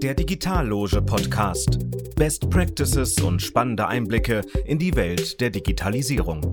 Der 0.00 0.14
Digitalloge 0.14 1.02
Podcast. 1.02 1.80
Best 2.14 2.48
Practices 2.50 3.20
und 3.20 3.42
spannende 3.42 3.88
Einblicke 3.88 4.42
in 4.64 4.78
die 4.78 4.94
Welt 4.94 5.40
der 5.40 5.50
Digitalisierung. 5.50 6.52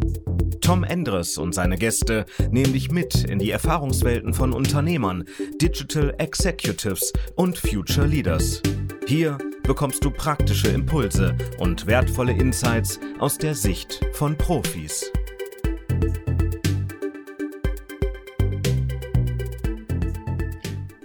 Tom 0.61 0.83
Endres 0.83 1.37
und 1.37 1.53
seine 1.53 1.77
Gäste 1.77 2.25
nehmen 2.49 2.73
dich 2.73 2.89
mit 2.89 3.23
in 3.23 3.37
die 3.37 3.51
Erfahrungswelten 3.51 4.33
von 4.33 4.51
Unternehmern, 4.51 5.25
Digital 5.61 6.15
Executives 6.17 7.13
und 7.35 7.55
Future 7.59 8.07
Leaders. 8.07 8.63
Hier 9.05 9.37
bekommst 9.61 10.03
du 10.03 10.09
praktische 10.09 10.69
Impulse 10.69 11.35
und 11.59 11.85
wertvolle 11.85 12.31
Insights 12.31 12.99
aus 13.19 13.37
der 13.37 13.53
Sicht 13.53 14.03
von 14.13 14.35
Profis. 14.35 15.11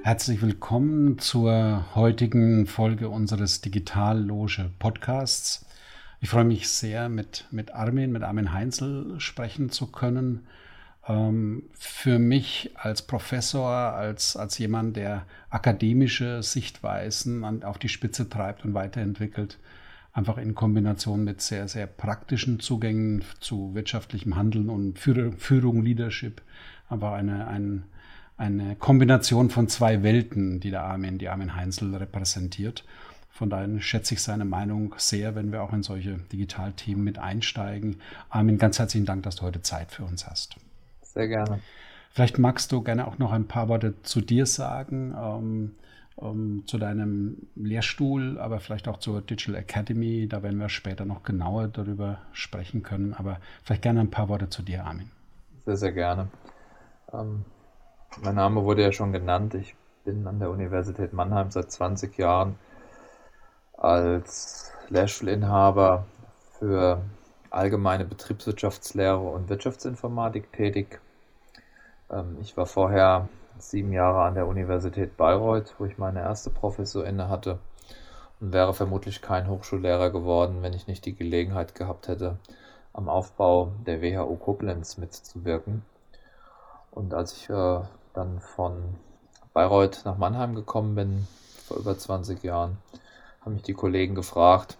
Herzlich 0.03 0.41
willkommen 0.41 1.19
zur 1.19 1.85
heutigen 1.95 2.67
Folge 2.67 3.11
unseres 3.11 3.61
Digitalloge 3.61 4.71
Podcasts. 4.79 5.67
Ich 6.23 6.31
freue 6.31 6.45
mich 6.45 6.71
sehr, 6.71 7.11
mit, 7.11 7.45
mit 7.51 7.75
Armin, 7.75 8.11
mit 8.11 8.23
Armin 8.23 8.55
Heinzel 8.55 9.21
sprechen 9.21 9.69
zu 9.69 9.89
können. 9.89 10.47
Ähm, 11.07 11.65
für 11.75 12.19
mich 12.19 12.71
als 12.77 13.03
Professor, 13.03 13.69
als, 13.69 14.37
als 14.37 14.57
jemand, 14.57 14.97
der 14.97 15.27
akademische 15.51 16.43
Sichtweisen 16.43 17.45
an, 17.45 17.63
auf 17.63 17.77
die 17.77 17.91
Spitze 17.91 18.27
treibt 18.27 18.65
und 18.65 18.73
weiterentwickelt, 18.73 19.59
einfach 20.15 20.39
in 20.39 20.55
Kombination 20.55 21.25
mit 21.25 21.43
sehr, 21.43 21.69
sehr 21.69 21.87
praktischen 21.87 22.59
Zugängen 22.59 23.23
zu 23.39 23.75
wirtschaftlichem 23.75 24.35
Handeln 24.35 24.71
und 24.71 24.99
Führung, 24.99 25.37
Führung 25.37 25.83
Leadership, 25.83 26.41
einfach 26.89 27.13
eine, 27.13 27.47
ein, 27.49 27.85
eine 28.41 28.75
Kombination 28.75 29.51
von 29.51 29.69
zwei 29.69 30.03
Welten, 30.03 30.61
die 30.61 30.71
der 30.71 30.83
Armin, 30.83 31.19
die 31.19 31.29
Armin 31.29 31.55
Heinzel 31.55 31.95
repräsentiert. 31.95 32.85
Von 33.29 33.51
daher 33.51 33.81
schätze 33.81 34.15
ich 34.15 34.23
seine 34.23 34.47
Meinung 34.47 34.95
sehr, 34.97 35.35
wenn 35.35 35.53
wir 35.53 35.63
auch 35.63 35.75
in 35.75 35.83
solche 35.83 36.15
Digitalthemen 36.33 37.05
mit 37.05 37.19
einsteigen. 37.19 38.01
Armin, 38.31 38.57
ganz 38.57 38.79
herzlichen 38.79 39.05
Dank, 39.05 39.25
dass 39.25 39.37
du 39.37 39.43
heute 39.43 39.61
Zeit 39.61 39.93
für 39.93 40.05
uns 40.05 40.27
hast. 40.27 40.57
Sehr 41.03 41.29
gerne. 41.29 41.61
Vielleicht 42.13 42.39
magst 42.39 42.73
du 42.73 42.81
gerne 42.83 43.07
auch 43.07 43.19
noch 43.19 43.31
ein 43.31 43.47
paar 43.47 43.69
Worte 43.69 43.95
zu 44.03 44.23
dir 44.23 44.47
sagen, 44.47 45.15
ähm, 45.17 45.75
ähm, 46.21 46.63
zu 46.67 46.79
deinem 46.79 47.47
Lehrstuhl, 47.55 48.39
aber 48.39 48.59
vielleicht 48.59 48.89
auch 48.89 48.99
zur 48.99 49.21
Digital 49.21 49.55
Academy. 49.57 50.27
Da 50.29 50.43
werden 50.43 50.59
wir 50.59 50.71
später 50.71 51.05
noch 51.05 51.25
genauer 51.25 51.69
darüber 51.69 52.23
sprechen 52.33 52.83
können. 52.83 53.13
Aber 53.13 53.39
vielleicht 53.63 53.83
gerne 53.83 54.01
ein 54.01 54.11
paar 54.11 54.29
Worte 54.31 54.49
zu 54.49 54.63
dir, 54.63 54.87
Armin. 54.87 55.11
Sehr, 55.67 55.77
sehr 55.77 55.93
gerne. 55.93 56.29
Ähm, 57.13 57.45
mein 58.23 58.35
Name 58.35 58.65
wurde 58.65 58.83
ja 58.83 58.93
schon 58.93 59.13
genannt. 59.13 59.55
Ich 59.55 59.75
bin 60.05 60.27
an 60.27 60.39
der 60.39 60.51
Universität 60.51 61.13
Mannheim 61.13 61.51
seit 61.51 61.71
20 61.71 62.19
Jahren 62.19 62.59
als 63.77 64.73
Lehrstuhlinhaber 64.89 66.07
für 66.59 67.01
allgemeine 67.51 68.05
Betriebswirtschaftslehre 68.05 69.19
und 69.19 69.49
Wirtschaftsinformatik 69.49 70.53
tätig. 70.53 71.01
Ähm, 72.11 72.37
ich 72.41 72.57
war 72.57 72.67
vorher 72.67 73.29
sieben 73.59 73.93
Jahre 73.93 74.23
an 74.23 74.35
der 74.35 74.47
Universität 74.47 75.17
Bayreuth, 75.17 75.75
wo 75.79 75.85
ich 75.85 75.99
meine 75.99 76.21
erste 76.21 76.51
Professur 76.51 77.07
inne 77.07 77.29
hatte 77.29 77.59
und 78.41 78.53
wäre 78.53 78.75
vermutlich 78.75 79.23
kein 79.23 79.49
Hochschullehrer 79.49 80.11
geworden, 80.11 80.63
wenn 80.63 80.73
ich 80.73 80.87
nicht 80.87 81.05
die 81.05 81.15
Gelegenheit 81.15 81.75
gehabt 81.75 82.09
hätte, 82.09 82.39
am 82.93 83.09
Aufbau 83.09 83.73
der 83.87 84.03
WHO 84.03 84.37
Koblenz 84.37 84.99
mitzuwirken. 84.99 85.85
Und 86.91 87.15
als 87.15 87.37
ich 87.37 87.51
äh, 87.51 87.81
dann 88.15 88.41
von 88.41 88.97
Bayreuth 89.53 90.03
nach 90.05 90.19
Mannheim 90.19 90.55
gekommen 90.55 90.95
bin, 90.95 91.27
vor 91.67 91.77
über 91.77 91.97
20 91.97 92.43
Jahren, 92.43 92.79
haben 93.41 93.55
mich 93.55 93.63
die 93.63 93.75
Kollegen 93.75 94.15
gefragt, 94.15 94.77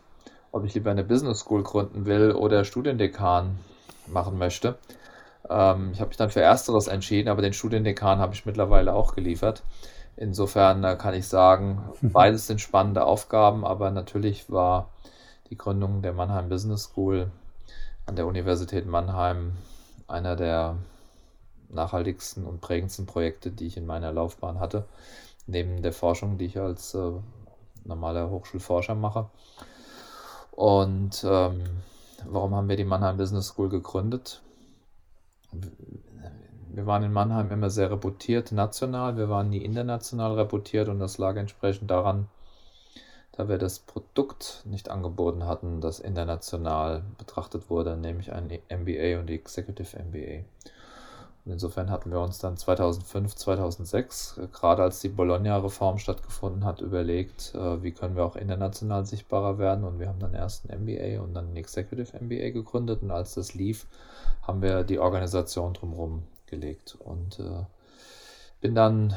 ob 0.53 0.65
ich 0.65 0.75
lieber 0.75 0.91
eine 0.91 1.05
Business 1.05 1.41
School 1.41 1.63
gründen 1.63 2.07
will 2.07 2.33
oder 2.33 2.65
Studiendekan 2.65 3.59
machen 4.07 4.39
möchte. 4.39 4.79
Ähm, 5.49 5.91
ich 5.93 6.01
habe 6.01 6.09
mich 6.09 6.17
dann 6.17 6.31
für 6.31 6.43
Ersteres 6.43 6.89
entschieden, 6.89 7.29
aber 7.29 7.43
den 7.43 7.53
Studiendekan 7.53 8.19
habe 8.19 8.35
ich 8.35 8.47
mittlerweile 8.47 8.95
auch 8.95 9.15
geliefert. 9.15 9.63
Insofern 10.17 10.85
äh, 10.85 10.97
kann 10.97 11.15
ich 11.15 11.29
sagen, 11.29 11.83
beides 12.03 12.47
sind 12.47 12.61
spannende 12.61 13.05
Aufgaben, 13.05 13.65
aber 13.65 13.91
natürlich 13.91 14.51
war 14.51 14.91
die 15.49 15.57
Gründung 15.57 16.03
der 16.03 16.13
Mannheim 16.13 16.49
Business 16.49 16.85
School 16.85 17.31
an 18.07 18.17
der 18.17 18.27
Universität 18.27 18.87
Mannheim 18.87 19.53
einer 20.09 20.37
der 20.37 20.77
nachhaltigsten 21.73 22.45
und 22.45 22.61
prägendsten 22.61 23.07
Projekte, 23.07 23.51
die 23.51 23.67
ich 23.67 23.77
in 23.77 23.87
meiner 23.87 24.13
Laufbahn 24.13 24.61
hatte, 24.61 24.87
neben 25.47 25.83
der 25.83 25.93
Forschung, 25.93 26.39
die 26.39 26.47
ich 26.47 26.59
als 26.59 26.95
äh, 26.95 27.13
normaler 27.85 28.31
Hochschulforscher 28.31 28.95
mache. 28.95 29.29
Und 30.53 31.25
ähm, 31.25 31.63
warum 32.27 32.55
haben 32.55 32.69
wir 32.69 32.77
die 32.77 32.85
Mannheim 32.85 33.17
Business 33.17 33.49
School 33.49 33.69
gegründet? 33.69 34.43
Wir 36.73 36.87
waren 36.87 37.03
in 37.03 37.13
Mannheim 37.13 37.51
immer 37.51 37.71
sehr 37.71 37.91
reputiert 37.91 38.53
national, 38.53 39.17
wir 39.17 39.29
waren 39.29 39.51
nie 39.51 39.65
international 39.65 40.35
reputiert 40.35 40.89
und 40.89 41.01
das 41.01 41.19
lag 41.19 41.37
entsprechend 41.37 41.91
daran, 41.91 42.29
da 43.33 43.49
wir 43.49 43.59
das 43.59 43.81
Produkt 43.81 44.63
nicht 44.67 44.89
angeboten 44.89 45.47
hatten, 45.47 45.81
das 45.81 45.99
international 45.99 47.03
betrachtet 47.19 47.71
wurde, 47.71 47.97
nämlich 47.97 48.33
ein 48.33 48.47
MBA 48.47 49.19
und 49.19 49.27
die 49.27 49.35
Executive 49.35 49.99
MBA. 49.99 50.45
Und 51.45 51.53
insofern 51.53 51.91
hatten 51.91 52.11
wir 52.11 52.21
uns 52.21 52.39
dann 52.39 52.57
2005, 52.57 53.35
2006, 53.35 54.39
äh, 54.39 54.47
gerade 54.49 54.83
als 54.83 55.01
die 55.01 55.09
Bologna-Reform 55.09 55.99
stattgefunden 55.99 56.65
hat, 56.65 56.81
überlegt, 56.81 57.55
äh, 57.55 57.83
wie 57.83 57.93
können 57.93 58.17
wir 58.17 58.25
auch 58.25 58.37
international 58.37 59.07
sichtbarer 59.07 59.59
werden. 59.59 59.85
Und 59.85 59.99
wir 59.99 60.09
haben 60.09 60.19
dann 60.19 60.35
erst 60.35 60.69
ein 60.69 60.83
MBA 60.83 61.23
und 61.23 61.35
dann 61.35 61.53
ein 61.53 61.57
Executive 61.57 62.17
MBA 62.19 62.51
gegründet. 62.51 63.03
Und 63.03 63.11
als 63.11 63.35
das 63.35 63.55
lief, 63.55 63.87
haben 64.43 64.63
wir 64.63 64.85
die 64.85 64.99
Organisation 64.99 65.73
drumherum 65.73 66.25
gelegt. 66.47 66.97
Und 66.99 67.39
äh, 67.39 67.65
bin 68.61 68.75
dann 68.75 69.17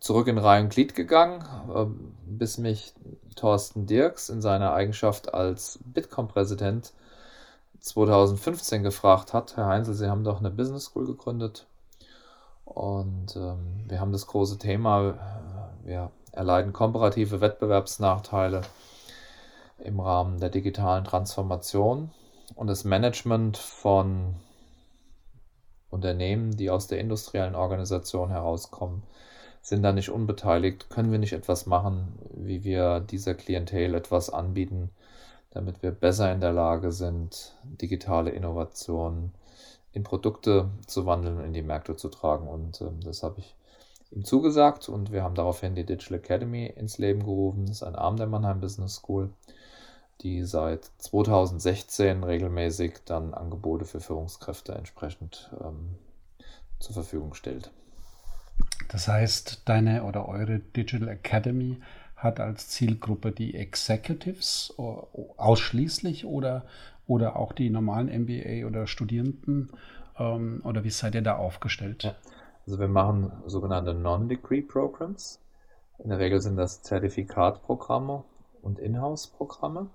zurück 0.00 0.26
in 0.26 0.38
Reihe 0.38 0.66
Glied 0.66 0.94
gegangen, 0.96 1.44
äh, 1.72 1.86
bis 2.26 2.58
mich 2.58 2.92
Thorsten 3.36 3.86
Dirks 3.86 4.28
in 4.28 4.42
seiner 4.42 4.72
Eigenschaft 4.72 5.32
als 5.32 5.78
Bitkom-Präsident 5.84 6.92
2015 7.82 8.84
gefragt 8.84 9.34
hat, 9.34 9.56
Herr 9.56 9.66
Heinzel, 9.66 9.94
Sie 9.94 10.08
haben 10.08 10.24
doch 10.24 10.38
eine 10.38 10.50
Business 10.50 10.84
School 10.84 11.06
gegründet 11.06 11.66
und 12.64 13.34
ähm, 13.36 13.84
wir 13.88 14.00
haben 14.00 14.12
das 14.12 14.28
große 14.28 14.58
Thema, 14.58 15.10
äh, 15.10 15.86
wir 15.86 16.10
erleiden 16.30 16.72
komparative 16.72 17.40
Wettbewerbsnachteile 17.40 18.62
im 19.78 19.98
Rahmen 19.98 20.38
der 20.38 20.48
digitalen 20.48 21.04
Transformation 21.04 22.12
und 22.54 22.68
das 22.68 22.84
Management 22.84 23.56
von 23.56 24.36
Unternehmen, 25.90 26.56
die 26.56 26.70
aus 26.70 26.86
der 26.86 27.00
industriellen 27.00 27.56
Organisation 27.56 28.30
herauskommen, 28.30 29.02
sind 29.60 29.82
da 29.82 29.92
nicht 29.92 30.10
unbeteiligt. 30.10 30.88
Können 30.88 31.12
wir 31.12 31.18
nicht 31.18 31.32
etwas 31.32 31.66
machen, 31.66 32.18
wie 32.32 32.64
wir 32.64 33.00
dieser 33.00 33.34
Klientel 33.34 33.94
etwas 33.94 34.30
anbieten, 34.30 34.90
damit 35.54 35.82
wir 35.82 35.92
besser 35.92 36.32
in 36.32 36.40
der 36.40 36.52
Lage 36.52 36.92
sind, 36.92 37.54
digitale 37.64 38.30
Innovationen 38.30 39.32
in 39.92 40.02
Produkte 40.02 40.70
zu 40.86 41.06
wandeln 41.06 41.38
und 41.38 41.44
in 41.44 41.52
die 41.52 41.62
Märkte 41.62 41.96
zu 41.96 42.08
tragen. 42.08 42.48
Und 42.48 42.80
äh, 42.80 42.90
das 43.04 43.22
habe 43.22 43.40
ich 43.40 43.54
ihm 44.10 44.24
zugesagt 44.24 44.88
und 44.88 45.12
wir 45.12 45.22
haben 45.22 45.34
daraufhin 45.34 45.74
die 45.74 45.84
Digital 45.84 46.18
Academy 46.18 46.66
ins 46.66 46.98
Leben 46.98 47.20
gerufen. 47.20 47.66
Das 47.66 47.76
ist 47.76 47.82
ein 47.82 47.96
Arm 47.96 48.16
der 48.16 48.26
Mannheim 48.26 48.60
Business 48.60 48.96
School, 48.96 49.30
die 50.22 50.44
seit 50.44 50.90
2016 50.98 52.24
regelmäßig 52.24 53.00
dann 53.04 53.34
Angebote 53.34 53.84
für 53.84 54.00
Führungskräfte 54.00 54.74
entsprechend 54.74 55.50
ähm, 55.60 55.96
zur 56.78 56.94
Verfügung 56.94 57.34
stellt. 57.34 57.70
Das 58.88 59.08
heißt, 59.08 59.62
deine 59.64 60.04
oder 60.04 60.28
eure 60.28 60.58
Digital 60.58 61.08
Academy 61.08 61.78
hat 62.22 62.40
als 62.40 62.68
Zielgruppe 62.68 63.32
die 63.32 63.54
Executives 63.54 64.74
ausschließlich 65.36 66.24
oder, 66.24 66.64
oder 67.06 67.36
auch 67.36 67.52
die 67.52 67.70
normalen 67.70 68.08
MBA 68.08 68.66
oder 68.66 68.86
Studierenden? 68.86 69.70
Ähm, 70.18 70.60
oder 70.64 70.84
wie 70.84 70.90
seid 70.90 71.14
ihr 71.14 71.22
da 71.22 71.36
aufgestellt? 71.36 72.04
Ja. 72.04 72.14
Also 72.66 72.78
wir 72.78 72.88
machen 72.88 73.32
sogenannte 73.46 73.92
Non-Degree 73.94 74.62
Programs. 74.62 75.40
In 75.98 76.10
der 76.10 76.18
Regel 76.18 76.40
sind 76.40 76.56
das 76.56 76.82
Zertifikatprogramme 76.82 78.24
und 78.62 78.78
Inhouse-Programme. 78.78 79.88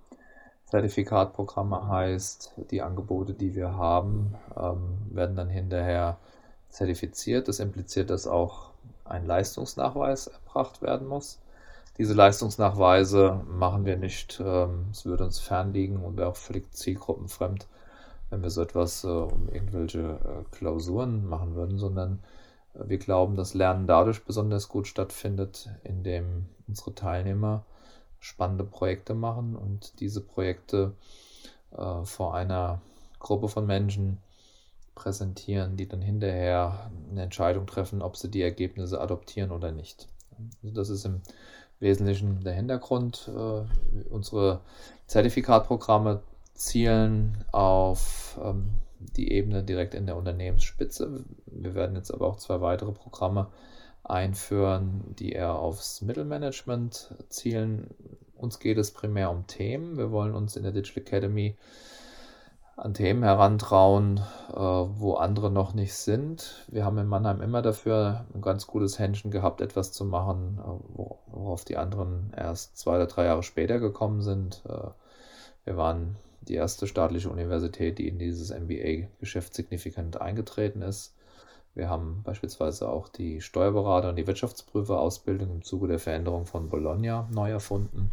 Zertifikatprogramme 0.66 1.88
heißt, 1.88 2.56
die 2.72 2.82
Angebote, 2.82 3.34
die 3.34 3.56
wir 3.56 3.76
haben, 3.76 4.36
ähm, 4.58 4.98
werden 5.12 5.38
dann 5.38 5.48
hinterher 5.48 6.18
zertifiziert. 6.70 7.48
Das 7.48 7.60
impliziert, 7.60 8.10
dass 8.10 8.28
auch 8.28 8.72
ein 9.06 9.26
Leistungsnachweis 9.26 10.28
erbracht 10.28 10.82
werden 10.82 11.08
muss. 11.08 11.40
Diese 11.98 12.14
Leistungsnachweise 12.14 13.42
machen 13.48 13.86
wir 13.86 13.98
nicht. 13.98 14.40
Ähm, 14.44 14.86
es 14.92 15.06
würde 15.06 15.24
uns 15.24 15.40
fernliegen 15.40 15.98
und 15.98 16.16
wäre 16.18 16.30
auch 16.30 16.36
völlig 16.36 16.72
zielgruppenfremd, 16.72 17.68
wenn 18.30 18.44
wir 18.44 18.52
so 18.52 18.62
etwas 18.62 19.04
äh, 19.04 19.08
um 19.08 19.50
irgendwelche 19.50 20.00
äh, 20.00 20.56
Klausuren 20.56 21.28
machen 21.28 21.56
würden, 21.56 21.80
sondern 21.80 22.20
äh, 22.76 22.88
wir 22.88 23.00
glauben, 23.00 23.36
dass 23.36 23.56
Lernen 23.56 23.88
dadurch 23.88 24.24
besonders 24.26 24.70
gut 24.70 24.88
stattfindet, 24.88 25.70
indem 25.84 26.46
unsere 26.68 26.94
Teilnehmer 26.94 27.64
spannende 28.20 28.64
Projekte 28.64 29.16
machen 29.16 29.56
und 29.56 30.00
diese 30.00 30.22
Projekte 30.22 30.94
vor 32.04 32.34
einer 32.34 32.82
Gruppe 33.20 33.50
von 33.50 33.68
Menschen 33.68 34.18
präsentieren, 34.96 35.78
die 35.78 35.88
dann 35.88 36.02
hinterher 36.02 36.90
eine 37.12 37.24
Entscheidung 37.24 37.68
treffen, 37.68 38.02
ob 38.02 38.18
sie 38.18 38.32
die 38.32 38.42
Ergebnisse 38.42 39.00
adoptieren 39.00 39.52
oder 39.52 39.72
nicht. 39.72 40.08
Also 40.64 40.74
das 40.74 40.90
ist 40.90 41.06
im 41.06 41.22
Wesentlichen 41.80 42.44
der 42.44 42.54
Hintergrund. 42.54 43.30
Äh, 43.34 44.10
unsere 44.10 44.62
Zertifikatprogramme 45.08 46.22
zielen 46.54 47.44
auf 47.52 48.40
ähm, 48.44 48.70
die 49.00 49.32
Ebene 49.32 49.64
direkt 49.64 49.94
in 49.94 50.06
der 50.06 50.18
Unternehmensspitze. 50.18 51.24
Wir 51.46 51.76
werden 51.76 51.96
jetzt 51.96 52.12
aber 52.12 52.28
auch 52.28 52.38
zwei 52.38 52.62
weitere 52.62 52.92
Programme 52.92 53.48
einführen, 54.04 55.16
die 55.20 55.34
eher 55.34 55.56
aufs 55.56 56.02
Mittelmanagement 56.02 57.14
zielen. 57.30 57.88
Uns 58.36 58.60
geht 58.60 58.78
es 58.78 58.92
primär 58.92 59.30
um 59.30 59.46
Themen. 59.48 59.98
Wir 59.98 60.12
wollen 60.12 60.34
uns 60.34 60.56
in 60.56 60.64
der 60.64 60.72
Digital 60.72 61.04
Academy 61.04 61.56
an 62.78 62.94
Themen 62.94 63.24
herantrauen, 63.24 64.22
äh, 64.52 64.56
wo 64.56 65.16
andere 65.16 65.50
noch 65.50 65.74
nicht 65.74 65.96
sind. 65.96 66.64
Wir 66.68 66.86
haben 66.86 67.00
in 67.00 67.08
Mannheim 67.08 67.42
immer 67.42 67.64
dafür 67.64 68.26
ein 68.36 68.42
ganz 68.42 68.68
gutes 68.68 69.00
Händchen 69.00 69.32
gehabt, 69.32 69.62
etwas 69.62 69.92
zu 69.92 70.06
machen, 70.06 70.60
äh, 70.62 71.04
worauf 71.28 71.66
die 71.66 71.76
anderen 71.76 72.32
erst 72.38 72.78
zwei 72.78 72.96
oder 72.96 73.08
drei 73.08 73.26
Jahre 73.26 73.42
später 73.42 73.80
gekommen 73.80 74.22
sind. 74.22 74.62
Äh, 74.70 74.90
wir 75.66 75.76
waren 75.76 76.18
die 76.42 76.54
erste 76.54 76.86
staatliche 76.86 77.32
Universität, 77.32 77.98
die 77.98 78.08
in 78.08 78.20
dieses 78.20 78.52
MBA-Geschäft 78.52 79.56
signifikant 79.56 80.22
eingetreten 80.22 80.84
ist. 80.84 81.16
Wir 81.74 81.90
haben 81.90 82.22
beispielsweise 82.24 82.90
auch 82.90 83.10
die 83.10 83.42
Steuerberater 83.42 84.10
und 84.10 84.16
die 84.18 84.28
Wirtschaftsprüferausbildung 84.28 85.50
im 85.52 85.64
Zuge 85.64 85.88
der 85.88 86.00
Veränderung 86.00 86.46
von 86.46 86.70
Bologna 86.70 87.28
neu 87.32 87.50
erfunden. 87.52 88.12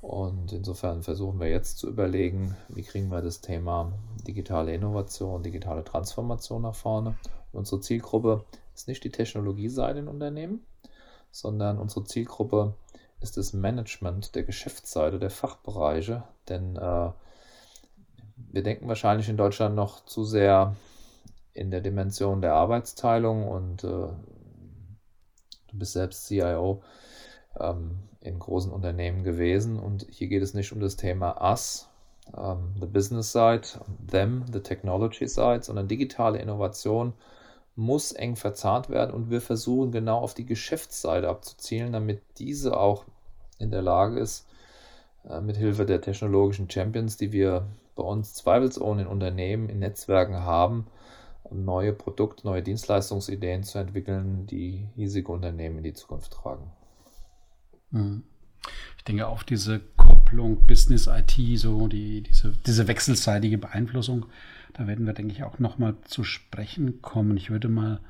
Und 0.00 0.52
insofern 0.52 1.02
versuchen 1.02 1.40
wir 1.40 1.48
jetzt 1.48 1.78
zu 1.78 1.88
überlegen, 1.88 2.56
wie 2.68 2.82
kriegen 2.82 3.10
wir 3.10 3.20
das 3.20 3.40
Thema 3.40 3.92
digitale 4.26 4.72
Innovation, 4.72 5.42
digitale 5.42 5.84
Transformation 5.84 6.62
nach 6.62 6.74
vorne. 6.74 7.16
Unsere 7.52 7.80
Zielgruppe 7.80 8.44
ist 8.74 8.86
nicht 8.86 9.02
die 9.02 9.10
Technologieseite 9.10 9.98
in 9.98 10.08
Unternehmen, 10.08 10.64
sondern 11.32 11.78
unsere 11.78 12.04
Zielgruppe 12.04 12.74
ist 13.20 13.36
das 13.36 13.52
Management 13.52 14.36
der 14.36 14.44
Geschäftsseite, 14.44 15.18
der 15.18 15.30
Fachbereiche. 15.30 16.22
Denn 16.48 16.76
äh, 16.76 17.10
wir 18.36 18.62
denken 18.62 18.86
wahrscheinlich 18.86 19.28
in 19.28 19.36
Deutschland 19.36 19.74
noch 19.74 20.04
zu 20.04 20.24
sehr 20.24 20.76
in 21.54 21.72
der 21.72 21.80
Dimension 21.80 22.40
der 22.40 22.54
Arbeitsteilung 22.54 23.48
und 23.48 23.82
äh, 23.82 23.86
du 23.86 24.12
bist 25.72 25.94
selbst 25.94 26.26
CIO. 26.26 26.82
Ähm, 27.58 28.07
in 28.20 28.38
großen 28.38 28.72
Unternehmen 28.72 29.24
gewesen. 29.24 29.78
Und 29.78 30.06
hier 30.10 30.28
geht 30.28 30.42
es 30.42 30.54
nicht 30.54 30.72
um 30.72 30.80
das 30.80 30.96
Thema 30.96 31.40
Us, 31.40 31.88
um, 32.32 32.42
ähm, 32.42 32.74
the 32.80 32.86
business 32.86 33.32
side, 33.32 33.62
them, 34.10 34.44
the 34.52 34.60
technology 34.60 35.28
side, 35.28 35.62
sondern 35.62 35.88
digitale 35.88 36.38
Innovation 36.38 37.12
muss 37.78 38.10
eng 38.10 38.34
verzahnt 38.34 38.90
werden 38.90 39.14
und 39.14 39.30
wir 39.30 39.40
versuchen 39.40 39.92
genau 39.92 40.18
auf 40.18 40.34
die 40.34 40.44
Geschäftsseite 40.44 41.28
abzuzielen, 41.28 41.92
damit 41.92 42.20
diese 42.38 42.76
auch 42.76 43.04
in 43.58 43.70
der 43.70 43.82
Lage 43.82 44.18
ist, 44.18 44.48
äh, 45.28 45.40
mit 45.40 45.56
Hilfe 45.56 45.86
der 45.86 46.00
technologischen 46.00 46.68
Champions, 46.68 47.16
die 47.16 47.30
wir 47.30 47.68
bei 47.94 48.02
uns 48.02 48.34
zweifelsohne 48.34 49.02
in 49.02 49.08
Unternehmen, 49.08 49.68
in 49.68 49.78
Netzwerken 49.78 50.42
haben, 50.42 50.88
neue 51.50 51.92
Produkte, 51.92 52.46
neue 52.46 52.62
Dienstleistungsideen 52.62 53.62
zu 53.62 53.78
entwickeln, 53.78 54.46
die 54.46 54.88
hiesige 54.96 55.30
Unternehmen 55.30 55.78
in 55.78 55.84
die 55.84 55.94
Zukunft 55.94 56.32
tragen. 56.32 56.72
Mhm. 57.90 58.22
Ich 58.96 59.04
denke 59.04 59.26
auch 59.26 59.42
diese 59.42 59.80
Kopplung 59.96 60.66
Business 60.66 61.06
IT, 61.06 61.58
so 61.58 61.88
die, 61.88 62.22
diese, 62.22 62.52
diese 62.66 62.86
wechselseitige 62.86 63.58
Beeinflussung, 63.58 64.26
da 64.74 64.86
werden 64.86 65.06
wir, 65.06 65.14
denke 65.14 65.32
ich, 65.32 65.42
auch 65.42 65.58
nochmal 65.58 65.94
zu 66.04 66.24
sprechen 66.24 67.00
kommen. 67.00 67.36
Ich 67.36 67.50
würde 67.50 67.68
mal 67.68 68.00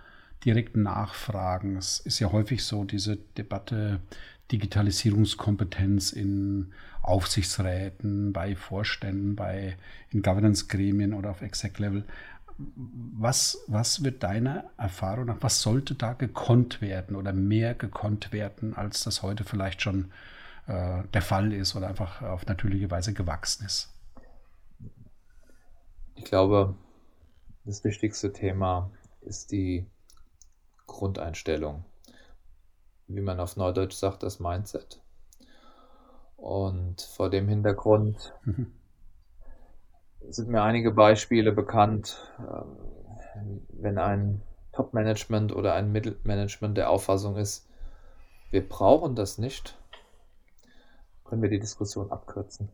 direkt 0.44 0.76
nachfragen. 0.76 1.76
Es 1.76 2.00
ist 2.00 2.18
ja 2.18 2.32
häufig 2.32 2.64
so, 2.64 2.84
diese 2.84 3.16
Debatte 3.16 4.00
Digitalisierungskompetenz 4.50 6.12
in 6.12 6.72
Aufsichtsräten, 7.02 8.32
bei 8.32 8.56
Vorständen, 8.56 9.36
bei 9.36 9.76
in 10.10 10.22
Governance-Gremien 10.22 11.14
oder 11.14 11.30
auf 11.30 11.42
Exec-Level. 11.42 12.04
Was, 12.58 13.62
was 13.68 14.02
wird 14.02 14.24
deiner 14.24 14.64
Erfahrung 14.76 15.26
nach, 15.26 15.36
was 15.40 15.62
sollte 15.62 15.94
da 15.94 16.12
gekonnt 16.12 16.80
werden 16.80 17.14
oder 17.14 17.32
mehr 17.32 17.74
gekonnt 17.74 18.32
werden, 18.32 18.74
als 18.74 19.04
das 19.04 19.22
heute 19.22 19.44
vielleicht 19.44 19.80
schon 19.80 20.10
äh, 20.66 21.04
der 21.14 21.22
Fall 21.22 21.52
ist 21.52 21.76
oder 21.76 21.86
einfach 21.86 22.20
auf 22.22 22.46
natürliche 22.46 22.90
Weise 22.90 23.14
gewachsen 23.14 23.64
ist? 23.64 23.94
Ich 26.16 26.24
glaube, 26.24 26.74
das 27.64 27.84
wichtigste 27.84 28.32
Thema 28.32 28.90
ist 29.20 29.52
die 29.52 29.86
Grundeinstellung. 30.88 31.84
Wie 33.06 33.20
man 33.20 33.38
auf 33.38 33.56
Neudeutsch 33.56 33.94
sagt, 33.94 34.24
das 34.24 34.40
Mindset. 34.40 35.00
Und 36.36 37.02
vor 37.02 37.30
dem 37.30 37.46
Hintergrund 37.46 38.34
mhm 38.44 38.77
sind 40.30 40.48
mir 40.48 40.62
einige 40.62 40.90
Beispiele 40.90 41.52
bekannt, 41.52 42.18
ähm, 42.38 43.66
wenn 43.70 43.98
ein 43.98 44.42
Top-Management 44.72 45.54
oder 45.54 45.74
ein 45.74 45.92
Mittelmanagement 45.92 46.76
der 46.76 46.90
Auffassung 46.90 47.36
ist, 47.36 47.68
wir 48.50 48.66
brauchen 48.66 49.14
das 49.14 49.38
nicht, 49.38 49.78
können 51.24 51.42
wir 51.42 51.50
die 51.50 51.60
Diskussion 51.60 52.10
abkürzen. 52.10 52.68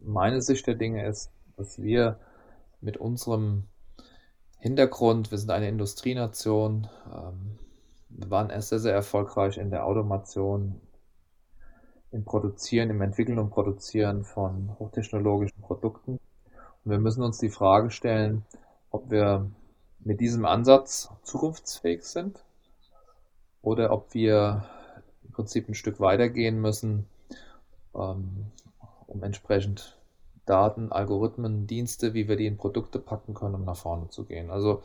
Meine 0.00 0.40
Sicht 0.42 0.66
der 0.66 0.74
Dinge 0.74 1.06
ist, 1.06 1.30
dass 1.56 1.80
wir 1.80 2.18
mit 2.80 2.96
unserem 2.96 3.64
Hintergrund, 4.58 5.30
wir 5.30 5.38
sind 5.38 5.50
eine 5.50 5.68
Industrienation, 5.68 6.88
ähm, 7.12 7.58
wir 8.08 8.30
waren 8.30 8.50
erst 8.50 8.70
sehr, 8.70 8.78
sehr 8.78 8.94
erfolgreich 8.94 9.58
in 9.58 9.70
der 9.70 9.84
Automation, 9.84 10.80
im 12.12 12.24
Produzieren, 12.24 12.90
im 12.90 13.02
Entwickeln 13.02 13.38
und 13.38 13.50
Produzieren 13.50 14.24
von 14.24 14.76
hochtechnologischen 14.78 15.60
Produkten. 15.60 16.18
Und 16.86 16.92
wir 16.92 17.00
müssen 17.00 17.24
uns 17.24 17.38
die 17.38 17.48
Frage 17.48 17.90
stellen, 17.90 18.44
ob 18.92 19.10
wir 19.10 19.50
mit 19.98 20.20
diesem 20.20 20.44
Ansatz 20.44 21.10
zukunftsfähig 21.24 22.04
sind 22.04 22.44
oder 23.60 23.90
ob 23.90 24.14
wir 24.14 24.64
im 25.24 25.32
Prinzip 25.32 25.68
ein 25.68 25.74
Stück 25.74 25.98
weitergehen 25.98 26.60
müssen, 26.60 27.06
ähm, 27.92 28.52
um 29.08 29.20
entsprechend 29.24 29.98
Daten, 30.44 30.92
Algorithmen, 30.92 31.66
Dienste, 31.66 32.14
wie 32.14 32.28
wir 32.28 32.36
die 32.36 32.46
in 32.46 32.56
Produkte 32.56 33.00
packen 33.00 33.34
können, 33.34 33.56
um 33.56 33.64
nach 33.64 33.76
vorne 33.76 34.08
zu 34.08 34.24
gehen. 34.24 34.50
Also 34.50 34.84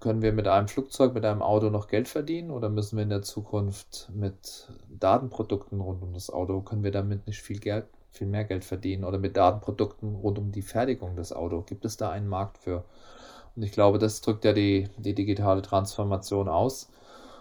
können 0.00 0.22
wir 0.22 0.32
mit 0.32 0.48
einem 0.48 0.66
Flugzeug, 0.66 1.14
mit 1.14 1.24
einem 1.24 1.40
Auto 1.40 1.70
noch 1.70 1.86
Geld 1.86 2.08
verdienen 2.08 2.50
oder 2.50 2.68
müssen 2.68 2.96
wir 2.96 3.04
in 3.04 3.10
der 3.10 3.22
Zukunft 3.22 4.10
mit 4.12 4.72
Datenprodukten 4.88 5.80
rund 5.80 6.02
um 6.02 6.12
das 6.14 6.30
Auto, 6.30 6.62
können 6.62 6.82
wir 6.82 6.90
damit 6.90 7.28
nicht 7.28 7.42
viel 7.42 7.60
Geld, 7.60 7.86
viel 8.16 8.26
mehr 8.26 8.44
Geld 8.44 8.64
verdienen 8.64 9.04
oder 9.04 9.18
mit 9.18 9.36
Datenprodukten 9.36 10.14
rund 10.14 10.38
um 10.38 10.52
die 10.52 10.62
Fertigung 10.62 11.16
des 11.16 11.32
Autos? 11.32 11.66
Gibt 11.66 11.84
es 11.84 11.96
da 11.96 12.10
einen 12.10 12.28
Markt 12.28 12.58
für? 12.58 12.84
Und 13.56 13.62
ich 13.62 13.72
glaube, 13.72 13.98
das 13.98 14.20
drückt 14.20 14.44
ja 14.44 14.52
die, 14.52 14.88
die 14.96 15.14
digitale 15.14 15.62
Transformation 15.62 16.48
aus. 16.48 16.90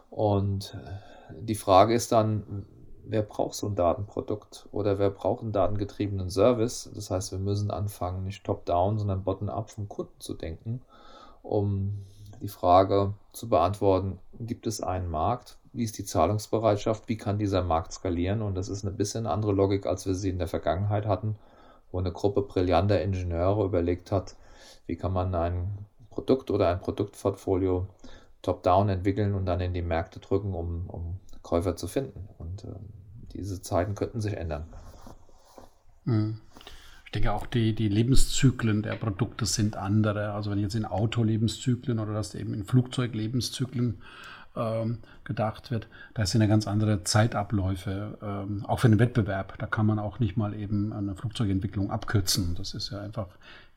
Und 0.10 0.76
äh, 0.76 1.36
die 1.42 1.56
Frage 1.56 1.94
ist 1.94 2.12
dann, 2.12 2.66
wer 3.06 3.24
braucht 3.24 3.56
so 3.56 3.68
ein 3.68 3.76
Datenprodukt 3.76 4.68
oder 4.72 5.00
wer 5.00 5.10
braucht 5.10 5.42
einen 5.42 5.52
datengetriebenen 5.52 6.30
Service? 6.30 6.90
Das 6.94 7.10
heißt, 7.10 7.32
wir 7.32 7.40
müssen 7.40 7.72
anfangen, 7.72 8.24
nicht 8.24 8.44
top-down, 8.44 8.98
sondern 8.98 9.24
bottom-up 9.24 9.70
vom 9.70 9.90
Kunden 9.90 10.20
zu 10.20 10.34
denken, 10.34 10.82
um 11.42 12.06
die 12.42 12.48
Frage 12.48 13.14
zu 13.32 13.50
beantworten, 13.50 14.20
gibt 14.40 14.68
es 14.68 14.82
einen 14.82 15.10
Markt? 15.10 15.58
Wie 15.74 15.84
ist 15.84 15.98
die 15.98 16.06
Zahlungsbereitschaft? 16.06 17.10
Wie 17.10 17.18
kann 17.18 17.40
dieser 17.40 17.64
Markt 17.64 17.94
skalieren? 17.94 18.42
Und 18.42 18.56
das 18.56 18.70
ist 18.70 18.86
eine 18.86 18.96
bisschen 18.96 19.26
andere 19.26 19.52
Logik, 19.52 19.86
als 19.86 20.06
wir 20.06 20.14
sie 20.14 20.30
in 20.30 20.38
der 20.38 20.48
Vergangenheit 20.48 21.06
hatten, 21.06 21.36
wo 21.92 22.00
eine 22.00 22.12
Gruppe 22.12 22.44
brillanter 22.44 23.02
Ingenieure 23.02 23.66
überlegt 23.66 24.12
hat, 24.12 24.36
wie 24.86 24.96
kann 24.96 25.14
man 25.14 25.34
ein 25.34 25.86
Produkt 26.10 26.52
oder 26.52 26.70
ein 26.70 26.80
Produktportfolio 26.80 27.88
top-down 28.42 28.90
entwickeln 28.90 29.34
und 29.34 29.46
dann 29.46 29.62
in 29.62 29.74
die 29.74 29.82
Märkte 29.82 30.20
drücken, 30.20 30.54
um, 30.54 30.90
um 30.90 31.20
Käufer 31.42 31.76
zu 31.76 31.88
finden. 31.88 32.30
Und 32.38 32.66
äh, 32.66 32.76
diese 33.34 33.62
Zeiten 33.62 33.96
könnten 33.96 34.22
sich 34.22 34.34
ändern. 34.34 34.66
Mhm 36.06 36.40
denke 37.14 37.32
auch 37.32 37.46
die, 37.46 37.74
die 37.74 37.90
Lebenszyklen 37.90 38.82
der 38.82 38.96
Produkte 38.96 39.46
sind 39.46 39.76
andere. 39.78 40.32
Also 40.32 40.52
wenn 40.52 40.60
jetzt 40.60 40.76
in 40.76 40.86
Autolebenszyklen 40.86 42.00
oder 42.00 42.14
das 42.14 42.36
eben 42.36 42.54
in 42.54 42.64
Flugzeuglebenszyklen 42.64 44.02
ähm, 44.56 45.00
gedacht 45.24 45.72
wird, 45.72 45.88
da 46.14 46.26
sind 46.26 46.42
ja 46.42 46.48
ganz 46.48 46.68
andere 46.68 47.04
Zeitabläufe, 47.04 48.18
ähm, 48.22 48.66
auch 48.66 48.80
für 48.80 48.90
den 48.90 49.00
Wettbewerb. 49.00 49.58
Da 49.58 49.66
kann 49.66 49.86
man 49.86 50.00
auch 50.00 50.20
nicht 50.20 50.38
mal 50.38 50.54
eben 50.54 50.94
eine 50.94 51.16
Flugzeugentwicklung 51.16 51.92
abkürzen. 51.92 52.56
Das 52.56 52.74
ist 52.74 52.92
ja 52.92 53.02
einfach 53.02 53.28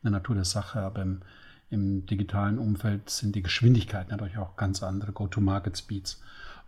in 0.03 0.11
der 0.11 0.11
Natur 0.11 0.35
der 0.35 0.45
Sache. 0.45 0.79
Aber 0.79 1.01
im, 1.01 1.21
im 1.69 2.05
digitalen 2.05 2.59
Umfeld 2.59 3.09
sind 3.09 3.35
die 3.35 3.41
Geschwindigkeiten 3.41 4.11
natürlich 4.11 4.37
auch 4.37 4.55
ganz 4.55 4.83
andere 4.83 5.11
Go-to-Market-Speeds. 5.11 6.21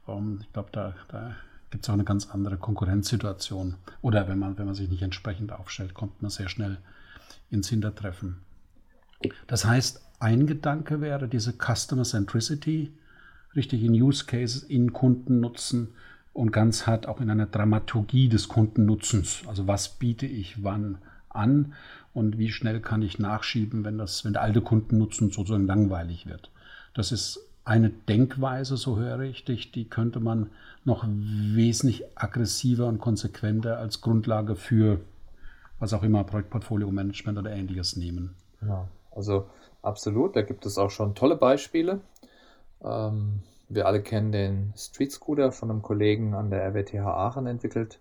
Ähm, 0.07 0.39
ich 0.41 0.53
glaube, 0.53 0.69
da, 0.71 0.93
da 1.09 1.35
gibt 1.69 1.85
es 1.85 1.89
auch 1.89 1.93
eine 1.93 2.03
ganz 2.03 2.29
andere 2.29 2.57
Konkurrenzsituation. 2.57 3.75
Oder 4.01 4.27
wenn 4.27 4.39
man, 4.39 4.57
wenn 4.57 4.65
man 4.65 4.75
sich 4.75 4.89
nicht 4.89 5.03
entsprechend 5.03 5.51
aufstellt, 5.51 5.93
kommt 5.93 6.21
man 6.21 6.31
sehr 6.31 6.49
schnell 6.49 6.77
ins 7.51 7.69
Hintertreffen. 7.69 8.37
Das 9.47 9.65
heißt, 9.65 10.01
ein 10.19 10.47
Gedanke 10.47 11.01
wäre 11.01 11.27
diese 11.27 11.53
Customer 11.53 12.03
Centricity, 12.03 12.93
richtig 13.55 13.83
in 13.83 13.93
Use 13.93 14.25
Cases, 14.25 14.63
in 14.63 14.93
Kundennutzen 14.93 15.89
und 16.33 16.51
ganz 16.51 16.87
hart 16.87 17.07
auch 17.07 17.21
in 17.21 17.29
einer 17.29 17.47
Dramaturgie 17.47 18.29
des 18.29 18.47
Kundennutzens. 18.47 19.43
Also 19.47 19.67
was 19.67 19.89
biete 19.89 20.25
ich 20.25 20.63
wann 20.63 20.99
an 21.29 21.73
und 22.13 22.37
wie 22.37 22.49
schnell 22.49 22.79
kann 22.79 23.01
ich 23.01 23.19
nachschieben, 23.19 23.83
wenn, 23.83 23.97
das, 23.97 24.25
wenn 24.25 24.33
der 24.33 24.41
alte 24.41 24.61
Kundennutzen 24.61 25.31
sozusagen 25.31 25.67
langweilig 25.67 26.27
wird. 26.27 26.51
Das 26.93 27.11
ist 27.11 27.39
eine 27.65 27.89
Denkweise, 27.89 28.77
so 28.77 28.97
höre 28.97 29.21
ich 29.21 29.45
dich, 29.45 29.71
die 29.71 29.85
könnte 29.85 30.19
man 30.19 30.49
noch 30.85 31.05
wesentlich 31.07 32.03
aggressiver 32.15 32.87
und 32.87 32.99
konsequenter 32.99 33.77
als 33.77 34.01
Grundlage 34.01 34.55
für 34.55 35.01
was 35.77 35.93
auch 35.93 36.03
immer, 36.03 36.23
Projektportfolio-Management 36.23 37.37
oder 37.37 37.51
ähnliches 37.51 37.95
nehmen. 37.95 38.35
Ja, 38.61 38.87
also 39.11 39.49
absolut, 39.81 40.35
da 40.35 40.41
gibt 40.41 40.65
es 40.65 40.77
auch 40.77 40.89
schon 40.89 41.15
tolle 41.15 41.35
Beispiele. 41.35 42.01
Ähm, 42.83 43.41
wir 43.67 43.85
alle 43.85 44.01
kennen 44.01 44.31
den 44.31 44.73
Street 44.75 45.11
Scooter 45.11 45.51
von 45.51 45.69
einem 45.69 45.81
Kollegen 45.81 46.33
an 46.33 46.49
der 46.49 46.63
RWTH 46.63 47.05
Aachen 47.05 47.45
entwickelt. 47.45 47.99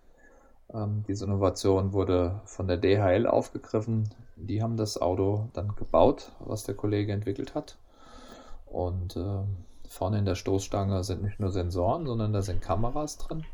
Ähm, 0.72 1.04
diese 1.06 1.24
Innovation 1.24 1.92
wurde 1.92 2.40
von 2.44 2.68
der 2.68 2.78
DHL 2.78 3.26
aufgegriffen. 3.26 4.08
Die 4.36 4.62
haben 4.62 4.76
das 4.76 5.00
Auto 5.00 5.48
dann 5.52 5.74
gebaut, 5.76 6.32
was 6.40 6.64
der 6.64 6.74
Kollege 6.74 7.12
entwickelt 7.12 7.54
hat. 7.54 7.76
Und 8.66 9.16
äh, 9.16 9.42
vorne 9.88 10.18
in 10.18 10.24
der 10.24 10.34
Stoßstange 10.34 11.04
sind 11.04 11.22
nicht 11.22 11.40
nur 11.40 11.50
Sensoren, 11.50 12.06
sondern 12.06 12.32
da 12.32 12.42
sind 12.42 12.60
Kameras 12.60 13.18
drin. 13.18 13.44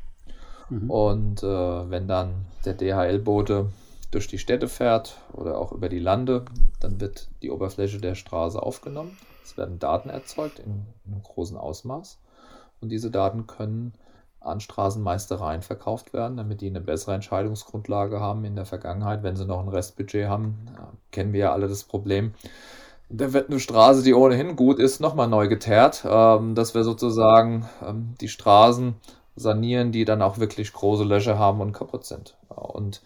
Mhm. 0.68 0.90
Und 0.90 1.42
äh, 1.42 1.90
wenn 1.90 2.08
dann 2.08 2.46
der 2.64 2.74
DHL-Bote 2.74 3.72
durch 4.10 4.28
die 4.28 4.38
Städte 4.38 4.68
fährt 4.68 5.18
oder 5.32 5.58
auch 5.58 5.72
über 5.72 5.88
die 5.88 5.98
Lande, 5.98 6.44
dann 6.80 7.00
wird 7.00 7.28
die 7.42 7.50
Oberfläche 7.50 7.98
der 7.98 8.14
Straße 8.14 8.62
aufgenommen. 8.62 9.16
Es 9.44 9.56
werden 9.56 9.78
Daten 9.78 10.08
erzeugt 10.08 10.58
in, 10.58 10.86
einem 11.06 11.22
großen 11.22 11.56
Ausmaß. 11.56 12.18
Und 12.80 12.88
diese 12.88 13.10
Daten 13.10 13.46
können 13.46 13.92
an 14.40 14.60
Straßenmeistereien 14.60 15.62
verkauft 15.62 16.12
werden, 16.12 16.36
damit 16.36 16.60
die 16.60 16.66
eine 16.66 16.80
bessere 16.80 17.14
Entscheidungsgrundlage 17.14 18.20
haben 18.20 18.44
in 18.44 18.56
der 18.56 18.66
Vergangenheit. 18.66 19.22
Wenn 19.22 19.36
sie 19.36 19.46
noch 19.46 19.60
ein 19.60 19.68
Restbudget 19.68 20.28
haben, 20.28 20.66
kennen 21.12 21.32
wir 21.32 21.40
ja 21.40 21.52
alle 21.52 21.68
das 21.68 21.84
Problem. 21.84 22.34
Da 23.08 23.32
wird 23.32 23.48
eine 23.48 23.60
Straße, 23.60 24.02
die 24.02 24.14
ohnehin 24.14 24.56
gut 24.56 24.78
ist, 24.78 25.00
nochmal 25.00 25.28
neu 25.28 25.48
geteert, 25.48 26.04
ähm, 26.08 26.54
dass 26.54 26.74
wir 26.74 26.84
sozusagen 26.84 27.68
ähm, 27.86 28.14
die 28.20 28.28
Straßen 28.28 28.94
sanieren, 29.36 29.92
die 29.92 30.04
dann 30.04 30.22
auch 30.22 30.38
wirklich 30.38 30.72
große 30.72 31.04
Löcher 31.04 31.38
haben 31.38 31.60
und 31.60 31.72
kaputt 31.72 32.04
sind. 32.06 32.36
Und 32.48 33.02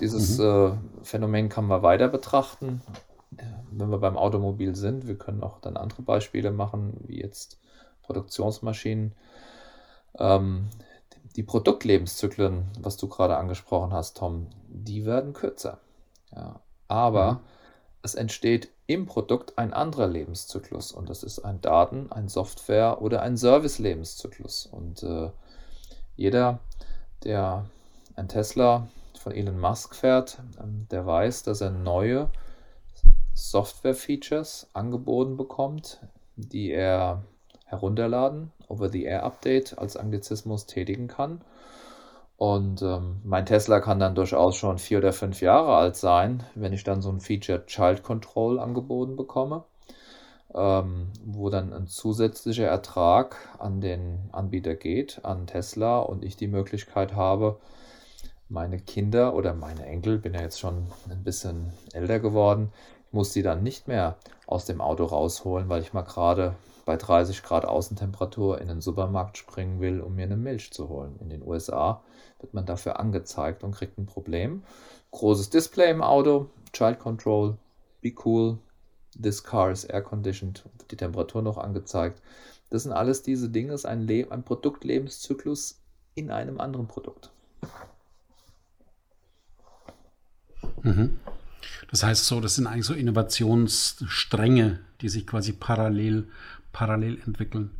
dieses 0.00 0.38
mhm. 0.38 0.44
äh, 0.44 1.04
Phänomen 1.04 1.48
kann 1.48 1.66
man 1.66 1.82
weiter 1.82 2.08
betrachten, 2.08 2.80
wenn 3.70 3.90
wir 3.90 3.98
beim 3.98 4.16
Automobil 4.16 4.74
sind. 4.74 5.06
Wir 5.06 5.16
können 5.16 5.42
auch 5.42 5.60
dann 5.60 5.76
andere 5.76 6.02
Beispiele 6.02 6.50
machen, 6.50 6.94
wie 7.06 7.20
jetzt 7.20 7.58
Produktionsmaschinen. 8.02 9.14
Ähm, 10.18 10.68
die 11.36 11.42
Produktlebenszyklen, 11.42 12.70
was 12.80 12.96
du 12.96 13.08
gerade 13.08 13.36
angesprochen 13.36 13.92
hast, 13.92 14.16
Tom, 14.16 14.48
die 14.68 15.04
werden 15.04 15.32
kürzer. 15.32 15.78
Ja. 16.34 16.60
Aber 16.86 17.32
mhm. 17.32 17.38
es 18.02 18.14
entsteht 18.14 18.68
im 18.86 19.06
Produkt 19.06 19.58
ein 19.58 19.72
anderer 19.72 20.06
Lebenszyklus 20.06 20.92
und 20.92 21.08
das 21.08 21.22
ist 21.22 21.40
ein 21.40 21.60
Daten-, 21.60 22.12
ein 22.12 22.28
Software- 22.28 23.00
oder 23.00 23.22
ein 23.22 23.36
Service-Lebenszyklus. 23.36 24.66
Und 24.66 25.02
äh, 25.02 25.30
jeder, 26.16 26.60
der 27.24 27.64
ein 28.14 28.28
Tesla 28.28 28.86
von 29.18 29.32
Elon 29.32 29.58
Musk 29.58 29.94
fährt, 29.94 30.38
ähm, 30.62 30.86
der 30.90 31.06
weiß, 31.06 31.42
dass 31.44 31.62
er 31.62 31.70
neue 31.70 32.30
Software-Features 33.50 34.68
angeboten 34.72 35.36
bekommt, 35.36 36.00
die 36.36 36.70
er 36.70 37.22
herunterladen, 37.66 38.52
Over-the-Air-Update 38.68 39.78
als 39.78 39.96
Anglizismus 39.96 40.66
tätigen 40.66 41.08
kann. 41.08 41.40
Und 42.36 42.82
ähm, 42.82 43.20
mein 43.24 43.46
Tesla 43.46 43.80
kann 43.80 44.00
dann 44.00 44.14
durchaus 44.14 44.56
schon 44.56 44.78
vier 44.78 44.98
oder 44.98 45.12
fünf 45.12 45.40
Jahre 45.40 45.76
alt 45.76 45.96
sein, 45.96 46.42
wenn 46.54 46.72
ich 46.72 46.84
dann 46.84 47.00
so 47.00 47.10
ein 47.10 47.20
Feature 47.20 47.64
Child 47.66 48.02
Control 48.02 48.58
angeboten 48.58 49.16
bekomme, 49.16 49.64
ähm, 50.52 51.12
wo 51.24 51.48
dann 51.48 51.72
ein 51.72 51.86
zusätzlicher 51.86 52.66
Ertrag 52.66 53.36
an 53.58 53.80
den 53.80 54.30
Anbieter 54.32 54.74
geht, 54.74 55.20
an 55.24 55.46
Tesla 55.46 56.00
und 56.00 56.24
ich 56.24 56.36
die 56.36 56.48
Möglichkeit 56.48 57.14
habe, 57.14 57.60
meine 58.48 58.78
Kinder 58.78 59.34
oder 59.34 59.54
meine 59.54 59.86
Enkel, 59.86 60.18
bin 60.18 60.34
ja 60.34 60.40
jetzt 60.40 60.60
schon 60.60 60.88
ein 61.08 61.24
bisschen 61.24 61.72
älter 61.92 62.20
geworden, 62.20 62.72
muss 63.14 63.32
die 63.32 63.42
dann 63.42 63.62
nicht 63.62 63.88
mehr 63.88 64.16
aus 64.46 64.66
dem 64.66 64.80
Auto 64.80 65.04
rausholen, 65.04 65.68
weil 65.68 65.82
ich 65.82 65.92
mal 65.92 66.02
gerade 66.02 66.54
bei 66.84 66.96
30 66.96 67.42
Grad 67.42 67.64
Außentemperatur 67.64 68.60
in 68.60 68.68
den 68.68 68.80
Supermarkt 68.80 69.38
springen 69.38 69.80
will, 69.80 70.00
um 70.00 70.14
mir 70.16 70.24
eine 70.24 70.36
Milch 70.36 70.72
zu 70.72 70.88
holen. 70.88 71.16
In 71.20 71.30
den 71.30 71.42
USA 71.42 72.02
wird 72.40 72.52
man 72.52 72.66
dafür 72.66 73.00
angezeigt 73.00 73.64
und 73.64 73.72
kriegt 73.72 73.96
ein 73.96 74.06
Problem. 74.06 74.64
Großes 75.12 75.48
Display 75.48 75.90
im 75.90 76.02
Auto, 76.02 76.50
Child 76.72 76.98
Control, 76.98 77.56
be 78.02 78.12
cool, 78.24 78.58
this 79.20 79.42
car 79.42 79.70
is 79.70 79.84
air 79.84 80.02
conditioned, 80.02 80.64
die 80.90 80.96
Temperatur 80.96 81.40
noch 81.40 81.56
angezeigt. 81.56 82.20
Das 82.68 82.82
sind 82.82 82.92
alles 82.92 83.22
diese 83.22 83.48
Dinge, 83.48 83.72
ist 83.72 83.86
ein, 83.86 84.02
Le 84.02 84.26
ein 84.30 84.42
Produktlebenszyklus 84.42 85.80
in 86.14 86.30
einem 86.30 86.60
anderen 86.60 86.88
Produkt. 86.88 87.30
Mhm. 90.82 91.18
Das 91.90 92.02
heißt 92.02 92.26
so, 92.26 92.40
das 92.40 92.56
sind 92.56 92.66
eigentlich 92.66 92.86
so 92.86 92.94
Innovationsstränge, 92.94 94.80
die 95.00 95.08
sich 95.08 95.26
quasi 95.26 95.52
parallel, 95.52 96.28
parallel 96.72 97.20
entwickeln. 97.24 97.70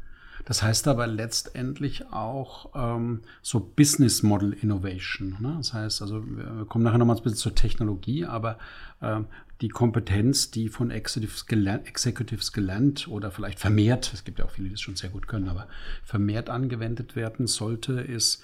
Das 0.44 0.62
heißt 0.62 0.88
aber 0.88 1.06
letztendlich 1.06 2.12
auch 2.12 2.70
ähm, 2.74 3.22
so 3.40 3.60
Business 3.60 4.22
Model 4.22 4.52
Innovation. 4.52 5.36
Ne? 5.40 5.54
Das 5.56 5.72
heißt, 5.72 6.02
also 6.02 6.22
wir 6.26 6.66
kommen 6.68 6.84
nachher 6.84 6.98
nochmal 6.98 7.16
ein 7.16 7.22
bisschen 7.22 7.38
zur 7.38 7.54
Technologie, 7.54 8.26
aber 8.26 8.58
äh, 9.00 9.20
die 9.62 9.68
Kompetenz, 9.68 10.50
die 10.50 10.68
von 10.68 10.90
Executives 10.90 11.46
gelernt, 11.46 11.86
Executives 11.86 12.52
gelernt 12.52 13.08
oder 13.08 13.30
vielleicht 13.30 13.58
vermehrt, 13.58 14.12
es 14.12 14.24
gibt 14.24 14.38
ja 14.38 14.44
auch 14.44 14.50
viele, 14.50 14.68
die 14.68 14.74
es 14.74 14.80
schon 14.80 14.96
sehr 14.96 15.10
gut 15.10 15.28
können, 15.28 15.48
aber 15.48 15.66
vermehrt 16.02 16.50
angewendet 16.50 17.16
werden 17.16 17.46
sollte, 17.46 17.94
ist 17.94 18.42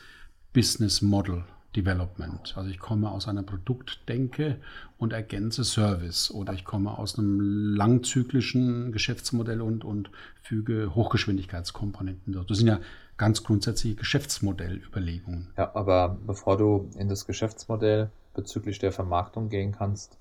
Business 0.54 1.02
Model 1.02 1.44
Development. 1.76 2.54
Also 2.56 2.68
ich 2.70 2.78
komme 2.78 3.10
aus 3.10 3.28
einer 3.28 3.42
Produktdenke 3.42 4.56
und 4.98 5.12
ergänze 5.12 5.64
Service 5.64 6.30
oder 6.30 6.52
ich 6.52 6.64
komme 6.64 6.98
aus 6.98 7.18
einem 7.18 7.76
langzyklischen 7.76 8.92
Geschäftsmodell 8.92 9.60
und, 9.60 9.84
und 9.84 10.10
füge 10.42 10.94
Hochgeschwindigkeitskomponenten 10.94 12.32
dort. 12.32 12.50
Das 12.50 12.58
sind 12.58 12.66
ja 12.66 12.80
ganz 13.16 13.44
grundsätzliche 13.44 13.96
Geschäftsmodellüberlegungen. 13.96 15.48
Ja, 15.56 15.74
aber 15.74 16.18
bevor 16.26 16.56
du 16.56 16.90
in 16.96 17.08
das 17.08 17.26
Geschäftsmodell 17.26 18.10
bezüglich 18.34 18.78
der 18.78 18.92
Vermarktung 18.92 19.48
gehen 19.48 19.72
kannst, 19.72 20.18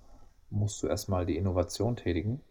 musst 0.50 0.84
du 0.84 0.88
erstmal 0.88 1.25
die 1.25 1.38
Innovation 1.38 1.96
tätigen. 1.96 2.41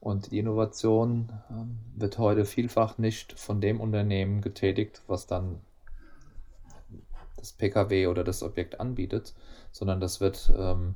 Und 0.00 0.30
die 0.30 0.38
Innovation 0.38 1.30
ähm, 1.50 1.78
wird 1.94 2.18
heute 2.18 2.44
vielfach 2.44 2.96
nicht 2.96 3.38
von 3.38 3.60
dem 3.60 3.80
Unternehmen 3.80 4.40
getätigt, 4.40 5.02
was 5.06 5.26
dann 5.26 5.60
das 7.40 7.52
PKW 7.52 8.06
oder 8.06 8.22
das 8.22 8.42
Objekt 8.42 8.80
anbietet, 8.80 9.34
sondern 9.72 10.00
das 10.00 10.20
wird 10.20 10.52
ähm, 10.56 10.94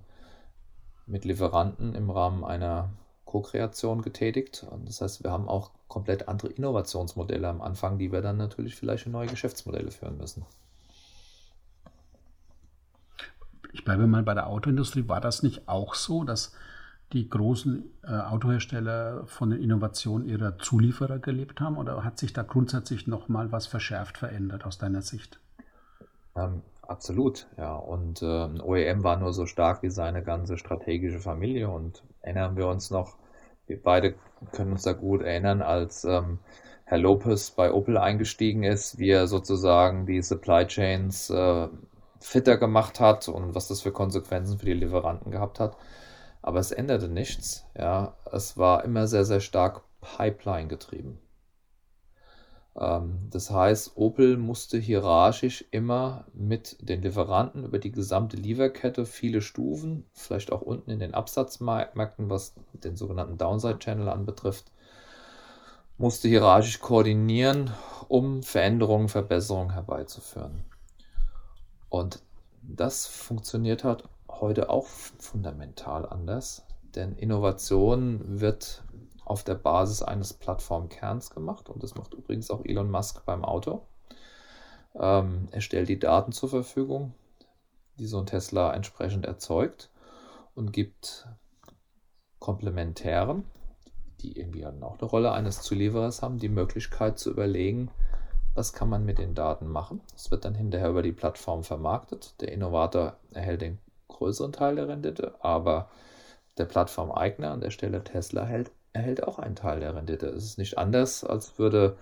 mit 1.07 1.25
Lieferanten 1.25 1.95
im 1.95 2.11
Rahmen 2.11 2.45
einer 2.45 2.91
Co-Kreation 3.25 4.03
getätigt. 4.03 4.67
Und 4.71 4.89
das 4.89 5.01
heißt, 5.01 5.25
wir 5.25 5.31
haben 5.31 5.49
auch 5.49 5.71
komplett 5.89 6.29
andere 6.29 6.49
Innovationsmodelle 6.49 7.49
am 7.49 7.63
Anfang, 7.63 7.99
die 7.99 8.13
wir 8.13 8.23
dann 8.23 8.37
natürlich 8.37 8.77
vielleicht 8.77 9.07
in 9.07 9.13
neue 9.13 9.27
Geschäftsmodelle 9.27 9.91
führen 9.91 10.19
müssen. 10.19 10.45
Ich 13.73 13.85
bleibe 13.85 14.07
mal 14.07 14.23
bei 14.23 14.35
der 14.35 14.47
Autoindustrie. 14.47 15.09
War 15.09 15.21
das 15.21 15.43
nicht 15.43 15.69
auch 15.69 15.95
so, 15.95 16.23
dass 16.23 16.53
die 17.13 17.29
großen 17.29 17.85
äh, 18.03 18.13
Autohersteller 18.13 19.27
von 19.27 19.51
den 19.51 19.61
Innovationen 19.61 20.29
ihrer 20.29 20.59
Zulieferer 20.59 21.19
gelebt 21.19 21.61
haben? 21.61 21.77
Oder 21.77 22.05
hat 22.05 22.19
sich 22.19 22.33
da 22.33 22.43
grundsätzlich 22.43 23.07
nochmal 23.07 23.51
was 23.53 23.67
verschärft 23.67 24.19
verändert 24.19 24.65
aus 24.65 24.79
deiner 24.79 25.03
Sicht? 25.03 25.41
Ähm, 26.37 26.63
absolut, 26.83 27.49
ja. 27.57 27.75
Und 27.77 28.23
ähm, 28.23 28.61
OEM 28.63 29.05
war 29.05 29.17
nur 29.17 29.33
so 29.33 29.47
stark 29.47 29.83
wie 29.83 29.91
seine 29.91 30.23
ganze 30.23 30.59
strategische 30.59 31.21
Familie. 31.21 31.69
Und 31.71 32.03
erinnern 32.21 32.57
wir 32.57 32.69
uns 32.69 32.91
noch, 32.91 33.17
wir 33.67 33.83
beide 33.83 34.15
können 34.53 34.73
uns 34.73 34.83
da 34.83 34.93
gut 34.93 35.23
erinnern, 35.23 35.63
als 35.63 36.05
ähm, 36.05 36.39
Herr 36.85 36.99
Lopez 36.99 37.51
bei 37.51 37.73
Opel 37.73 37.97
eingestiegen 37.97 38.63
ist, 38.63 38.99
wie 38.99 39.11
er 39.11 39.27
sozusagen 39.27 40.07
die 40.07 40.23
Supply 40.23 40.67
Chains 40.67 41.31
äh, 41.31 41.69
fitter 42.21 42.57
gemacht 42.59 43.01
hat 43.01 43.29
und 43.29 43.55
was 43.55 43.69
das 43.69 43.83
für 43.83 43.93
Konsequenzen 43.93 44.59
für 44.59 44.67
die 44.67 44.75
Lieferanten 44.75 45.31
gehabt 45.31 45.61
hat. 45.61 45.77
Aber 46.43 46.59
es 46.59 46.73
änderte 46.73 47.09
nichts. 47.09 47.67
Ja, 47.77 48.17
es 48.31 48.59
war 48.59 48.85
immer 48.85 49.07
sehr, 49.07 49.25
sehr 49.25 49.41
stark 49.41 49.83
Pipeline 50.03 50.69
getrieben. 50.69 51.19
Ähm, 52.79 53.29
das 53.31 53.51
heißt, 53.51 53.97
Opel 53.97 54.37
musste 54.37 54.79
hierarchisch 54.79 55.65
immer 55.71 56.25
mit 56.35 56.77
den 56.81 57.03
Lieferanten 57.03 57.65
über 57.65 57.79
die 57.79 57.93
gesamte 57.93 58.37
Lieferkette 58.37 59.07
viele 59.07 59.41
Stufen, 59.41 60.07
vielleicht 60.13 60.53
auch 60.53 60.63
unten 60.63 60.91
in 60.91 60.99
den 60.99 61.15
Absatzmärkten, 61.15 62.31
was 62.31 62.55
den 62.73 62.97
sogenannten 62.97 63.39
Downside 63.39 63.79
Channel 63.79 64.09
anbetrifft, 64.09 64.71
musste 65.99 66.29
hierarchisch 66.29 66.81
koordinieren, 66.81 67.71
um 68.09 68.43
Veränderungen, 68.43 69.09
Verbesserungen 69.09 69.73
herbeizuführen. 69.73 70.65
Und 71.89 72.21
das 72.63 73.07
funktioniert 73.07 73.85
halt 73.85 74.05
heute 74.29 74.71
auch 74.71 74.87
fundamental 74.87 76.07
anders, 76.07 76.65
denn 76.95 77.17
Innovation 77.17 78.41
wird 78.41 78.84
auf 79.25 79.45
der 79.45 79.55
Basis 79.55 80.03
eines 80.03 80.33
Plattformkerns 80.33 81.31
gemacht 81.31 81.69
und 81.69 81.83
das 81.83 81.95
macht 81.95 82.15
übrigens 82.15 82.51
auch 82.51 82.65
Elon 82.65 82.91
Musk 82.91 83.25
beim 83.25 83.45
Auto. 83.45 83.83
Ähm, 84.95 85.49
er 85.51 85.61
stellt 85.61 85.89
die 85.89 85.99
Daten 85.99 86.33
zur 86.33 86.49
Verfügung, 86.49 87.15
die 87.99 88.07
so 88.07 88.19
ein 88.19 88.27
Tesla 88.27 88.73
entsprechend 88.73 89.27
erzeugt 89.27 89.91
und 90.55 90.73
gibt 90.73 91.29
Komplementären, 92.39 93.45
die 94.21 94.39
irgendwie 94.39 94.67
auch 94.67 94.73
eine 94.73 95.05
Rolle 95.05 95.33
eines 95.33 95.63
Zulieferers 95.63 96.23
haben, 96.23 96.39
die 96.39 96.49
Möglichkeit 96.49 97.19
zu 97.19 97.31
überlegen, 97.31 97.91
was 98.55 98.73
kann 98.73 98.89
man 98.89 99.05
mit 99.05 99.19
den 99.19 99.35
Daten 99.35 99.67
machen. 99.67 100.01
Das 100.13 100.31
wird 100.31 100.45
dann 100.45 100.55
hinterher 100.55 100.91
über 100.91 101.03
die 101.03 101.13
Plattform 101.13 101.65
vermarktet. 101.65 102.41
Der 102.41 102.53
Innovator 102.53 103.17
erhält 103.33 103.63
den 103.63 103.79
größeren 104.09 104.53
Teil 104.53 104.77
der 104.77 104.89
Rendite, 104.89 105.35
aber 105.41 105.91
der 106.57 106.67
Plattformeigner 106.67 107.51
an 107.51 107.61
der 107.61 107.71
Stelle 107.71 108.05
Tesla 108.05 108.43
erhält 108.43 108.71
erhält 108.95 109.23
auch 109.25 109.39
einen 109.39 109.57
Teil 109.57 109.81
der 109.81 109.95
Rendite. 109.95 110.29
Es 110.29 110.45
ist 110.45 110.59
nicht 110.59 110.79
anders, 110.79 111.25
als 111.25 111.59
würde 111.59 111.99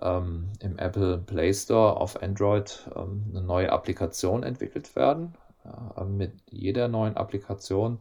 ähm, 0.00 0.52
im 0.60 0.78
Apple 0.78 1.18
Play 1.18 1.52
Store 1.52 1.96
auf 1.96 2.22
Android 2.22 2.88
ähm, 2.96 3.26
eine 3.30 3.42
neue 3.42 3.70
Applikation 3.70 4.42
entwickelt 4.42 4.96
werden. 4.96 5.34
Ja, 5.64 6.04
mit 6.04 6.32
jeder 6.48 6.88
neuen 6.88 7.18
Applikation, 7.18 7.98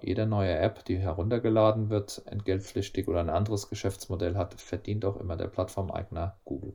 jeder 0.00 0.24
neue 0.24 0.56
App, 0.56 0.84
die 0.86 0.96
heruntergeladen 0.96 1.90
wird, 1.90 2.22
entgeltpflichtig 2.24 3.08
oder 3.08 3.20
ein 3.20 3.28
anderes 3.28 3.68
Geschäftsmodell 3.68 4.36
hat, 4.36 4.54
verdient 4.58 5.04
auch 5.04 5.18
immer 5.18 5.36
der 5.36 5.48
Plattformeigner 5.48 6.38
Google. 6.44 6.74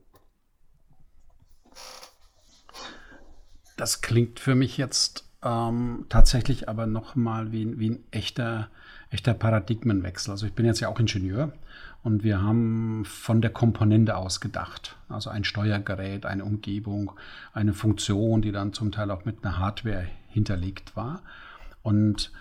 Das 3.75 4.01
klingt 4.01 4.39
für 4.39 4.53
mich 4.53 4.77
jetzt 4.77 5.27
ähm, 5.43 6.05
tatsächlich 6.09 6.69
aber 6.69 6.85
nochmal 6.85 7.51
wie, 7.51 7.79
wie 7.79 7.89
ein 7.89 8.03
echter 8.11 8.69
echter 9.13 9.33
Paradigmenwechsel. 9.33 10.31
Also 10.31 10.45
ich 10.47 10.53
bin 10.53 10.65
jetzt 10.65 10.79
ja 10.79 10.89
auch 10.89 10.99
Ingenieur 10.99 11.53
und 12.01 12.23
wir 12.23 12.41
haben 12.41 13.05
von 13.05 13.41
der 13.41 13.51
Komponente 13.51 14.17
aus 14.17 14.41
gedacht. 14.41 14.97
Also 15.07 15.29
ein 15.29 15.43
Steuergerät, 15.43 16.25
eine 16.25 16.43
Umgebung, 16.43 17.13
eine 17.53 17.73
Funktion, 17.73 18.41
die 18.41 18.51
dann 18.51 18.73
zum 18.73 18.91
Teil 18.91 19.11
auch 19.11 19.23
mit 19.23 19.43
einer 19.43 19.59
Hardware 19.59 20.07
hinterlegt 20.27 20.95
war. 20.95 21.21
Und 21.83 22.31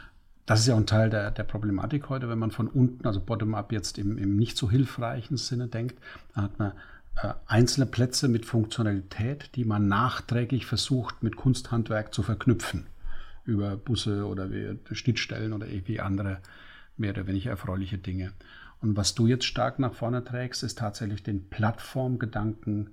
das 0.46 0.60
ist 0.60 0.66
ja 0.66 0.74
auch 0.74 0.78
ein 0.78 0.86
Teil 0.86 1.10
der, 1.10 1.30
der 1.30 1.44
Problematik 1.44 2.08
heute, 2.08 2.28
wenn 2.28 2.38
man 2.38 2.50
von 2.50 2.68
unten, 2.68 3.06
also 3.06 3.20
bottom-up 3.20 3.70
jetzt 3.70 3.98
im, 3.98 4.16
im 4.16 4.36
nicht 4.36 4.56
so 4.56 4.70
hilfreichen 4.70 5.36
Sinne 5.36 5.68
denkt, 5.68 5.98
dann 6.34 6.44
hat 6.44 6.58
man 6.58 6.72
äh, 7.16 7.34
einzelne 7.46 7.86
Plätze 7.86 8.28
mit 8.28 8.46
Funktionalität, 8.46 9.50
die 9.54 9.64
man 9.64 9.88
nachträglich 9.88 10.66
versucht 10.66 11.22
mit 11.22 11.36
Kunsthandwerk 11.36 12.14
zu 12.14 12.22
verknüpfen 12.22 12.86
über 13.44 13.76
Busse 13.76 14.26
oder 14.26 14.48
Schnittstellen 14.92 15.52
oder 15.52 15.66
irgendwie 15.66 16.00
andere 16.00 16.38
mehr 17.02 17.10
oder 17.10 17.26
weniger 17.26 17.50
erfreuliche 17.50 17.98
Dinge. 17.98 18.32
Und 18.80 18.96
was 18.96 19.14
du 19.14 19.26
jetzt 19.26 19.44
stark 19.44 19.78
nach 19.78 19.92
vorne 19.92 20.24
trägst, 20.24 20.62
ist 20.62 20.78
tatsächlich 20.78 21.22
den 21.22 21.48
Plattformgedanken 21.50 22.90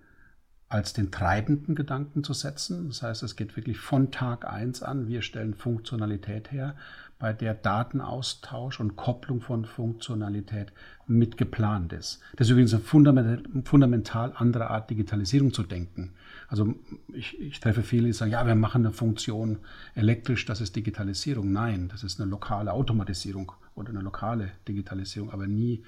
als 0.67 0.93
den 0.93 1.09
treibenden 1.09 1.73
Gedanken 1.73 2.23
zu 2.23 2.33
setzen. 2.33 2.87
Das 2.89 3.01
heißt, 3.01 3.23
es 3.23 3.35
geht 3.35 3.55
wirklich 3.55 3.79
von 3.79 4.11
Tag 4.11 4.47
1 4.47 4.83
an. 4.83 5.07
Wir 5.07 5.23
stellen 5.23 5.55
Funktionalität 5.55 6.51
her, 6.51 6.75
bei 7.17 7.33
der 7.33 7.55
Datenaustausch 7.55 8.79
und 8.79 8.95
Kopplung 8.95 9.41
von 9.41 9.65
Funktionalität 9.65 10.71
mit 11.07 11.37
geplant 11.37 11.91
ist. 11.91 12.21
Das 12.35 12.47
ist 12.47 12.51
übrigens 12.51 12.73
eine 12.73 12.83
fundamental, 12.83 13.43
fundamental 13.65 14.33
andere 14.35 14.69
Art, 14.69 14.91
Digitalisierung 14.91 15.53
zu 15.53 15.63
denken. 15.63 16.11
Also 16.49 16.73
ich, 17.13 17.39
ich 17.39 17.59
treffe 17.59 17.83
viele, 17.83 18.07
die 18.07 18.13
sagen, 18.13 18.31
ja, 18.31 18.45
wir 18.45 18.55
machen 18.55 18.85
eine 18.85 18.93
Funktion 18.93 19.59
elektrisch, 19.93 20.45
das 20.45 20.61
ist 20.61 20.75
Digitalisierung. 20.75 21.51
Nein, 21.51 21.89
das 21.89 22.03
ist 22.03 22.19
eine 22.19 22.29
lokale 22.29 22.73
Automatisierung 22.73 23.51
oder 23.75 23.89
eine 23.89 24.01
lokale 24.01 24.51
Digitalisierung, 24.67 25.29
aber 25.29 25.45
nie, 25.45 25.83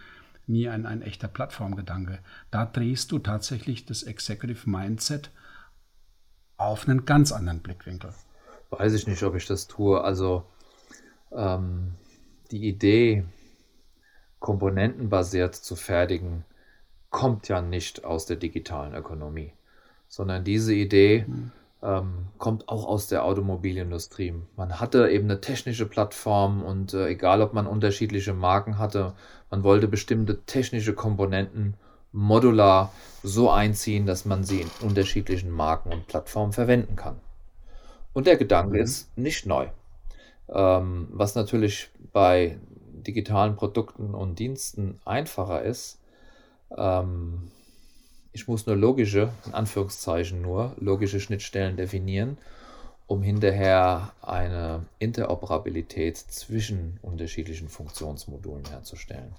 nie 0.46 0.70
ein, 0.70 0.86
ein 0.86 1.02
echter 1.02 1.28
Plattformgedanke. 1.28 2.20
Da 2.52 2.66
drehst 2.66 3.12
du 3.12 3.18
tatsächlich 3.18 3.86
das 3.86 4.04
Executive 4.04 4.70
Mindset 4.70 5.32
auf 6.58 6.88
einen 6.88 7.06
ganz 7.06 7.32
anderen 7.32 7.62
Blickwinkel. 7.62 8.14
Weiß 8.70 8.94
ich 8.94 9.08
nicht, 9.08 9.24
ob 9.24 9.36
ich 9.36 9.48
das 9.48 9.68
tue. 9.68 10.04
Also 10.04 10.46
ähm, 11.32 11.96
die 12.52 12.68
Idee, 12.68 13.26
komponentenbasiert 14.40 15.56
zu 15.56 15.76
fertigen, 15.76 16.46
kommt 17.10 17.48
ja 17.48 17.62
nicht 17.62 18.04
aus 18.06 18.26
der 18.26 18.38
digitalen 18.38 18.94
Ökonomie, 18.94 19.54
sondern 20.12 20.44
diese 20.44 20.76
Idee 20.76 21.26
mhm. 21.26 21.52
ähm, 21.82 22.14
kommt 22.38 22.68
auch 22.68 22.86
aus 22.86 23.08
der 23.08 23.24
Automobilindustrie. 23.24 24.36
Man 24.58 24.80
hatte 24.80 25.10
eben 25.10 25.24
eine 25.24 25.42
technische 25.42 25.88
Plattform 25.88 26.62
und 26.62 26.94
äh, 26.94 27.08
egal, 27.08 27.42
ob 27.42 27.54
man 27.54 27.66
unterschiedliche 27.66 28.34
Marken 28.34 28.78
hatte, 28.78 29.14
man 29.50 29.64
wollte 29.64 29.88
bestimmte 29.88 30.42
technische 30.46 30.94
Komponenten 30.94 31.76
modular 32.12 32.92
so 33.24 33.50
einziehen, 33.50 34.06
dass 34.06 34.26
man 34.26 34.44
sie 34.44 34.62
in 34.62 34.70
unterschiedlichen 34.82 35.50
Marken 35.50 35.94
und 35.94 36.08
Plattformen 36.08 36.52
verwenden 36.52 36.98
kann. 36.98 37.16
Und 38.12 38.28
der 38.28 38.36
Gedanke 38.36 38.78
mhm. 38.78 38.84
ist 38.84 39.18
nicht 39.18 39.46
neu. 39.46 39.68
Ähm, 40.50 41.08
was 41.12 41.36
natürlich 41.36 41.90
bei 42.12 42.60
digitalen 43.08 43.56
Produkten 43.56 44.14
und 44.14 44.40
Diensten 44.40 45.00
einfacher 45.06 45.62
ist. 45.62 46.02
Ähm, 46.78 47.50
ich 48.34 48.48
muss 48.48 48.66
nur 48.66 48.76
logische, 48.76 49.32
in 49.46 49.54
Anführungszeichen 49.54 50.42
nur, 50.42 50.76
logische 50.78 51.20
Schnittstellen 51.20 51.78
definieren, 51.78 52.38
um 53.08 53.24
hinterher 53.24 54.14
eine 54.22 54.86
Interoperabilität 55.00 56.18
zwischen 56.18 57.00
unterschiedlichen 57.02 57.68
Funktionsmodulen 57.68 58.66
herzustellen. 58.66 59.36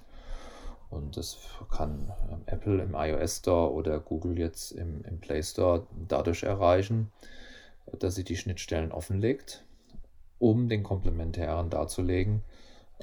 Und 0.89 1.17
das 1.17 1.37
kann 1.71 2.11
ähm, 2.31 2.41
Apple 2.45 2.83
im 2.83 2.93
iOS 2.93 3.37
Store 3.37 3.73
oder 3.73 3.99
Google 3.99 4.37
jetzt 4.37 4.71
im, 4.73 5.03
im 5.05 5.19
Play 5.19 5.41
Store 5.41 5.87
dadurch 6.07 6.43
erreichen, 6.43 7.11
dass 7.97 8.13
sie 8.13 8.23
die 8.23 8.37
Schnittstellen 8.37 8.91
offenlegt 8.91 9.63
um 10.43 10.67
den 10.67 10.83
Komplementären 10.83 11.69
darzulegen, 11.69 12.41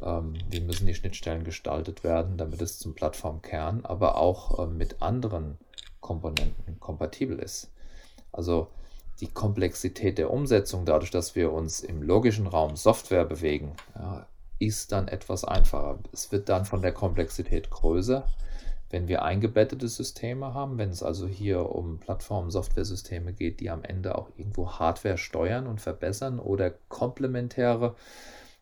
ähm, 0.02 0.34
wie 0.50 0.60
müssen 0.60 0.86
die 0.86 0.94
Schnittstellen 0.94 1.42
gestaltet 1.42 2.04
werden, 2.04 2.36
damit 2.36 2.60
es 2.60 2.78
zum 2.78 2.94
Plattformkern, 2.94 3.80
aber 3.84 4.18
auch 4.18 4.58
äh, 4.58 4.66
mit 4.66 5.00
anderen 5.00 5.56
Komponenten 6.10 6.80
kompatibel 6.80 7.38
ist. 7.38 7.70
Also 8.32 8.66
die 9.20 9.28
Komplexität 9.28 10.18
der 10.18 10.32
Umsetzung, 10.32 10.84
dadurch, 10.84 11.12
dass 11.12 11.36
wir 11.36 11.52
uns 11.52 11.78
im 11.78 12.02
logischen 12.02 12.48
Raum 12.48 12.74
Software 12.74 13.24
bewegen, 13.24 13.76
ja, 13.94 14.26
ist 14.58 14.90
dann 14.90 15.06
etwas 15.06 15.44
einfacher. 15.44 16.00
Es 16.12 16.32
wird 16.32 16.48
dann 16.48 16.64
von 16.64 16.82
der 16.82 16.90
Komplexität 16.90 17.70
größer, 17.70 18.26
wenn 18.90 19.06
wir 19.06 19.22
eingebettete 19.22 19.86
Systeme 19.86 20.52
haben, 20.52 20.78
wenn 20.78 20.90
es 20.90 21.04
also 21.04 21.28
hier 21.28 21.70
um 21.70 22.00
Plattform-Software-Systeme 22.00 23.32
geht, 23.32 23.60
die 23.60 23.70
am 23.70 23.84
Ende 23.84 24.18
auch 24.18 24.30
irgendwo 24.36 24.68
Hardware 24.68 25.16
steuern 25.16 25.68
und 25.68 25.80
verbessern 25.80 26.40
oder 26.40 26.72
komplementäre 26.88 27.94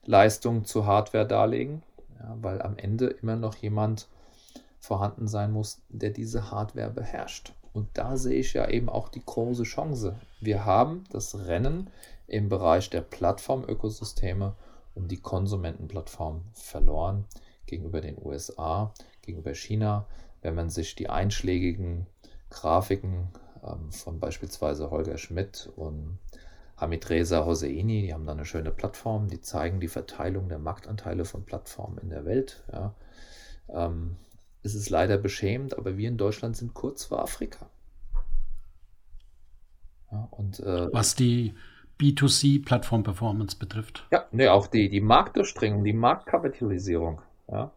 Leistungen 0.04 0.66
zu 0.66 0.84
Hardware 0.84 1.26
darlegen, 1.26 1.82
ja, 2.20 2.36
weil 2.42 2.60
am 2.60 2.76
Ende 2.76 3.06
immer 3.06 3.36
noch 3.36 3.54
jemand 3.54 4.06
vorhanden 4.88 5.28
sein 5.28 5.52
muss, 5.52 5.82
der 5.90 6.10
diese 6.10 6.50
Hardware 6.50 6.90
beherrscht. 6.90 7.52
Und 7.74 7.88
da 7.92 8.16
sehe 8.16 8.40
ich 8.40 8.54
ja 8.54 8.68
eben 8.68 8.88
auch 8.88 9.10
die 9.10 9.22
große 9.24 9.64
Chance. 9.64 10.16
Wir 10.40 10.64
haben 10.64 11.04
das 11.10 11.46
Rennen 11.46 11.90
im 12.26 12.48
Bereich 12.48 12.88
der 12.88 13.02
Plattformökosysteme 13.02 14.54
um 14.94 15.06
die 15.06 15.20
Konsumentenplattform 15.20 16.42
verloren 16.52 17.26
gegenüber 17.66 18.00
den 18.00 18.16
USA 18.20 18.92
gegenüber 19.20 19.54
China, 19.54 20.06
wenn 20.40 20.54
man 20.54 20.70
sich 20.70 20.94
die 20.94 21.10
einschlägigen 21.10 22.06
Grafiken 22.48 23.28
ähm, 23.62 23.92
von 23.92 24.18
beispielsweise 24.18 24.90
Holger 24.90 25.18
Schmidt 25.18 25.70
und 25.76 26.18
Hamid 26.78 27.10
Reza 27.10 27.44
Hosseini, 27.44 28.02
die 28.02 28.14
haben 28.14 28.24
da 28.24 28.32
eine 28.32 28.46
schöne 28.46 28.70
Plattform, 28.70 29.28
die 29.28 29.42
zeigen 29.42 29.80
die 29.80 29.88
Verteilung 29.88 30.48
der 30.48 30.58
Marktanteile 30.58 31.26
von 31.26 31.44
Plattformen 31.44 31.98
in 31.98 32.08
der 32.08 32.24
Welt. 32.24 32.64
Ja. 32.72 32.94
Ähm, 33.68 34.16
es 34.62 34.74
ist 34.74 34.90
leider 34.90 35.18
beschämend, 35.18 35.76
aber 35.78 35.96
wir 35.96 36.08
in 36.08 36.16
Deutschland 36.16 36.56
sind 36.56 36.74
kurz 36.74 37.04
vor 37.04 37.20
Afrika. 37.22 37.70
Ja, 40.10 40.28
und, 40.30 40.60
äh, 40.60 40.88
Was 40.92 41.14
die 41.14 41.54
B2C-Plattform-Performance 42.00 43.58
betrifft. 43.58 44.06
Ja, 44.10 44.26
nee, 44.30 44.48
auch 44.48 44.66
die, 44.68 44.88
die 44.88 45.00
Marktdurchdringung, 45.00 45.84
die 45.84 45.92
Marktkapitalisierung. 45.92 47.20
Ja. 47.50 47.72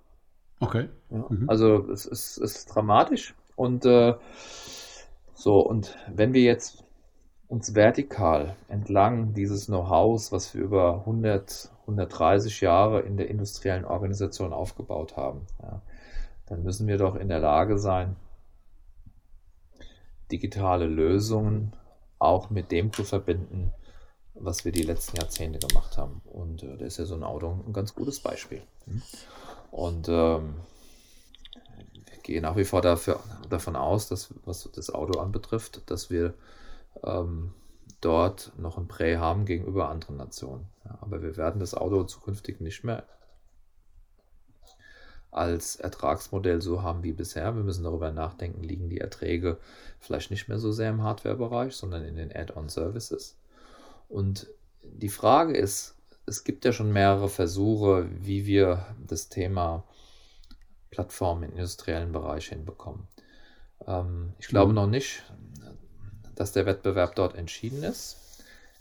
Okay. 0.59 0.89
Ja, 1.09 1.25
mhm. 1.27 1.49
Also 1.49 1.89
es 1.89 2.05
ist, 2.05 2.37
es 2.37 2.55
ist 2.55 2.65
dramatisch 2.67 3.33
Und 3.55 3.85
äh, 3.85 4.13
so, 5.33 5.59
und 5.59 5.97
wenn 6.07 6.33
wir 6.33 6.43
jetzt 6.43 6.83
uns 7.47 7.75
vertikal 7.75 8.55
entlang 8.69 9.33
dieses 9.33 9.65
Know-hows, 9.65 10.31
was 10.31 10.53
wir 10.53 10.61
über 10.61 10.99
100, 10.99 11.71
130 11.81 12.61
Jahre 12.61 13.01
in 13.01 13.17
der 13.17 13.29
industriellen 13.29 13.85
Organisation 13.85 14.53
aufgebaut 14.53 15.17
haben, 15.17 15.47
ja, 15.61 15.81
dann 16.51 16.63
müssen 16.63 16.85
wir 16.85 16.97
doch 16.97 17.15
in 17.15 17.29
der 17.29 17.39
Lage 17.39 17.77
sein, 17.77 18.17
digitale 20.33 20.85
Lösungen 20.85 21.71
auch 22.19 22.49
mit 22.49 22.73
dem 22.73 22.91
zu 22.91 23.05
verbinden, 23.05 23.71
was 24.33 24.65
wir 24.65 24.73
die 24.73 24.83
letzten 24.83 25.15
Jahrzehnte 25.15 25.65
gemacht 25.65 25.97
haben. 25.97 26.21
Und 26.25 26.61
äh, 26.63 26.75
da 26.75 26.85
ist 26.85 26.97
ja 26.97 27.05
so 27.05 27.15
ein 27.15 27.23
Auto 27.23 27.63
ein 27.65 27.71
ganz 27.71 27.95
gutes 27.95 28.19
Beispiel. 28.19 28.61
Und 29.71 30.09
ähm, 30.09 30.55
ich 32.13 32.21
gehe 32.21 32.41
nach 32.41 32.57
wie 32.57 32.65
vor 32.65 32.81
dafür, 32.81 33.21
davon 33.49 33.77
aus, 33.77 34.09
dass 34.09 34.33
was 34.43 34.69
das 34.75 34.93
Auto 34.93 35.21
anbetrifft, 35.21 35.89
dass 35.89 36.09
wir 36.09 36.33
ähm, 37.01 37.53
dort 38.01 38.51
noch 38.57 38.77
ein 38.77 38.89
Prä 38.89 39.15
haben 39.15 39.45
gegenüber 39.45 39.87
anderen 39.87 40.17
Nationen. 40.17 40.67
Ja, 40.83 40.97
aber 40.99 41.21
wir 41.21 41.37
werden 41.37 41.61
das 41.61 41.75
Auto 41.75 42.03
zukünftig 42.03 42.59
nicht 42.59 42.83
mehr 42.83 43.05
als 45.31 45.77
Ertragsmodell 45.77 46.61
so 46.61 46.83
haben 46.83 47.03
wie 47.03 47.13
bisher. 47.13 47.55
Wir 47.55 47.63
müssen 47.63 47.85
darüber 47.85 48.11
nachdenken, 48.11 48.63
liegen 48.63 48.89
die 48.89 48.99
Erträge 48.99 49.57
vielleicht 49.99 50.31
nicht 50.31 50.47
mehr 50.47 50.59
so 50.59 50.71
sehr 50.71 50.89
im 50.89 51.03
Hardware-Bereich, 51.03 51.73
sondern 51.73 52.03
in 52.03 52.15
den 52.15 52.35
Add-on-Services. 52.35 53.37
Und 54.09 54.47
die 54.83 55.09
Frage 55.09 55.55
ist, 55.55 55.95
es 56.25 56.43
gibt 56.43 56.65
ja 56.65 56.73
schon 56.73 56.91
mehrere 56.91 57.29
Versuche, 57.29 58.07
wie 58.19 58.45
wir 58.45 58.85
das 59.07 59.29
Thema 59.29 59.83
Plattform 60.89 61.43
im 61.43 61.51
industriellen 61.51 62.11
Bereich 62.11 62.49
hinbekommen. 62.49 63.07
Ähm, 63.87 64.33
ich 64.39 64.47
glaube 64.47 64.69
mhm. 64.69 64.75
noch 64.75 64.87
nicht, 64.87 65.23
dass 66.35 66.51
der 66.51 66.65
Wettbewerb 66.65 67.15
dort 67.15 67.35
entschieden 67.35 67.83
ist. 67.83 68.17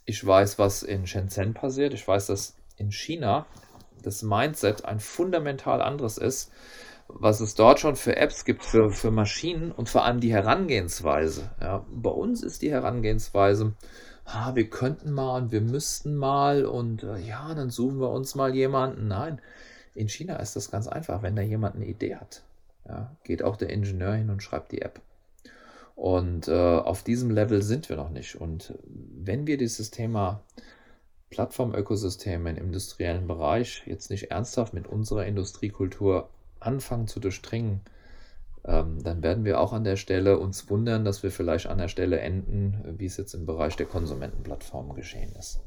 Ich 0.05 0.25
weiß, 0.27 0.59
was 0.59 0.83
in 0.83 1.07
Shenzhen 1.07 1.55
passiert. 1.55 1.95
Ich 1.95 2.07
weiß, 2.07 2.27
dass 2.27 2.57
in 2.77 2.91
China 2.91 3.47
das 4.03 4.23
Mindset 4.23 4.85
ein 4.85 5.01
fundamental 5.01 5.83
anderes 5.83 6.19
ist, 6.19 6.51
was 7.09 7.41
es 7.41 7.55
dort 7.55 7.81
schon 7.81 7.97
für 7.97 8.17
Apps 8.17 8.45
gibt, 8.45 8.65
für, 8.65 8.91
für 8.91 9.11
Maschinen 9.11 9.73
und 9.73 9.89
vor 9.89 10.05
allem 10.05 10.21
die 10.21 10.33
Herangehensweise. 10.33 11.51
Ja, 11.61 11.85
bei 11.91 12.11
uns 12.11 12.43
ist 12.43 12.63
die 12.63 12.71
Herangehensweise, 12.71 13.75
ah, 14.25 14.55
wir 14.55 14.71
könnten 14.71 15.11
mal 15.11 15.43
und 15.43 15.53
wir 15.53 15.61
müssten 15.61 16.17
mal 16.17 16.65
und 16.65 17.03
äh, 17.03 17.19
ja, 17.19 17.55
dann 17.55 17.71
suchen 17.71 18.01
wir 18.01 18.11
uns 18.11 18.35
mal 18.35 18.55
jemanden. 18.55 19.09
Nein, 19.09 19.41
in 19.95 20.09
China 20.09 20.37
ist 20.37 20.57
das 20.57 20.71
ganz 20.71 20.87
einfach. 20.87 21.23
Wenn 21.23 21.37
da 21.37 21.43
jemand 21.43 21.77
eine 21.77 21.87
Idee 21.87 22.17
hat, 22.17 22.43
ja, 22.87 23.17
geht 23.25 23.43
auch 23.43 23.57
der 23.57 23.71
Ingenieur 23.71 24.15
hin 24.15 24.31
und 24.31 24.43
schreibt 24.43 24.73
die 24.73 24.83
App. 24.83 25.01
Und 25.97 26.49
äh, 26.49 26.53
auf 26.79 27.03
diesem 27.03 27.31
Level 27.31 27.61
sind 27.63 27.89
wir 27.91 27.97
noch 27.97 28.11
nicht. 28.11 28.41
Und 28.41 28.75
wenn 28.87 29.47
wir 29.47 29.59
dieses 29.59 29.91
Thema 29.91 30.43
Plattformökosysteme 31.31 32.51
im 32.51 32.57
industriellen 32.57 33.27
Bereich 33.27 33.83
jetzt 33.87 34.11
nicht 34.11 34.31
ernsthaft 34.31 34.75
mit 34.75 34.87
unserer 34.87 35.27
Industriekultur 35.27 36.29
anfangen 36.59 37.07
zu 37.07 37.21
durchdringen, 37.21 37.81
ähm, 38.65 39.03
dann 39.03 39.23
werden 39.23 39.45
wir 39.45 39.61
auch 39.61 39.73
an 39.73 39.85
der 39.85 39.97
Stelle 39.97 40.39
uns 40.39 40.69
wundern, 40.69 41.05
dass 41.05 41.23
wir 41.23 41.31
vielleicht 41.31 41.67
an 41.67 41.79
der 41.79 41.89
Stelle 41.89 42.21
enden, 42.21 42.97
wie 42.99 43.07
es 43.07 43.17
jetzt 43.17 43.35
im 43.35 43.47
Bereich 43.47 43.77
der 43.77 43.87
Konsumentenplattformen 43.87 44.95
geschehen 44.95 45.33
ist. 45.39 45.61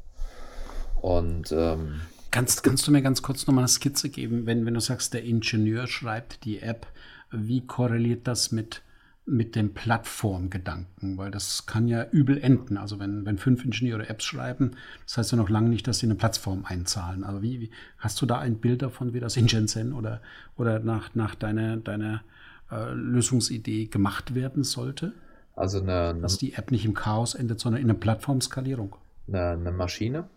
Und 1.00 1.50
ähm, 1.52 2.00
kannst, 2.30 2.62
kannst 2.62 2.86
du 2.86 2.92
mir 2.92 3.02
ganz 3.02 3.22
kurz 3.22 3.46
nochmal 3.46 3.62
eine 3.62 3.68
Skizze 3.68 4.10
geben, 4.10 4.46
wenn, 4.46 4.64
wenn 4.64 4.74
du 4.74 4.80
sagst, 4.80 5.12
der 5.12 5.24
Ingenieur 5.24 5.86
schreibt 5.86 6.44
die 6.44 6.60
App, 6.60 6.86
wie 7.32 7.66
korreliert 7.66 8.28
das 8.28 8.52
mit 8.52 8.82
mit 9.26 9.56
dem 9.56 9.72
Plattformgedanken, 9.72 11.16
weil 11.16 11.30
das 11.30 11.64
kann 11.66 11.88
ja 11.88 12.04
übel 12.10 12.38
enden. 12.38 12.76
Also 12.76 12.98
wenn, 12.98 13.24
wenn 13.24 13.38
fünf 13.38 13.64
Ingenieure 13.64 14.08
Apps 14.08 14.24
schreiben, 14.24 14.72
das 15.06 15.16
heißt 15.16 15.32
ja 15.32 15.38
noch 15.38 15.48
lange 15.48 15.70
nicht, 15.70 15.86
dass 15.86 16.00
sie 16.00 16.06
eine 16.06 16.14
Plattform 16.14 16.64
einzahlen. 16.66 17.24
Also 17.24 17.40
wie, 17.40 17.60
wie 17.60 17.70
hast 17.98 18.20
du 18.20 18.26
da 18.26 18.38
ein 18.38 18.58
Bild 18.58 18.82
davon, 18.82 19.14
wie 19.14 19.20
das 19.20 19.36
in 19.36 19.48
Shenzhen 19.48 19.94
oder, 19.94 20.20
oder 20.56 20.78
nach, 20.78 21.14
nach 21.14 21.34
deiner, 21.34 21.78
deiner 21.78 22.22
äh, 22.70 22.92
Lösungsidee 22.92 23.86
gemacht 23.86 24.34
werden 24.34 24.62
sollte? 24.62 25.12
Also 25.56 25.80
eine, 25.80 26.14
dass 26.20 26.36
die 26.36 26.54
App 26.54 26.70
nicht 26.70 26.84
im 26.84 26.94
Chaos 26.94 27.34
endet, 27.34 27.60
sondern 27.60 27.80
in 27.80 27.88
einer 27.88 27.98
Plattformskalierung. 27.98 28.96
Eine, 29.26 29.50
eine 29.50 29.72
Maschine 29.72 30.28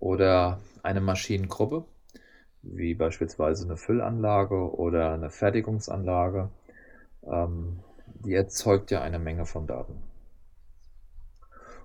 oder 0.00 0.60
eine 0.82 1.00
Maschinengruppe, 1.00 1.84
wie 2.62 2.92
beispielsweise 2.92 3.64
eine 3.64 3.78
Füllanlage 3.78 4.76
oder 4.76 5.14
eine 5.14 5.30
Fertigungsanlage, 5.30 6.50
ähm, 7.26 7.78
die 8.24 8.34
erzeugt 8.34 8.90
ja 8.90 9.00
eine 9.00 9.18
Menge 9.18 9.46
von 9.46 9.66
Daten. 9.66 10.02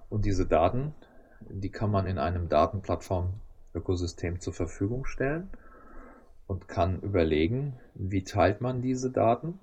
Und 0.09 0.25
diese 0.25 0.45
Daten, 0.45 0.93
die 1.41 1.69
kann 1.69 1.91
man 1.91 2.05
in 2.05 2.17
einem 2.17 2.49
Datenplattform-Ökosystem 2.49 4.39
zur 4.39 4.53
Verfügung 4.53 5.05
stellen 5.05 5.49
und 6.47 6.67
kann 6.67 7.01
überlegen, 7.01 7.73
wie 7.95 8.23
teilt 8.23 8.61
man 8.61 8.81
diese 8.81 9.11
Daten, 9.11 9.59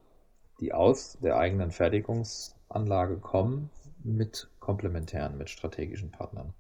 die 0.61 0.73
aus 0.73 1.19
der 1.23 1.37
eigenen 1.37 1.71
Fertigungsanlage 1.71 3.17
kommen, 3.17 3.71
mit 4.03 4.49
komplementären, 4.61 5.37
mit 5.37 5.51
strategischen 5.51 6.11
Partnern. 6.11 6.55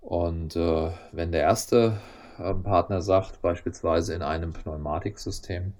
Und 0.00 0.56
äh, 0.56 0.90
wenn 1.12 1.32
der 1.32 1.42
erste 1.42 1.98
äh, 2.38 2.54
Partner 2.54 3.02
sagt, 3.02 3.42
beispielsweise 3.42 4.14
in 4.14 4.22
einem 4.22 4.52
Pneumatiksystem, 4.52 5.72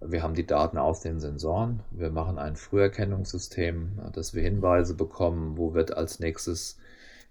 wir 0.00 0.22
haben 0.22 0.34
die 0.34 0.46
Daten 0.46 0.78
aus 0.78 1.00
den 1.00 1.20
Sensoren. 1.20 1.80
Wir 1.90 2.10
machen 2.10 2.38
ein 2.38 2.56
Früherkennungssystem, 2.56 3.98
dass 4.12 4.34
wir 4.34 4.42
Hinweise 4.42 4.94
bekommen, 4.94 5.56
wo 5.56 5.74
wird 5.74 5.96
als 5.96 6.20
nächstes 6.20 6.78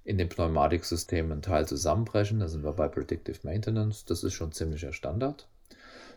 in 0.04 0.18
dem 0.18 0.30
Pneumatiksystem 0.30 1.32
ein 1.32 1.42
Teil 1.42 1.68
zusammenbrechen. 1.68 2.40
Da 2.40 2.48
sind 2.48 2.64
wir 2.64 2.74
bei 2.74 2.88
Predictive 2.88 3.40
Maintenance. 3.44 4.06
Das 4.06 4.24
ist 4.24 4.34
schon 4.34 4.52
ziemlicher 4.52 4.94
Standard. 4.94 5.48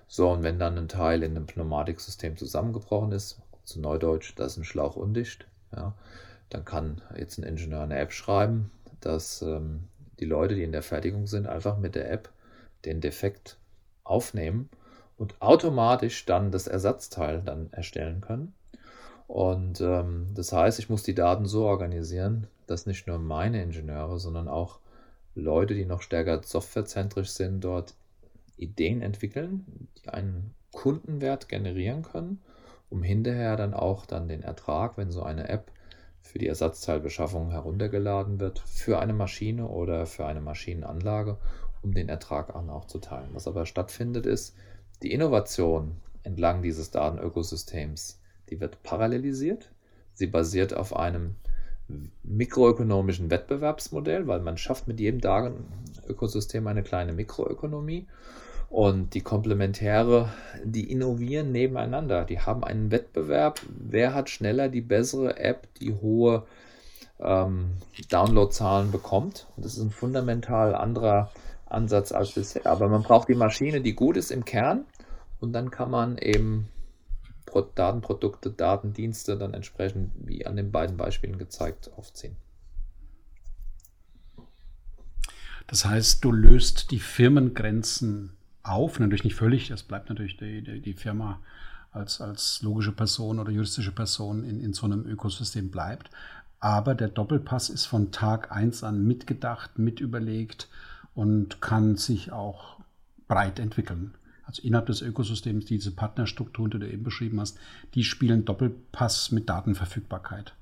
So, 0.07 0.31
und 0.31 0.43
wenn 0.43 0.59
dann 0.59 0.79
ein 0.79 0.89
Teil 0.89 1.23
in 1.23 1.35
dem 1.35 1.47
Pneumatiksystem 1.47 2.37
zusammengebrochen 2.37 3.13
ist, 3.13 3.41
zu 3.65 3.81
Neudeutsch, 3.81 4.33
da 4.37 4.47
ist 4.47 4.57
ein 4.57 4.65
Schlauch 4.65 4.97
undicht, 4.97 5.47
ja, 5.77 5.95
dann 6.49 6.65
kann 6.65 7.03
jetzt 7.17 7.39
ein 7.39 7.43
Ingenieur 7.43 7.83
eine 7.83 7.99
App 7.99 8.13
schreiben, 8.13 8.71
dass 9.01 9.43
ähm, 9.43 9.85
die 10.19 10.25
Leute, 10.25 10.55
die 10.55 10.63
in 10.63 10.73
der 10.73 10.83
Fertigung 10.83 11.27
sind, 11.27 11.47
einfach 11.47 11.77
mit 11.77 11.95
der 11.95 12.11
App 12.11 12.31
den 12.87 13.03
Defekt 13.03 13.59
aufnehmen 14.05 14.71
und 15.19 15.41
automatisch 15.43 16.25
dann 16.25 16.51
das 16.51 16.67
Ersatzteil 16.67 17.43
dann 17.45 17.73
erstellen 17.73 18.21
können. 18.21 18.55
Und 19.27 19.81
ähm, 19.83 20.29
das 20.35 20.53
heißt, 20.53 20.79
ich 20.79 20.89
muss 20.89 21.03
die 21.03 21.15
Daten 21.15 21.45
so 21.45 21.67
organisieren, 21.67 22.47
dass 22.67 22.87
nicht 22.87 23.07
nur 23.07 23.19
meine 23.19 23.63
Ingenieure, 23.63 24.19
sondern 24.19 24.49
auch 24.49 24.79
Leute, 25.35 25.75
die 25.75 25.85
noch 25.85 26.03
stärker 26.03 26.43
softwarezentrisch 26.43 27.31
sind, 27.31 27.63
dort 27.63 27.95
Ideen 28.57 29.03
entwickeln, 29.03 29.89
die 30.03 30.09
einen 30.09 30.55
Kundenwert 30.73 31.49
generieren 31.49 32.03
können, 32.03 32.41
um 32.89 33.03
hinterher 33.03 33.57
dann 33.57 33.75
auch 33.75 34.07
dann 34.07 34.29
den 34.29 34.43
Ertrag, 34.43 34.97
wenn 34.97 35.11
so 35.11 35.23
eine 35.23 35.49
App 35.49 35.71
für 36.23 36.39
die 36.39 36.49
Ersatzteilbeschaffung 36.49 37.51
heruntergeladen 37.51 38.41
wird, 38.41 38.59
für 38.61 38.99
eine 38.99 39.13
Maschine 39.13 39.69
oder 39.69 40.07
für 40.07 40.27
eine 40.27 40.41
Maschinenanlage, 40.41 41.39
um 41.83 41.93
den 41.95 42.09
Ertrag 42.09 42.55
auch 42.55 42.87
zu 42.87 42.99
teilen. 42.99 43.31
Was 43.33 43.47
aber 43.47 43.67
stattfindet 43.67 44.27
ist, 44.27 44.55
die 45.03 45.13
Innovation 45.13 45.97
entlang 46.23 46.63
dieses 46.63 46.91
Datenökosystems, 46.91 48.21
die 48.51 48.61
wird 48.61 48.83
parallelisiert. 48.83 49.71
Sie 50.15 50.27
basiert 50.27 50.75
auf 50.75 50.97
einem 50.97 51.37
mikroökonomischen 52.23 53.31
Wettbewerbsmodell, 53.31 54.27
weil 54.27 54.41
man 54.41 54.59
schafft 54.59 54.89
mit 54.89 55.01
jedem 55.01 55.21
Datenökosystem 55.21 56.67
eine 56.67 56.83
kleine 56.83 57.13
Mikroökonomie. 57.13 58.07
Und 58.69 59.15
die 59.15 59.23
Komplementäre, 59.23 60.29
die 60.63 60.91
innovieren 60.91 61.53
nebeneinander. 61.53 62.27
Die 62.27 62.41
haben 62.41 62.65
einen 62.65 62.91
Wettbewerb. 62.91 63.61
Wer 63.79 64.13
hat 64.13 64.29
schneller 64.29 64.69
die 64.69 64.83
bessere 64.83 65.39
App, 65.39 65.73
die 65.81 65.95
hohe 65.95 66.45
ähm, 67.19 67.71
Downloadzahlen 68.11 68.93
bekommt? 68.93 69.47
Und 69.57 69.65
das 69.65 69.79
ist 69.79 69.83
ein 69.83 69.91
fundamental 69.91 70.75
anderer 70.75 71.31
Ansatz 71.69 72.13
als 72.13 72.33
bisher. 72.33 72.67
Aber 72.67 72.89
man 72.89 73.03
braucht 73.03 73.29
die 73.29 73.35
Maschine, 73.35 73.81
die 73.81 73.95
gut 73.95 74.17
ist 74.17 74.31
im 74.31 74.45
Kern 74.45 74.85
und 75.41 75.53
dann 75.53 75.71
kann 75.71 75.91
man 75.91 76.19
eben 76.19 76.69
Datenprodukte, 77.75 78.51
Datendienste 78.51 79.37
dann 79.37 79.55
entsprechend, 79.55 80.13
wie 80.17 80.47
an 80.47 80.57
den 80.57 80.71
beiden 80.71 80.97
Beispielen 80.97 81.39
gezeigt, 81.39 81.91
aufziehen. 81.97 82.37
Das 85.67 85.85
heißt, 85.85 86.25
du 86.25 86.33
löst 86.33 86.91
die 86.91 86.99
Firmengrenzen 86.99 88.33
auf, 88.63 88.99
natürlich 88.99 89.25
nicht 89.25 89.35
völlig, 89.35 89.69
das 89.69 89.83
bleibt 89.83 90.09
natürlich 90.09 90.37
die, 90.37 90.63
die, 90.63 90.81
die 90.81 90.95
Firma 90.95 91.41
als, 91.93 92.21
als 92.21 92.63
logische 92.63 92.93
Person 92.93 93.39
oder 93.39 93.51
juristische 93.51 93.93
Person 93.93 94.45
in, 94.45 94.61
in 94.61 94.73
so 94.73 94.87
einem 94.87 95.07
Ökosystem 95.07 95.71
bleibt. 95.71 96.11
Aber 96.61 96.95
der 96.95 97.09
Doppelpass 97.09 97.71
ist 97.71 97.87
von 97.87 98.11
Tag 98.11 98.51
1 98.51 98.83
an 98.83 99.05
mitgedacht, 99.05 99.79
mitüberlegt, 99.79 100.69
und 101.19 101.61
kann 101.61 101.97
sich 101.97 102.31
auch 102.31 102.79
breit 103.27 103.59
entwickeln. 103.59 104.15
also 104.45 104.63
innerhalb 104.63 104.87
des 104.87 105.03
Ökosystems, 105.03 105.65
diese 105.65 105.91
Partnerstrukturen, 105.91 106.71
die 106.71 106.79
du 106.79 106.89
eben 106.89 107.03
beschrieben 107.03 107.41
hast, 107.41 107.59
die 107.95 108.05
spielen 108.05 108.45
Doppelpass 108.45 109.33
mit 109.33 109.49
Datenverfügbarkeit. 109.49 110.55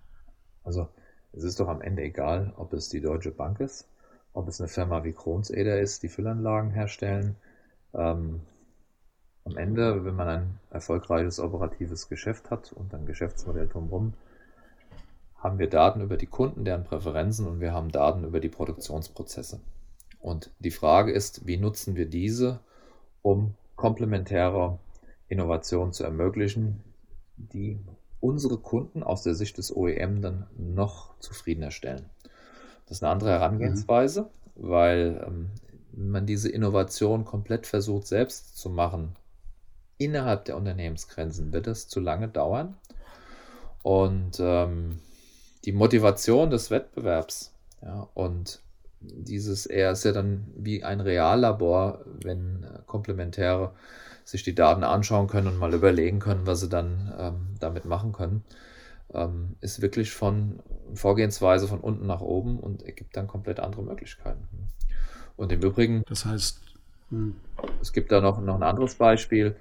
Also 0.64 0.88
es 1.34 1.44
ist 1.44 1.60
doch 1.60 1.68
am 1.68 1.82
Ende 1.82 2.02
egal, 2.02 2.54
ob 2.56 2.72
es 2.72 2.88
die 2.88 3.02
Deutsche 3.02 3.32
Bank 3.32 3.60
ist, 3.60 3.86
ob 4.32 4.48
es 4.48 4.58
eine 4.58 4.68
Firma 4.68 5.04
wie 5.04 5.12
Kronseder 5.12 5.78
ist, 5.78 6.02
die 6.02 6.08
Füllanlagen 6.08 6.70
herstellen. 6.70 7.36
Ähm, 7.92 8.40
am 9.44 9.58
Ende, 9.58 10.06
wenn 10.06 10.16
man 10.16 10.28
ein 10.28 10.58
erfolgreiches 10.70 11.38
operatives 11.38 12.08
Geschäft 12.08 12.50
hat 12.50 12.72
und 12.72 12.94
ein 12.94 13.04
Geschäftsmodell 13.04 13.68
drumherum, 13.68 14.14
haben 15.36 15.58
wir 15.58 15.68
Daten 15.68 16.00
über 16.00 16.16
die 16.16 16.26
Kunden, 16.26 16.64
deren 16.64 16.84
Präferenzen 16.84 17.46
und 17.46 17.60
wir 17.60 17.74
haben 17.74 17.92
Daten 17.92 18.24
über 18.24 18.40
die 18.40 18.48
Produktionsprozesse. 18.48 19.60
Und 20.20 20.50
die 20.58 20.70
Frage 20.70 21.12
ist, 21.12 21.46
wie 21.46 21.56
nutzen 21.56 21.96
wir 21.96 22.06
diese, 22.06 22.60
um 23.22 23.54
komplementäre 23.76 24.78
Innovationen 25.28 25.92
zu 25.92 26.04
ermöglichen, 26.04 26.82
die 27.36 27.78
unsere 28.20 28.58
Kunden 28.58 29.02
aus 29.02 29.22
der 29.22 29.34
Sicht 29.34 29.58
des 29.58 29.74
OEM 29.74 30.22
dann 30.22 30.46
noch 30.56 31.18
zufriedener 31.20 31.70
stellen. 31.70 32.06
Das 32.86 32.98
ist 32.98 33.02
eine 33.02 33.12
andere 33.12 33.30
Herangehensweise, 33.30 34.22
mhm. 34.22 34.68
weil 34.68 35.24
ähm, 35.26 35.50
wenn 35.92 36.10
man 36.10 36.26
diese 36.26 36.48
Innovation 36.48 37.24
komplett 37.24 37.66
versucht 37.66 38.06
selbst 38.06 38.56
zu 38.56 38.70
machen, 38.70 39.16
innerhalb 39.98 40.44
der 40.44 40.56
Unternehmensgrenzen, 40.56 41.52
wird 41.52 41.66
es 41.66 41.88
zu 41.88 42.00
lange 42.00 42.28
dauern. 42.28 42.76
Und 43.82 44.38
ähm, 44.40 45.00
die 45.64 45.72
Motivation 45.72 46.50
des 46.50 46.70
Wettbewerbs 46.70 47.52
ja, 47.82 48.08
und 48.14 48.60
dieses, 49.00 49.66
er 49.66 49.92
ist 49.92 50.04
ja 50.04 50.12
dann 50.12 50.46
wie 50.56 50.84
ein 50.84 51.00
Reallabor, 51.00 52.04
wenn 52.22 52.64
äh, 52.64 52.78
Komplementäre 52.86 53.72
sich 54.24 54.42
die 54.42 54.54
Daten 54.54 54.82
anschauen 54.82 55.28
können 55.28 55.46
und 55.46 55.58
mal 55.58 55.72
überlegen 55.72 56.18
können, 56.18 56.46
was 56.46 56.60
sie 56.60 56.68
dann 56.68 57.14
ähm, 57.18 57.56
damit 57.60 57.84
machen 57.84 58.12
können, 58.12 58.44
ähm, 59.14 59.54
ist 59.60 59.82
wirklich 59.82 60.10
von 60.10 60.60
Vorgehensweise 60.94 61.68
von 61.68 61.80
unten 61.80 62.06
nach 62.06 62.20
oben 62.20 62.58
und 62.58 62.82
ergibt 62.82 63.16
dann 63.16 63.28
komplett 63.28 63.60
andere 63.60 63.82
Möglichkeiten. 63.82 64.48
Und 65.36 65.52
im 65.52 65.62
Übrigen, 65.62 66.02
das 66.08 66.24
heißt, 66.24 66.60
hm. 67.10 67.36
es 67.80 67.92
gibt 67.92 68.10
da 68.10 68.20
noch, 68.20 68.40
noch 68.40 68.56
ein 68.56 68.62
anderes 68.62 68.96
Beispiel, 68.96 69.54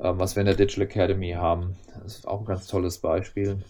ähm, 0.00 0.18
was 0.18 0.36
wir 0.36 0.40
in 0.40 0.46
der 0.46 0.56
Digital 0.56 0.84
Academy 0.84 1.32
haben. 1.32 1.76
Das 2.02 2.18
ist 2.18 2.28
auch 2.28 2.40
ein 2.40 2.46
ganz 2.46 2.66
tolles 2.66 2.98
Beispiel. 2.98 3.62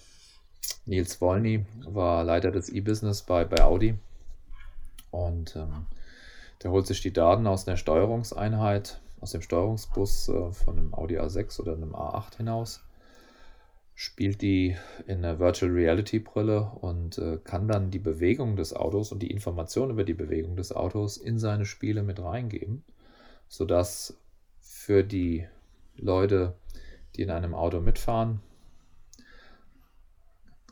Nils 0.85 1.21
Wolny 1.21 1.65
war 1.87 2.25
Leiter 2.25 2.51
des 2.51 2.69
E-Business 2.71 3.23
bei, 3.23 3.45
bei 3.45 3.63
Audi 3.63 3.95
und 5.11 5.57
ähm, 5.57 5.87
der 6.63 6.71
holt 6.71 6.87
sich 6.87 7.01
die 7.01 7.13
Daten 7.13 7.47
aus 7.47 7.67
einer 7.67 7.77
Steuerungseinheit, 7.77 9.01
aus 9.21 9.33
dem 9.33 9.43
Steuerungsbus 9.43 10.29
äh, 10.29 10.53
von 10.53 10.79
einem 10.79 10.95
Audi 10.95 11.19
A6 11.19 11.61
oder 11.61 11.73
einem 11.73 11.95
A8 11.95 12.37
hinaus, 12.39 12.85
spielt 13.95 14.43
die 14.43 14.77
in 15.07 15.19
einer 15.19 15.39
Virtual 15.39 15.73
Reality 15.73 16.21
Brille 16.21 16.71
und 16.81 17.19
äh, 17.19 17.39
kann 17.43 17.67
dann 17.69 17.91
die 17.91 17.99
Bewegung 17.99 18.57
des 18.57 18.75
Autos 18.75 19.13
und 19.13 19.21
die 19.21 19.31
Information 19.31 19.91
über 19.91 20.05
die 20.05 20.15
Bewegung 20.15 20.57
des 20.57 20.73
Autos 20.73 21.17
in 21.17 21.39
seine 21.39 21.65
Spiele 21.65 22.03
mit 22.03 22.21
reingeben, 22.21 22.85
sodass 23.49 24.17
für 24.61 25.03
die 25.03 25.47
Leute, 25.97 26.55
die 27.17 27.23
in 27.23 27.31
einem 27.31 27.55
Auto 27.55 27.81
mitfahren, 27.81 28.41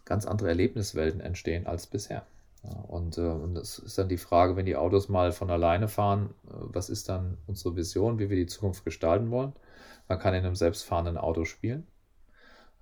ganz 0.05 0.25
andere 0.25 0.49
Erlebniswelten 0.49 1.21
entstehen 1.21 1.67
als 1.67 1.87
bisher. 1.87 2.25
Und, 2.89 3.19
äh, 3.19 3.23
und 3.23 3.57
es 3.57 3.79
ist 3.79 3.99
dann 3.99 4.09
die 4.09 4.17
Frage, 4.17 4.57
wenn 4.57 4.67
die 4.67 4.77
Autos 4.77 5.09
mal 5.09 5.33
von 5.33 5.51
alleine 5.51 5.89
fahren, 5.89 6.31
äh, 6.49 6.53
was 6.53 6.89
ist 6.89 7.09
dann 7.09 7.39
unsere 7.47 7.77
Vision, 7.77 8.19
wie 8.19 8.31
wir 8.31 8.37
die 8.37 8.47
Zukunft 8.47 8.85
gestalten 8.85 9.31
wollen? 9.31 9.53
Man 10.09 10.19
kann 10.19 10.35
in 10.35 10.45
einem 10.45 10.57
selbstfahrenden 10.57 11.17
Auto 11.17 11.45
spielen. 11.45 11.87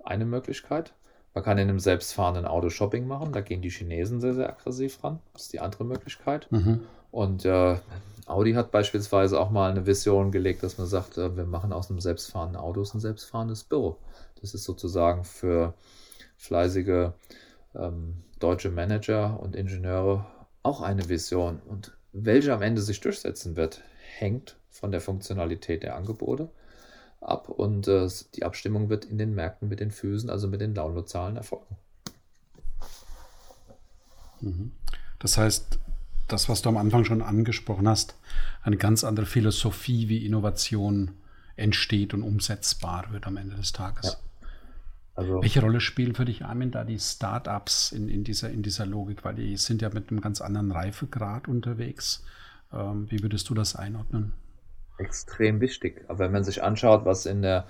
Eine 0.02 0.26
Möglichkeit. 0.26 0.94
Man 1.32 1.42
kann 1.42 1.58
in 1.58 1.68
einem 1.68 1.80
selbstfahrenden 1.80 2.44
Auto 2.44 2.68
Shopping 2.68 3.06
machen. 3.06 3.32
Da 3.32 3.40
gehen 3.40 3.62
die 3.62 3.70
Chinesen 3.70 4.20
sehr, 4.20 4.34
sehr 4.34 4.48
aggressiv 4.48 5.02
ran. 5.02 5.18
Das 5.32 5.42
ist 5.42 5.52
die 5.52 5.60
andere 5.60 5.84
Möglichkeit. 5.84 6.50
Mhm. 6.52 6.82
Und 7.10 7.44
äh, 7.44 7.78
Audi 8.26 8.52
hat 8.52 8.70
beispielsweise 8.70 9.40
auch 9.40 9.50
mal 9.50 9.70
eine 9.70 9.86
Vision 9.86 10.32
gelegt, 10.32 10.62
dass 10.62 10.78
man 10.78 10.86
sagt, 10.86 11.18
äh, 11.18 11.36
wir 11.36 11.44
machen 11.44 11.72
aus 11.72 11.90
einem 11.90 12.00
selbstfahrenden 12.00 12.56
Auto 12.56 12.82
ein 12.82 13.00
selbstfahrendes 13.00 13.64
Büro. 13.64 13.98
Das 14.40 14.54
ist 14.54 14.64
sozusagen 14.64 15.24
für 15.24 15.74
fleißige 16.36 17.12
ähm, 17.74 18.22
deutsche 18.44 18.70
Manager 18.70 19.40
und 19.40 19.56
Ingenieure 19.56 20.26
auch 20.62 20.82
eine 20.82 21.08
Vision. 21.08 21.60
Und 21.66 21.96
welche 22.12 22.52
am 22.52 22.60
Ende 22.60 22.82
sich 22.82 23.00
durchsetzen 23.00 23.56
wird, 23.56 23.80
hängt 24.18 24.56
von 24.68 24.92
der 24.92 25.00
Funktionalität 25.00 25.82
der 25.82 25.96
Angebote 25.96 26.50
ab 27.22 27.48
und 27.48 27.88
äh, 27.88 28.06
die 28.34 28.44
Abstimmung 28.44 28.90
wird 28.90 29.06
in 29.06 29.16
den 29.16 29.34
Märkten 29.34 29.68
mit 29.68 29.80
den 29.80 29.90
Füßen, 29.90 30.28
also 30.28 30.46
mit 30.46 30.60
den 30.60 30.74
Downloadzahlen 30.74 31.38
erfolgen. 31.38 31.76
Mhm. 34.42 34.72
Das 35.20 35.38
heißt, 35.38 35.78
das, 36.28 36.50
was 36.50 36.60
du 36.60 36.68
am 36.68 36.76
Anfang 36.76 37.06
schon 37.06 37.22
angesprochen 37.22 37.88
hast, 37.88 38.14
eine 38.62 38.76
ganz 38.76 39.04
andere 39.04 39.24
Philosophie, 39.24 40.10
wie 40.10 40.26
Innovation 40.26 41.12
entsteht 41.56 42.12
und 42.12 42.22
umsetzbar 42.22 43.10
wird 43.10 43.26
am 43.26 43.38
Ende 43.38 43.56
des 43.56 43.72
Tages. 43.72 44.04
Ja. 44.04 44.18
Also, 45.16 45.42
Welche 45.42 45.60
Rolle 45.60 45.80
spielen 45.80 46.14
für 46.14 46.24
dich, 46.24 46.44
Armin, 46.44 46.72
da 46.72 46.82
die 46.82 46.98
Startups 46.98 47.92
in, 47.92 48.08
in, 48.08 48.24
dieser, 48.24 48.50
in 48.50 48.62
dieser 48.62 48.84
Logik? 48.84 49.24
Weil 49.24 49.36
die 49.36 49.56
sind 49.56 49.80
ja 49.80 49.90
mit 49.90 50.10
einem 50.10 50.20
ganz 50.20 50.40
anderen 50.40 50.72
Reifegrad 50.72 51.46
unterwegs. 51.46 52.24
Ähm, 52.72 53.06
wie 53.10 53.22
würdest 53.22 53.48
du 53.48 53.54
das 53.54 53.76
einordnen? 53.76 54.32
Extrem 54.98 55.60
wichtig. 55.60 56.04
Aber 56.08 56.20
wenn 56.20 56.32
man 56.32 56.44
sich 56.44 56.62
anschaut, 56.62 57.04
was 57.04 57.26
in 57.26 57.42
der 57.42 57.66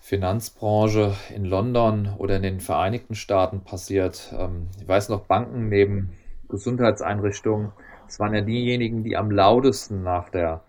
Finanzbranche 0.00 1.14
in 1.34 1.44
London 1.44 2.14
oder 2.18 2.36
in 2.36 2.42
den 2.42 2.60
Vereinigten 2.60 3.14
Staaten 3.14 3.60
passiert, 3.62 4.32
ähm, 4.36 4.68
ich 4.80 4.88
weiß 4.88 5.10
noch, 5.10 5.26
Banken 5.26 5.68
neben 5.68 6.10
Gesundheitseinrichtungen, 6.48 7.72
das 8.06 8.18
waren 8.18 8.34
ja 8.34 8.40
diejenigen, 8.40 9.04
die 9.04 9.16
am 9.16 9.30
lautesten 9.30 10.02
nach 10.02 10.30
der 10.30 10.62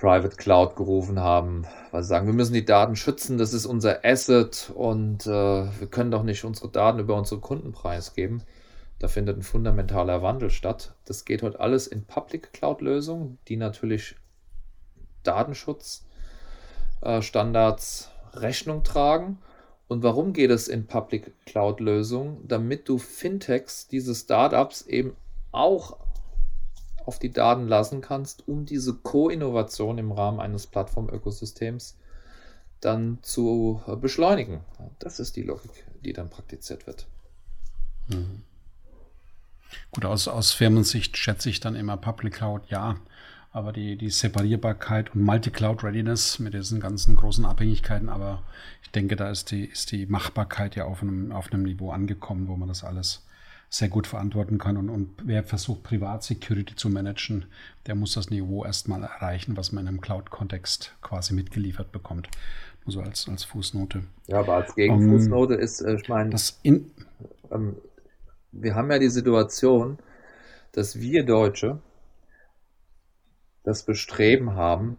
Private 0.00 0.36
Cloud 0.36 0.76
gerufen 0.76 1.20
haben, 1.20 1.66
weil 1.90 2.02
sie 2.02 2.08
sagen, 2.08 2.26
wir 2.26 2.32
müssen 2.32 2.54
die 2.54 2.64
Daten 2.64 2.96
schützen, 2.96 3.36
das 3.36 3.52
ist 3.52 3.66
unser 3.66 4.02
Asset 4.02 4.72
und 4.74 5.26
äh, 5.26 5.30
wir 5.30 5.88
können 5.90 6.10
doch 6.10 6.22
nicht 6.22 6.42
unsere 6.44 6.70
Daten 6.70 7.00
über 7.00 7.16
unsere 7.16 7.40
Kunden 7.40 7.72
preisgeben. 7.72 8.42
Da 8.98 9.08
findet 9.08 9.36
ein 9.36 9.42
fundamentaler 9.42 10.22
Wandel 10.22 10.48
statt. 10.48 10.94
Das 11.04 11.26
geht 11.26 11.42
heute 11.42 11.60
alles 11.60 11.86
in 11.86 12.06
Public 12.06 12.54
Cloud 12.54 12.80
Lösungen, 12.80 13.36
die 13.48 13.56
natürlich 13.56 14.16
Datenschutzstandards 15.22 18.10
äh, 18.34 18.38
Rechnung 18.38 18.84
tragen. 18.84 19.38
Und 19.86 20.02
warum 20.02 20.32
geht 20.32 20.50
es 20.50 20.68
in 20.68 20.86
Public 20.86 21.34
Cloud 21.44 21.80
Lösungen? 21.80 22.38
Damit 22.48 22.88
du 22.88 22.96
Fintechs, 22.96 23.86
diese 23.86 24.14
Startups 24.14 24.80
eben 24.82 25.14
auch 25.52 25.98
auf 27.10 27.18
die 27.18 27.32
Daten 27.32 27.66
lassen 27.66 28.02
kannst, 28.02 28.46
um 28.46 28.66
diese 28.66 28.94
Co-Innovation 28.94 29.98
im 29.98 30.12
Rahmen 30.12 30.38
eines 30.38 30.68
Plattformökosystems 30.68 31.96
dann 32.80 33.18
zu 33.22 33.82
äh, 33.88 33.96
beschleunigen. 33.96 34.60
Das 35.00 35.18
ist 35.18 35.34
die 35.34 35.42
Logik, 35.42 35.84
die 36.04 36.12
dann 36.12 36.30
praktiziert 36.30 36.86
wird. 36.86 37.08
Mhm. 38.06 38.42
Gut, 39.90 40.04
aus, 40.04 40.28
aus 40.28 40.52
Firmensicht 40.52 41.16
schätze 41.16 41.50
ich 41.50 41.58
dann 41.58 41.74
immer 41.74 41.96
Public 41.96 42.34
Cloud, 42.34 42.62
ja. 42.68 42.94
Aber 43.50 43.72
die, 43.72 43.96
die 43.96 44.10
Separierbarkeit 44.10 45.12
und 45.12 45.24
Multi-Cloud-Readiness 45.24 46.38
mit 46.38 46.54
diesen 46.54 46.78
ganzen 46.78 47.16
großen 47.16 47.44
Abhängigkeiten, 47.44 48.08
aber 48.08 48.44
ich 48.84 48.92
denke, 48.92 49.16
da 49.16 49.30
ist 49.30 49.50
die, 49.50 49.64
ist 49.64 49.90
die 49.90 50.06
Machbarkeit 50.06 50.76
ja 50.76 50.84
auf 50.84 51.02
einem, 51.02 51.32
auf 51.32 51.52
einem 51.52 51.64
Niveau 51.64 51.90
angekommen, 51.90 52.46
wo 52.46 52.54
man 52.54 52.68
das 52.68 52.84
alles 52.84 53.24
sehr 53.70 53.88
gut 53.88 54.08
verantworten 54.08 54.58
kann. 54.58 54.76
Und, 54.76 54.90
und 54.90 55.10
wer 55.24 55.44
versucht, 55.44 55.84
Privatsecurity 55.84 56.74
zu 56.74 56.90
managen, 56.90 57.46
der 57.86 57.94
muss 57.94 58.14
das 58.14 58.28
Niveau 58.28 58.64
erstmal 58.64 59.04
erreichen, 59.04 59.56
was 59.56 59.70
man 59.70 59.84
in 59.84 59.88
einem 59.88 60.00
Cloud-Kontext 60.00 60.96
quasi 61.00 61.34
mitgeliefert 61.34 61.92
bekommt. 61.92 62.28
Nur 62.84 62.92
so 62.92 63.00
als, 63.00 63.28
als 63.28 63.44
Fußnote. 63.44 64.02
Ja, 64.26 64.40
aber 64.40 64.54
als 64.54 64.74
Gegenfußnote 64.74 65.54
um, 65.54 65.60
ist, 65.60 65.80
äh, 65.80 65.94
ich 65.94 66.08
meine, 66.08 66.34
ähm, 66.64 67.76
wir 68.52 68.74
haben 68.74 68.90
ja 68.90 68.98
die 68.98 69.08
Situation, 69.08 69.98
dass 70.72 70.98
wir 70.98 71.24
Deutsche 71.24 71.80
das 73.62 73.84
Bestreben 73.84 74.54
haben, 74.54 74.96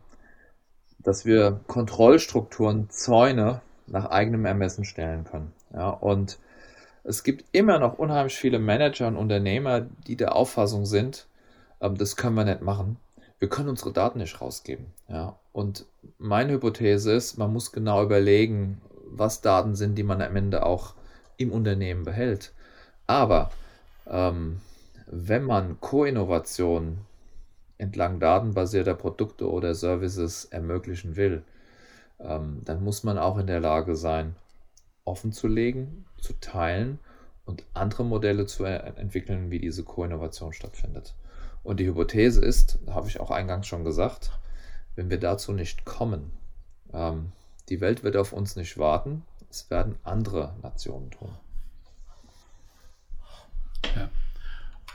dass 1.00 1.26
wir 1.26 1.60
Kontrollstrukturen, 1.68 2.90
Zäune 2.90 3.62
nach 3.88 4.06
eigenem 4.06 4.46
Ermessen 4.46 4.86
stellen 4.86 5.26
können. 5.26 5.52
Ja, 5.74 5.90
und 5.90 6.40
es 7.04 7.24
gibt 7.24 7.46
immer 7.52 7.80
noch 7.80 7.98
unheimlich 7.98 8.36
viele 8.36 8.60
Manager 8.60 9.08
und 9.08 9.18
Unternehmer, 9.18 9.82
die 10.08 10.16
der 10.16 10.36
Auffassung 10.36 10.86
sind, 10.86 11.28
ähm, 11.82 11.98
das 11.98 12.16
können 12.16 12.36
wir 12.36 12.46
nicht 12.46 12.62
machen. 12.62 12.98
Wir 13.40 13.50
können 13.50 13.70
unsere 13.70 13.92
Daten 13.92 14.20
nicht 14.20 14.40
rausgeben. 14.40 14.86
Ja? 15.08 15.36
Und 15.52 15.86
meine 16.20 16.54
Hypothese 16.54 17.12
ist, 17.12 17.38
man 17.38 17.52
muss 17.52 17.72
genau 17.72 18.04
überlegen, 18.04 18.82
was 19.08 19.42
Daten 19.42 19.76
sind, 19.76 19.96
die 19.96 20.04
man 20.04 20.22
am 20.22 20.36
Ende 20.36 20.66
auch 20.66 20.94
im 21.38 21.52
Unternehmen 21.52 22.04
behält. 22.04 22.54
Aber 23.08 23.52
ähm, 24.08 24.62
wenn 25.08 25.44
man 25.44 25.82
Co-Innovation 25.82 27.00
entlang 27.78 28.20
datenbasierter 28.20 28.94
Produkte 28.94 29.50
oder 29.50 29.74
Services 29.74 30.46
ermöglichen 30.46 31.16
will, 31.16 31.44
ähm, 32.20 32.62
dann 32.64 32.84
muss 32.84 33.04
man 33.04 33.18
auch 33.18 33.38
in 33.40 33.48
der 33.48 33.60
Lage 33.60 33.96
sein, 33.96 34.36
offen 35.06 35.32
zu 35.32 35.48
teilen 36.40 37.00
und 37.46 37.64
andere 37.74 38.06
Modelle 38.06 38.46
zu 38.46 38.64
entwickeln, 38.64 39.52
wie 39.52 39.60
diese 39.60 39.84
Co-Innovation 39.84 40.54
stattfindet. 40.54 41.16
Und 41.64 41.80
die 41.80 41.86
Hypothese 41.86 42.44
ist, 42.44 42.80
habe 42.88 43.08
ich 43.08 43.20
auch 43.20 43.32
eingangs 43.32 43.68
schon 43.68 43.84
gesagt, 43.84 44.32
wenn 44.96 45.10
wir 45.10 45.20
dazu 45.20 45.54
nicht 45.54 45.86
kommen, 45.86 46.32
ähm, 46.94 47.32
die 47.70 47.82
Welt 47.82 48.04
wird 48.04 48.18
auf 48.18 48.34
uns 48.34 48.56
nicht 48.56 48.78
warten, 48.78 49.24
es 49.50 49.70
werden 49.70 49.96
andere 50.04 50.56
Nationen 50.62 51.12
tun. 51.12 51.30
Ja. 53.96 54.10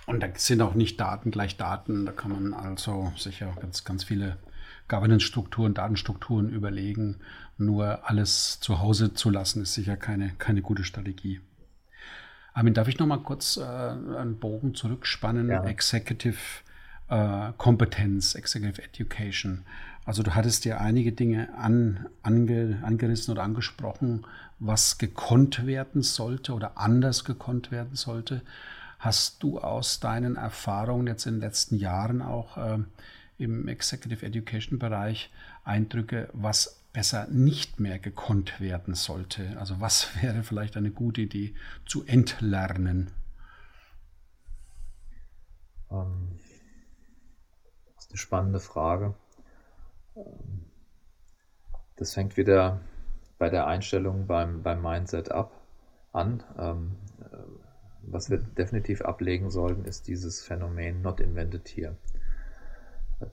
Und 0.06 0.20
da 0.20 0.28
sind 0.36 0.62
auch 0.62 0.74
nicht 0.74 1.00
Daten 1.00 1.30
gleich 1.30 1.56
Daten. 1.56 2.06
Da 2.06 2.12
kann 2.12 2.30
man 2.30 2.54
also 2.54 3.12
sicher 3.16 3.54
ganz, 3.60 3.84
ganz 3.84 4.04
viele 4.04 4.36
Governance-Strukturen, 4.88 5.74
Datenstrukturen 5.74 6.48
überlegen. 6.48 7.16
Nur 7.58 8.08
alles 8.08 8.60
zu 8.60 8.80
Hause 8.80 9.14
zu 9.14 9.30
lassen, 9.30 9.62
ist 9.62 9.74
sicher 9.74 9.96
keine, 9.96 10.30
keine 10.38 10.62
gute 10.62 10.84
Strategie. 10.84 11.40
Armin, 12.52 12.74
darf 12.74 12.88
ich 12.88 12.98
noch 12.98 13.06
mal 13.06 13.22
kurz 13.22 13.56
äh, 13.56 13.62
einen 13.62 14.38
Bogen 14.38 14.74
zurückspannen? 14.74 15.48
Ja. 15.48 15.64
Executive 15.64 16.38
äh, 17.08 17.52
Kompetenz, 17.56 18.34
Executive 18.34 18.82
Education. 18.82 19.64
Also 20.04 20.22
du 20.22 20.34
hattest 20.34 20.64
ja 20.64 20.78
einige 20.78 21.12
Dinge 21.12 21.48
an, 21.58 22.06
ange, 22.22 22.78
angerissen 22.82 23.32
oder 23.32 23.42
angesprochen, 23.42 24.24
was 24.58 24.98
gekonnt 24.98 25.66
werden 25.66 26.02
sollte 26.02 26.54
oder 26.54 26.78
anders 26.78 27.24
gekonnt 27.24 27.70
werden 27.70 27.96
sollte. 27.96 28.42
Hast 28.98 29.42
du 29.42 29.58
aus 29.58 30.00
deinen 30.00 30.36
Erfahrungen 30.36 31.06
jetzt 31.08 31.26
in 31.26 31.34
den 31.34 31.40
letzten 31.40 31.76
Jahren 31.76 32.22
auch 32.22 32.56
äh, 32.56 32.78
im 33.38 33.68
Executive 33.68 34.24
Education 34.24 34.78
Bereich 34.78 35.30
Eindrücke, 35.64 36.28
was 36.32 36.82
besser 36.92 37.26
nicht 37.28 37.80
mehr 37.80 37.98
gekonnt 37.98 38.60
werden 38.60 38.94
sollte? 38.94 39.56
Also 39.58 39.80
was 39.80 40.08
wäre 40.22 40.42
vielleicht 40.42 40.76
eine 40.76 40.90
gute 40.90 41.22
Idee 41.22 41.54
zu 41.84 42.04
entlernen? 42.06 43.10
Ähm, 45.90 46.38
das 47.94 48.04
ist 48.04 48.10
eine 48.10 48.18
spannende 48.18 48.60
Frage. 48.60 49.14
Das 51.96 52.14
fängt 52.14 52.36
wieder 52.36 52.80
bei 53.38 53.50
der 53.50 53.66
Einstellung 53.66 54.26
beim, 54.26 54.62
beim 54.62 54.80
Mindset 54.80 55.30
ab 55.30 55.52
an. 56.12 56.42
Ähm, 56.58 56.96
was 58.08 58.30
wir 58.30 58.38
definitiv 58.38 59.02
ablegen 59.02 59.50
sollten, 59.50 59.84
ist 59.84 60.06
dieses 60.08 60.42
Phänomen 60.42 61.02
Not 61.02 61.20
Invented 61.20 61.68
Here. 61.68 61.96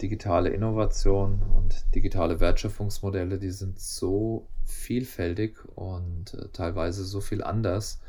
Digitale 0.02 0.50
Innovation 0.50 1.43
und 1.56 1.93
digitale 1.93 2.39
Wertschöpfungsmodelle, 2.39 3.38
die 3.38 3.52
sind 3.52 3.80
so 3.80 4.48
vielfältig 4.65 5.58
und 5.76 6.34
äh, 6.34 6.48
teilweise 6.54 7.04
so 7.04 7.19
viel 7.19 7.43
anders, 7.43 8.00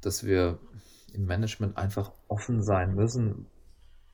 dass 0.00 0.24
wir 0.24 0.58
im 1.12 1.26
Management 1.26 1.76
einfach 1.76 2.10
offen 2.28 2.62
sein 2.62 2.94
müssen, 2.94 3.46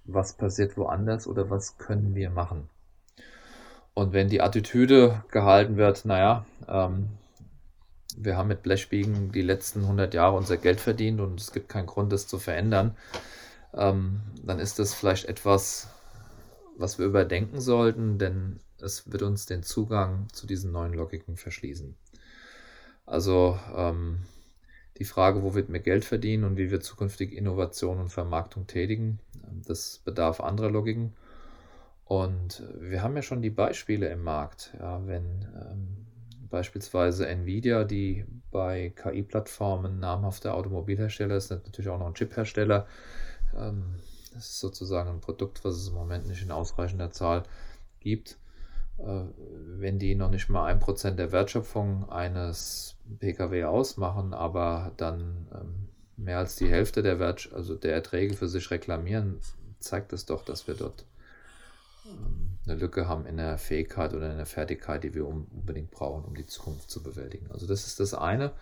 was 0.05 0.35
passiert 0.35 0.77
woanders 0.77 1.27
oder 1.27 1.49
was 1.49 1.79
können 1.79 2.14
wir 2.14 2.31
machen. 2.31 2.68
Und 3.94 4.12
wenn 4.12 4.29
die 4.29 4.42
Attitüde 4.42 5.25
gehalten 5.31 5.77
wird, 5.77 6.05
naja, 6.05 6.44
ähm, 6.68 7.09
wir 8.16 8.37
haben 8.37 8.49
mit 8.49 8.62
Blechbiegen 8.62 9.33
die 9.33 9.42
letzten 9.42 9.83
100 9.83 10.14
Jahre 10.14 10.37
unser 10.37 10.57
Geld 10.57 10.81
verdient 10.81 11.21
und 11.21 11.40
es 11.40 11.53
gibt 11.53 11.68
keinen 11.68 11.87
Grund, 11.87 12.12
das 12.12 12.27
zu 12.27 12.38
verändern, 12.38 12.97
ähm, 13.75 14.21
dann 14.42 14.59
ist 14.59 14.79
das 14.79 14.94
vielleicht 14.94 15.27
etwas, 15.27 15.88
was 16.79 16.99
wir 16.99 17.07
überdenken 17.07 17.61
sollten, 17.61 18.19
denn 18.19 18.61
es 18.81 19.11
wird 19.11 19.23
uns 19.23 19.47
den 19.47 19.62
Zugang 19.62 20.29
zu 20.33 20.47
diesen 20.47 20.73
neuen 20.73 20.95
Logiken 20.95 21.37
verschließen. 21.37 21.97
Also 23.05 23.59
ähm, 23.75 24.21
die 24.99 25.05
Frage, 25.05 25.43
wo 25.43 25.55
wird 25.55 25.69
mehr 25.69 25.81
Geld 25.81 26.05
verdienen 26.05 26.45
und 26.45 26.57
wie 26.57 26.71
wir 26.71 26.81
zukünftig 26.81 27.33
Innovation 27.33 27.99
und 27.99 28.11
Vermarktung 28.11 28.67
tätigen, 28.67 29.21
das 29.67 29.99
bedarf 30.05 30.41
anderer 30.41 30.71
Logiken. 30.71 31.14
Und 32.05 32.62
wir 32.81 33.03
haben 33.03 33.17
ja 33.17 33.23
schon 33.23 33.43
die 33.43 33.51
Beispiele 33.51 34.09
im 34.09 34.23
Markt, 34.23 34.73
ja, 34.79 35.07
wenn 35.07 35.47
ähm, 35.55 36.07
beispielsweise 36.49 37.29
Nvidia, 37.29 37.85
die 37.85 38.25
bei 38.51 38.93
KI-Plattformen 38.97 39.99
namhafter 39.99 40.55
Automobilhersteller 40.55 41.37
ist, 41.37 41.51
natürlich 41.51 41.91
auch 41.91 41.99
noch 41.99 42.07
ein 42.07 42.14
Chiphersteller. 42.14 42.87
Ähm, 43.57 43.97
das 44.38 44.51
ist 44.51 44.61
sozusagen 44.61 45.11
ein 45.11 45.20
Produkt, 45.20 45.64
was 45.64 45.74
es 45.74 45.88
im 45.88 45.94
Moment 45.94 46.29
nicht 46.29 46.42
in 46.42 46.53
ausreichender 46.53 47.11
Zahl 47.11 47.42
gibt. 47.98 48.38
Äh, 48.98 49.24
wenn 49.79 49.98
die 49.98 50.14
noch 50.14 50.31
nicht 50.31 50.48
mal 50.48 50.66
ein 50.66 50.79
Prozent 50.79 51.18
der 51.18 51.33
Wertschöpfung 51.33 52.09
eines 52.09 52.96
Pkw 53.18 53.64
ausmachen, 53.64 54.35
aber 54.35 54.92
dann 54.96 55.48
ähm, 55.53 55.88
mehr 56.16 56.38
als 56.38 56.55
die 56.55 56.68
Hälfte 56.68 57.03
der, 57.03 57.18
Wert 57.18 57.51
also 57.53 57.74
der 57.74 57.94
Erträge 57.94 58.35
für 58.35 58.48
sich 58.48 58.70
reklamieren, 58.70 59.40
zeigt 59.81 60.12
es 60.12 60.24
doch, 60.24 60.44
dass 60.44 60.68
wir 60.68 60.74
dort 60.74 61.05
ähm, 62.07 62.59
eine 62.64 62.77
Lücke 62.77 63.09
haben 63.09 63.27
in 63.27 63.38
der 63.38 63.59
Fähigkeit 63.59 64.14
oder 64.14 64.31
in 64.31 64.37
der 64.37 64.46
Fertigkeit, 64.46 65.03
die 65.03 65.14
wir 65.14 65.27
unbedingt 65.27 65.90
brauchen, 65.90 66.24
um 66.24 66.37
die 66.37 66.46
Zukunft 66.46 66.90
zu 66.90 67.03
bewältigen. 67.03 67.51
Also 67.51 67.66
das 67.66 67.88
ist 67.88 67.98
das 67.98 68.14
eine. 68.14 68.53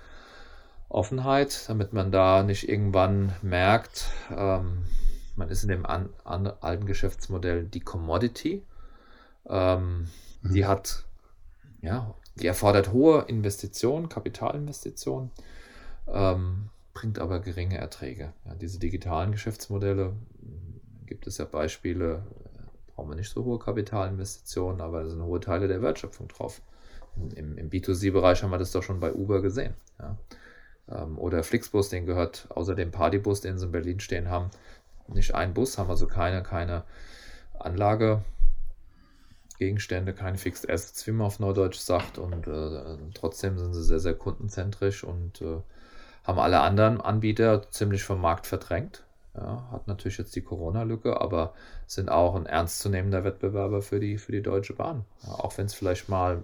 Offenheit, 0.88 1.68
damit 1.68 1.92
man 1.92 2.12
da 2.12 2.42
nicht 2.42 2.66
irgendwann 2.66 3.34
merkt, 3.42 4.06
ähm, 4.30 4.84
man 5.36 5.48
ist 5.48 5.62
in 5.62 5.68
dem 5.68 5.86
an, 5.86 6.10
an, 6.24 6.46
alten 6.46 6.86
Geschäftsmodell 6.86 7.64
die 7.64 7.80
Commodity. 7.80 8.62
Ähm, 9.48 10.08
mhm. 10.42 10.52
Die 10.52 10.66
hat, 10.66 11.04
ja, 11.82 12.14
die 12.36 12.46
erfordert 12.46 12.92
hohe 12.92 13.22
Investitionen, 13.28 14.08
Kapitalinvestitionen, 14.08 15.30
ähm, 16.08 16.70
bringt 16.94 17.18
aber 17.18 17.40
geringe 17.40 17.78
Erträge. 17.78 18.32
Ja, 18.44 18.54
diese 18.54 18.78
digitalen 18.78 19.32
Geschäftsmodelle 19.32 20.14
gibt 21.06 21.26
es 21.26 21.38
ja 21.38 21.44
Beispiele 21.44 22.22
brauchen 22.96 23.10
wir 23.10 23.16
nicht 23.16 23.30
so 23.30 23.44
hohe 23.44 23.58
Kapitalinvestitionen, 23.58 24.80
aber 24.80 25.02
da 25.02 25.10
sind 25.10 25.22
hohe 25.22 25.38
Teile 25.38 25.68
der 25.68 25.82
Wertschöpfung 25.82 26.28
drauf. 26.28 26.62
Im, 27.34 27.56
im 27.58 27.70
B2C-Bereich 27.70 28.42
haben 28.42 28.50
wir 28.50 28.58
das 28.58 28.72
doch 28.72 28.82
schon 28.82 29.00
bei 29.00 29.12
Uber 29.12 29.42
gesehen. 29.42 29.74
Ja. 29.98 30.16
Ähm, 30.88 31.18
oder 31.18 31.42
Flixbus, 31.42 31.90
den 31.90 32.06
gehört 32.06 32.46
außer 32.48 32.74
dem 32.74 32.90
Partybus, 32.90 33.42
den 33.42 33.58
sie 33.58 33.66
in 33.66 33.72
Berlin 33.72 34.00
stehen 34.00 34.30
haben, 34.30 34.50
nicht 35.08 35.34
ein 35.34 35.54
Bus, 35.54 35.78
haben 35.78 35.90
also 35.90 36.06
keine, 36.06 36.42
keine 36.42 36.84
Anlagegegenstände, 37.58 40.12
keine 40.12 40.38
Fixed 40.38 40.68
Assets, 40.68 41.06
wie 41.06 41.12
man 41.12 41.26
auf 41.26 41.40
Neudeutsch 41.40 41.78
sagt. 41.78 42.18
Und 42.18 42.46
äh, 42.46 42.96
trotzdem 43.14 43.58
sind 43.58 43.74
sie 43.74 43.82
sehr, 43.82 44.00
sehr 44.00 44.14
kundenzentrisch 44.14 45.04
und 45.04 45.42
äh, 45.42 45.60
haben 46.24 46.38
alle 46.38 46.60
anderen 46.60 47.00
Anbieter 47.00 47.70
ziemlich 47.70 48.02
vom 48.02 48.20
Markt 48.20 48.46
verdrängt. 48.46 49.06
Ja, 49.36 49.68
hat 49.70 49.86
natürlich 49.86 50.16
jetzt 50.16 50.34
die 50.34 50.40
Corona-Lücke, 50.40 51.20
aber 51.20 51.52
sind 51.86 52.08
auch 52.08 52.34
ein 52.34 52.46
ernstzunehmender 52.46 53.22
Wettbewerber 53.22 53.82
für 53.82 54.00
die, 54.00 54.16
für 54.16 54.32
die 54.32 54.42
Deutsche 54.42 54.72
Bahn. 54.72 55.04
Ja, 55.24 55.32
auch 55.32 55.58
wenn 55.58 55.66
es 55.66 55.74
vielleicht 55.74 56.08
mal 56.08 56.42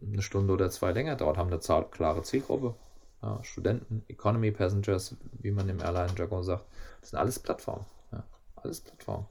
eine 0.00 0.22
Stunde 0.22 0.52
oder 0.52 0.70
zwei 0.70 0.92
länger 0.92 1.16
dauert, 1.16 1.38
haben 1.38 1.52
eine 1.52 1.86
klare 1.90 2.22
Zielgruppe. 2.22 2.74
Ja, 3.22 3.42
Studenten, 3.42 4.04
Economy 4.08 4.52
Passengers, 4.52 5.16
wie 5.40 5.50
man 5.50 5.68
im 5.68 5.80
Airline-Jargon 5.80 6.44
sagt, 6.44 6.64
das 7.00 7.10
sind 7.10 7.18
alles 7.18 7.38
Plattformen. 7.38 7.86
alles 8.56 8.80
Plattformen. 8.80 9.26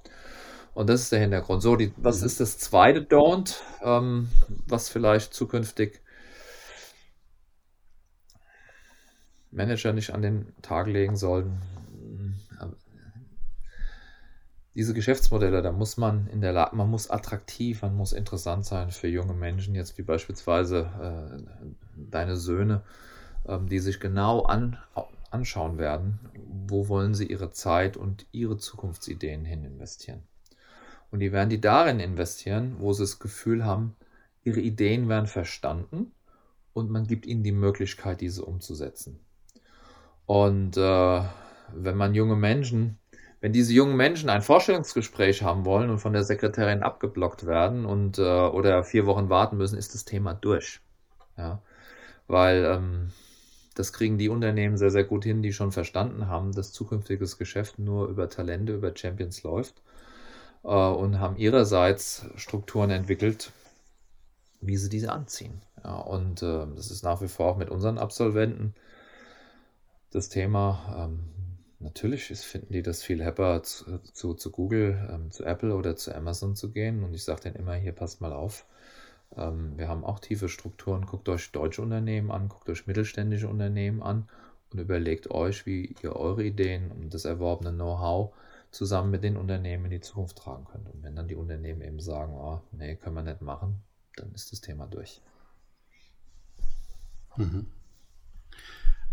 Und 0.73 0.89
das 0.89 1.01
ist 1.01 1.11
der 1.11 1.19
Hintergrund. 1.19 1.61
So, 1.61 1.75
die, 1.75 1.93
was 1.97 2.21
ist 2.21 2.39
das 2.39 2.57
zweite 2.57 3.01
Don't, 3.01 3.57
ähm, 3.81 4.29
was 4.67 4.89
vielleicht 4.89 5.33
zukünftig 5.33 6.01
Manager 9.51 9.93
nicht 9.93 10.13
an 10.13 10.21
den 10.21 10.53
Tag 10.61 10.87
legen 10.87 11.15
sollten? 11.15 11.61
diese 14.79 14.93
Geschäftsmodelle, 14.93 15.61
da 15.61 15.73
muss 15.73 15.97
man 15.97 16.27
in 16.27 16.39
der 16.39 16.53
Lage, 16.53 16.73
man 16.73 16.89
muss 16.89 17.09
attraktiv, 17.09 17.81
man 17.81 17.97
muss 17.97 18.13
interessant 18.13 18.65
sein 18.65 18.91
für 18.91 19.09
junge 19.09 19.33
Menschen, 19.33 19.75
jetzt 19.75 19.97
wie 19.97 20.03
beispielsweise 20.03 20.89
äh, 21.01 21.67
deine 21.97 22.37
Söhne, 22.37 22.83
ähm, 23.45 23.67
die 23.67 23.79
sich 23.79 23.99
genau 23.99 24.43
an, 24.43 24.77
anschauen 25.31 25.77
werden, 25.77 26.19
wo 26.67 26.87
wollen 26.87 27.13
sie 27.13 27.25
ihre 27.25 27.51
Zeit 27.51 27.97
und 27.97 28.25
ihre 28.31 28.57
Zukunftsideen 28.57 29.45
hin 29.45 29.63
investieren. 29.63 30.23
Und 31.11 31.19
die 31.19 31.31
werden 31.31 31.49
die 31.49 31.61
darin 31.61 31.99
investieren, 31.99 32.75
wo 32.79 32.93
sie 32.93 33.03
das 33.03 33.19
Gefühl 33.19 33.65
haben, 33.65 33.95
ihre 34.43 34.59
Ideen 34.59 35.09
werden 35.09 35.27
verstanden 35.27 36.11
und 36.73 36.89
man 36.89 37.07
gibt 37.07 37.25
ihnen 37.25 37.43
die 37.43 37.51
Möglichkeit, 37.51 38.21
diese 38.21 38.45
umzusetzen. 38.45 39.19
Und 40.25 40.77
äh, 40.77 41.23
wenn 41.73 41.97
man 41.97 42.13
junge 42.13 42.35
Menschen 42.35 42.99
wenn 43.41 43.53
diese 43.53 43.73
jungen 43.73 43.95
Menschen 43.95 44.29
ein 44.29 44.41
Vorstellungsgespräch 44.41 45.43
haben 45.43 45.63
wollen 45.63 45.89
und 45.89 45.99
von 45.99 46.13
der 46.13 46.23
Sekretärin 46.23 46.83
abgeblockt 46.83 47.45
werden 47.45 47.85
und 47.85 48.19
äh, 48.19 48.21
oder 48.21 48.83
vier 48.83 49.05
Wochen 49.05 49.29
warten 49.29 49.57
müssen, 49.57 49.77
ist 49.77 49.93
das 49.93 50.03
Thema 50.03 50.33
durch. 50.33 50.81
Ja, 51.37 51.61
weil 52.27 52.65
ähm, 52.65 53.11
das 53.79 53.93
kriegen 53.93 54.17
die 54.17 54.29
Unternehmen 54.29 54.77
sehr, 54.77 54.91
sehr 54.91 55.05
gut 55.05 55.23
hin, 55.23 55.41
die 55.41 55.53
schon 55.53 55.71
verstanden 55.71 56.27
haben, 56.27 56.51
dass 56.53 56.73
zukünftiges 56.73 57.37
Geschäft 57.37 57.79
nur 57.79 58.07
über 58.09 58.29
Talente, 58.29 58.73
über 58.73 58.95
Champions 58.95 59.43
läuft. 59.43 59.81
äh, 60.63 60.67
und 60.69 61.19
haben 61.19 61.37
ihrerseits 61.37 62.25
Strukturen 62.35 62.89
entwickelt, 62.91 63.51
wie 64.61 64.77
sie 64.77 64.89
diese 64.89 65.11
anziehen. 65.11 65.61
Ja, 65.83 65.97
und 65.99 66.41
äh, 66.43 66.65
das 66.75 66.91
ist 66.91 67.03
nach 67.03 67.21
wie 67.21 67.27
vor 67.27 67.47
auch 67.53 67.57
mit 67.57 67.69
unseren 67.69 67.97
Absolventen 67.97 68.75
das 70.11 70.29
Thema. 70.29 71.07
Ähm, 71.07 71.29
natürlich 71.79 72.31
ist, 72.31 72.43
finden 72.45 72.73
die 72.73 72.81
das 72.83 73.03
viel 73.03 73.23
happer, 73.23 73.63
zu, 73.63 73.99
zu, 74.13 74.33
zu 74.33 74.51
Google, 74.51 75.09
ähm, 75.11 75.31
zu 75.31 75.43
Apple 75.45 75.75
oder 75.75 75.95
zu 75.95 76.13
Amazon 76.15 76.55
zu 76.55 76.71
gehen. 76.71 77.03
Und 77.03 77.13
ich 77.13 77.23
sage 77.23 77.41
denen 77.41 77.55
immer, 77.55 77.75
hier 77.75 77.93
passt 77.93 78.21
mal 78.21 78.33
auf. 78.33 78.65
Ähm, 79.35 79.77
wir 79.77 79.87
haben 79.87 80.03
auch 80.03 80.19
tiefe 80.19 80.49
Strukturen. 80.49 81.05
Guckt 81.05 81.29
euch 81.29 81.51
deutsche 81.51 81.81
Unternehmen 81.81 82.31
an, 82.31 82.49
guckt 82.49 82.69
euch 82.69 82.87
mittelständische 82.87 83.47
Unternehmen 83.47 84.01
an 84.01 84.27
und 84.71 84.79
überlegt 84.79 85.31
euch, 85.31 85.65
wie 85.65 85.95
ihr 86.01 86.15
eure 86.15 86.43
Ideen 86.43 86.91
und 86.91 87.13
das 87.13 87.25
erworbene 87.25 87.71
Know-how 87.71 88.33
zusammen 88.71 89.11
mit 89.11 89.23
den 89.23 89.37
Unternehmen 89.37 89.85
in 89.85 89.91
die 89.91 90.01
Zukunft 90.01 90.37
tragen 90.37 90.65
könnt. 90.65 90.89
Und 90.89 91.03
wenn 91.03 91.15
dann 91.15 91.27
die 91.27 91.35
Unternehmen 91.35 91.81
eben 91.81 91.99
sagen, 91.99 92.33
oh, 92.33 92.61
nee, 92.71 92.95
können 92.95 93.15
wir 93.15 93.23
nicht 93.23 93.41
machen, 93.41 93.81
dann 94.15 94.31
ist 94.33 94.51
das 94.51 94.61
Thema 94.61 94.85
durch. 94.85 95.21
Mhm. 97.37 97.67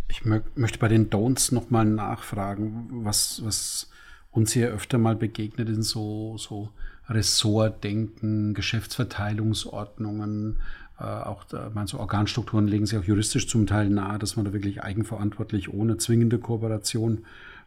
Ich 0.09 0.25
mö 0.25 0.41
möchte 0.55 0.79
bei 0.79 0.89
den 0.89 1.11
Don'ts 1.11 1.53
nochmal 1.53 1.85
nachfragen, 1.85 3.05
was, 3.05 3.45
was 3.45 3.91
uns 4.31 4.53
hier 4.53 4.69
öfter 4.69 4.99
mal 4.99 5.17
begegnet 5.17 5.69
in 5.69 5.83
so, 5.83 6.37
so 6.39 6.71
Ressortdenken, 7.09 8.55
Geschäftsverteilungsordnungen, 8.55 10.57
äh, 10.99 11.05
auch 11.05 11.45
da, 11.45 11.71
so 11.87 12.01
Organstrukturen 12.01 12.67
legen 12.67 12.87
sich 12.87 12.99
auch 12.99 13.05
juristisch 13.05 13.49
zum 13.49 13.67
Teil 13.67 13.91
nahe, 13.91 14.19
dass 14.19 14.37
man 14.37 14.45
da 14.45 14.53
wirklich 14.53 14.83
eigenverantwortlich 14.83 15.73
ohne 15.73 15.99
zwingende 15.99 16.39
Kooperation 16.39 17.25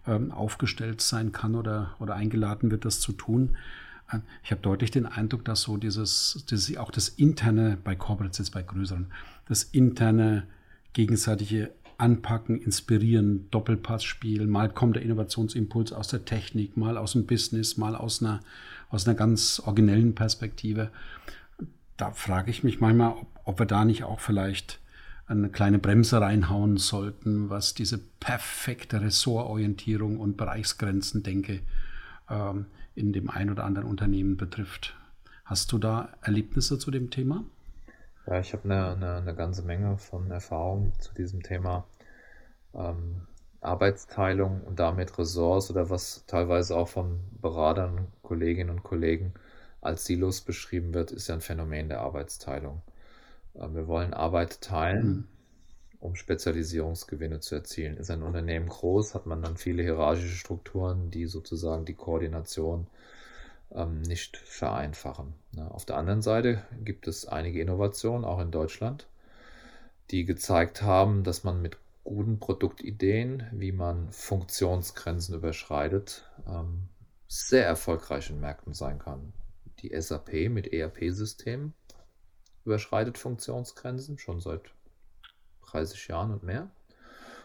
ähm, 0.08 0.32
aufgestellt 0.32 1.02
sein 1.02 1.32
kann 1.32 1.56
oder, 1.56 1.96
oder 2.00 2.16
eingeladen 2.16 2.72
wird, 2.72 2.86
das 2.86 3.00
zu 3.00 3.12
tun. 3.12 3.56
Äh, 4.12 4.20
ich 4.44 4.52
habe 4.52 4.62
deutlich 4.62 4.92
den 4.92 5.06
Eindruck, 5.06 5.46
dass 5.46 5.62
so 5.62 5.78
dieses, 5.78 6.44
dieses 6.50 6.76
auch 6.78 6.92
das 6.92 7.10
interne 7.10 7.78
bei 7.84 7.96
Corporates 7.96 8.40
jetzt 8.40 8.52
bei 8.52 8.64
größeren, 8.64 9.08
das 9.48 9.64
interne 9.64 10.44
gegenseitige 10.94 11.72
Anpacken, 12.00 12.62
inspirieren, 12.62 13.50
Doppelpassspiel, 13.52 14.48
mal 14.48 14.70
kommt 14.70 14.96
der 14.96 15.04
Innovationsimpuls 15.04 15.92
aus 15.92 16.08
der 16.08 16.24
Technik, 16.24 16.78
mal 16.78 16.98
aus 16.98 17.12
dem 17.12 17.26
Business, 17.26 17.78
mal 17.78 17.96
aus 17.96 18.24
einer, 18.24 18.40
aus 18.90 19.08
einer 19.08 19.16
ganz 19.16 19.62
originellen 19.66 20.16
Perspektive. 20.16 20.92
Da 21.98 22.12
frage 22.12 22.52
ich 22.52 22.64
mich 22.64 22.80
manchmal, 22.80 23.12
ob, 23.12 23.28
ob 23.46 23.60
wir 23.60 23.66
da 23.66 23.86
nicht 23.86 24.04
auch 24.04 24.20
vielleicht 24.20 24.80
eine 25.28 25.50
kleine 25.50 25.78
Bremse 25.78 26.20
reinhauen 26.20 26.78
sollten, 26.78 27.50
was 27.50 27.76
diese 27.76 28.00
perfekte 28.00 29.02
Ressortorientierung 29.02 30.20
und 30.20 30.38
Bereichsgrenzen 30.38 31.22
denke 31.22 31.62
ähm, 32.30 32.66
in 32.96 33.14
dem 33.14 33.30
ein 33.30 33.52
oder 33.52 33.64
anderen 33.64 33.88
Unternehmen 33.88 34.38
betrifft. 34.38 34.98
Hast 35.46 35.72
du 35.72 35.78
da 35.78 36.10
Erlebnisse 36.22 36.80
zu 36.80 36.90
dem 36.90 37.12
Thema? 37.12 37.44
Ja, 38.26 38.40
ich 38.40 38.54
habe 38.54 38.66
eine, 38.66 38.92
eine, 38.92 39.16
eine, 39.18 39.36
ganze 39.36 39.64
Menge 39.64 39.98
von 39.98 40.30
Erfahrung 40.30 40.94
zu 41.00 41.14
diesem 41.14 41.42
Thema 41.42 41.86
ähm, 42.74 43.22
Arbeitsteilung 43.62 44.62
und 44.62 44.80
damit 44.80 45.18
Ressorts 45.18 45.70
oder 45.70 45.90
was 45.90 46.24
teilweise 46.28 46.76
auch 46.76 46.88
von 46.88 47.20
Beratern, 47.42 48.08
Kolleginnen 48.24 48.70
und 48.70 48.84
Kollegen 48.84 49.34
als 49.82 50.06
Silos 50.06 50.42
beschrieben 50.42 50.94
wird, 50.94 51.12
ist 51.12 51.28
ja 51.28 51.36
ein 51.36 51.42
Phänomen 51.42 51.90
der 51.90 52.02
Arbeitsteilung. 52.02 52.82
Äh, 53.56 53.68
wir 53.74 53.88
wollen 53.88 54.14
Arbeit 54.14 54.62
teilen, 54.62 55.08
mhm. 55.08 55.28
um 56.00 56.16
Spezialisierungsgewinne 56.16 57.40
zu 57.40 57.56
erzielen. 57.56 57.98
Ist 57.98 58.12
ein 58.12 58.24
Unternehmen 58.24 58.68
groß, 58.68 59.16
hat 59.16 59.26
man 59.26 59.42
dann 59.42 59.58
viele 59.58 59.84
hierarchische 59.84 60.36
Strukturen, 60.36 61.12
die 61.12 61.26
sozusagen 61.26 61.86
die 61.86 61.96
Koordination 61.96 62.88
ähm, 63.72 64.02
nicht 64.02 64.38
vereinfachen. 64.38 65.34
Ne? 65.52 65.70
Auf 65.72 65.86
der 65.86 65.98
anderen 65.98 66.22
Seite 66.22 66.64
gibt 66.84 67.08
es 67.08 67.28
einige 67.28 67.62
Innovationen, 67.62 68.26
auch 68.26 68.40
in 68.40 68.52
Deutschland, 68.52 69.08
die 70.12 70.26
gezeigt 70.26 70.82
haben, 70.82 71.24
dass 71.24 71.44
man 71.44 71.62
mit 71.62 71.78
guten 72.04 72.40
Produktideen, 72.40 73.48
wie 73.52 73.72
man 73.72 74.12
Funktionsgrenzen 74.12 75.36
überschreitet, 75.36 76.26
ähm, 76.48 76.90
sehr 77.28 77.66
erfolgreich 77.66 78.30
in 78.30 78.40
Märkten 78.40 78.74
sein 78.74 79.00
kann. 79.00 79.34
Die 79.80 80.00
SAP 80.00 80.50
mit 80.50 80.74
ERP-Systemen 80.74 81.74
überschreitet 82.66 83.18
Funktionsgrenzen 83.18 84.18
schon 84.18 84.40
seit 84.40 84.62
30 85.68 86.08
Jahren 86.08 86.32
und 86.32 86.44
mehr. 86.44 86.70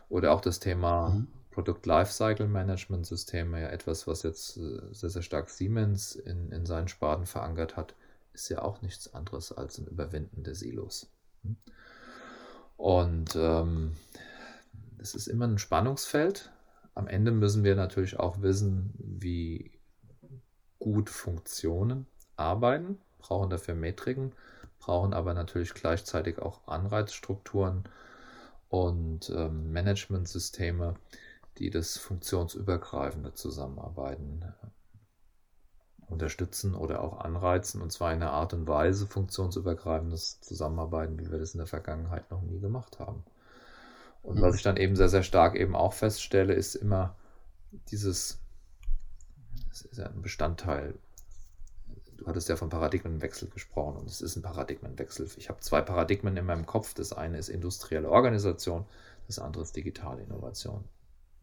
Oder 0.08 0.32
auch 0.32 0.40
das 0.40 0.60
Thema 0.60 1.10
mhm. 1.10 1.28
Produkt 1.50 1.86
Lifecycle 1.86 2.48
Management 2.48 3.06
Systeme, 3.06 3.60
ja 3.60 3.68
etwas, 3.68 4.06
was 4.06 4.22
jetzt 4.22 4.56
äh, 4.56 4.80
sehr, 4.92 5.10
sehr 5.10 5.22
stark 5.22 5.50
Siemens 5.50 6.16
in, 6.16 6.50
in 6.50 6.66
seinen 6.66 6.88
Sparten 6.88 7.26
verankert 7.26 7.76
hat, 7.76 7.94
ist 8.32 8.48
ja 8.48 8.62
auch 8.62 8.82
nichts 8.82 9.14
anderes 9.14 9.52
als 9.52 9.78
ein 9.78 9.86
Überwinden 9.86 10.42
der 10.42 10.54
Silos. 10.54 11.06
Hm? 11.42 11.56
Und 12.76 13.36
ähm, 13.36 13.92
es 14.98 15.14
ist 15.14 15.26
immer 15.26 15.46
ein 15.46 15.58
Spannungsfeld. 15.58 16.52
Am 16.94 17.06
Ende 17.06 17.32
müssen 17.32 17.64
wir 17.64 17.74
natürlich 17.74 18.18
auch 18.18 18.42
wissen, 18.42 18.94
wie 18.98 19.72
gut 20.78 21.10
Funktionen 21.10 22.06
arbeiten, 22.36 22.98
brauchen 23.18 23.50
dafür 23.50 23.74
Metriken, 23.74 24.32
brauchen 24.78 25.14
aber 25.14 25.34
natürlich 25.34 25.74
gleichzeitig 25.74 26.38
auch 26.38 26.66
Anreizstrukturen 26.66 27.84
und 28.68 29.30
ähm, 29.30 29.72
Managementsysteme, 29.72 30.96
die 31.58 31.70
das 31.70 31.96
funktionsübergreifende 31.96 33.34
Zusammenarbeiten 33.34 34.42
äh, 34.42 36.10
unterstützen 36.12 36.74
oder 36.74 37.02
auch 37.02 37.20
anreizen, 37.20 37.80
und 37.80 37.92
zwar 37.92 38.12
in 38.12 38.22
einer 38.22 38.32
Art 38.32 38.52
und 38.52 38.66
Weise 38.68 39.06
funktionsübergreifendes 39.06 40.40
Zusammenarbeiten, 40.40 41.18
wie 41.18 41.30
wir 41.30 41.38
das 41.38 41.54
in 41.54 41.58
der 41.58 41.66
Vergangenheit 41.66 42.30
noch 42.30 42.42
nie 42.42 42.60
gemacht 42.60 42.98
haben. 42.98 43.24
Und 44.24 44.40
was 44.40 44.56
ich 44.56 44.62
dann 44.62 44.76
eben 44.76 44.96
sehr, 44.96 45.08
sehr 45.08 45.22
stark 45.22 45.54
eben 45.54 45.76
auch 45.76 45.92
feststelle, 45.92 46.54
ist 46.54 46.74
immer 46.74 47.14
dieses, 47.90 48.40
das 49.68 49.82
ist 49.82 49.98
ja 49.98 50.06
ein 50.06 50.22
Bestandteil 50.22 50.94
du 52.24 52.26
hattest 52.26 52.48
ja 52.48 52.56
von 52.56 52.68
Paradigmenwechsel 52.68 53.48
gesprochen 53.48 53.96
und 53.96 54.08
es 54.08 54.20
ist 54.20 54.36
ein 54.36 54.42
Paradigmenwechsel. 54.42 55.28
Ich 55.36 55.48
habe 55.48 55.60
zwei 55.60 55.80
Paradigmen 55.82 56.36
in 56.36 56.46
meinem 56.46 56.66
Kopf. 56.66 56.94
Das 56.94 57.12
eine 57.12 57.38
ist 57.38 57.48
industrielle 57.48 58.10
Organisation, 58.10 58.86
das 59.26 59.38
andere 59.38 59.62
ist 59.62 59.76
digitale 59.76 60.22
Innovation. 60.22 60.84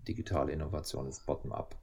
Digitale 0.08 0.52
Innovation 0.52 1.08
ist 1.08 1.26
bottom-up. 1.26 1.76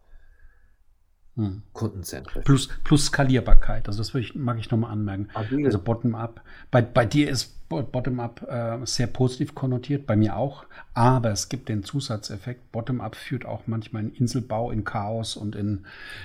Hm. 1.36 1.62
Kundenzentrisch. 1.72 2.44
Plus, 2.44 2.68
plus 2.82 3.07
Skalierbarkeit. 3.07 3.86
Also 3.86 3.99
das 3.99 4.12
ich, 4.14 4.34
mag 4.34 4.59
ich 4.59 4.70
nochmal 4.70 4.90
anmerken. 4.90 5.28
Agil. 5.34 5.64
Also 5.64 5.78
Bottom-up. 5.80 6.42
Bei, 6.72 6.82
bei 6.82 7.07
dir 7.07 7.30
ist 7.30 7.55
Bottom-up 7.68 8.46
äh, 8.48 8.86
sehr 8.86 9.06
positiv 9.06 9.54
konnotiert, 9.54 10.06
bei 10.06 10.16
mir 10.16 10.36
auch. 10.36 10.64
Aber 10.94 11.30
es 11.30 11.48
gibt 11.48 11.68
den 11.68 11.84
Zusatzeffekt. 11.84 12.72
Bottom-up 12.72 13.14
führt 13.14 13.44
auch 13.44 13.66
manchmal 13.66 14.04
in 14.04 14.14
Inselbau, 14.14 14.70
in 14.70 14.84
Chaos 14.84 15.36
und 15.36 15.54
in, 15.54 15.84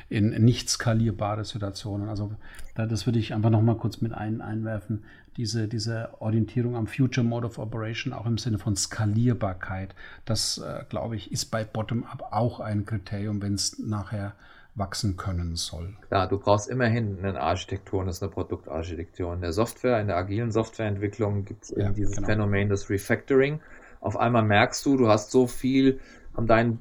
in 0.09 0.29
nicht 0.43 0.69
skalierbare 0.69 1.43
Situationen. 1.43 2.07
Also 2.07 2.31
da, 2.75 2.85
das 2.85 3.05
würde 3.05 3.19
ich 3.19 3.33
einfach 3.33 3.49
nochmal 3.49 3.75
kurz 3.75 3.99
mit 3.99 4.13
ein, 4.13 4.41
einwerfen. 4.41 5.03
Diese, 5.35 5.67
diese 5.67 6.09
Orientierung 6.21 6.75
am 6.75 6.87
Future 6.87 7.25
Mode 7.25 7.47
of 7.47 7.57
Operation, 7.57 8.13
auch 8.13 8.25
im 8.25 8.37
Sinne 8.37 8.59
von 8.59 8.75
Skalierbarkeit, 8.75 9.95
das, 10.25 10.59
äh, 10.59 10.85
glaube 10.87 11.15
ich, 11.15 11.31
ist 11.31 11.45
bei 11.45 11.65
Bottom-up 11.65 12.31
auch 12.31 12.59
ein 12.61 12.85
Kriterium, 12.85 13.41
wenn 13.41 13.55
es 13.55 13.79
nachher 13.79 14.33
wachsen 14.75 15.17
können 15.17 15.55
soll. 15.55 15.93
Klar, 16.07 16.27
du 16.27 16.39
brauchst 16.39 16.67
immerhin 16.67 17.19
eine 17.23 17.39
Architektur 17.39 17.99
und 17.99 18.07
das 18.07 18.17
ist 18.17 18.23
eine 18.23 18.31
Produktarchitektur. 18.31 19.33
In 19.33 19.41
der 19.41 19.53
Software, 19.53 20.01
in 20.01 20.07
der 20.07 20.17
agilen 20.17 20.51
Softwareentwicklung 20.51 21.45
gibt 21.45 21.65
es 21.65 21.73
ja, 21.77 21.89
dieses 21.91 22.15
genau. 22.15 22.27
Phänomen 22.27 22.69
des 22.69 22.89
Refactoring. 22.89 23.59
Auf 24.01 24.17
einmal 24.17 24.43
merkst 24.43 24.85
du, 24.85 24.97
du 24.97 25.07
hast 25.07 25.31
so 25.31 25.47
viel 25.47 25.99
an 26.33 26.47
deinen 26.47 26.79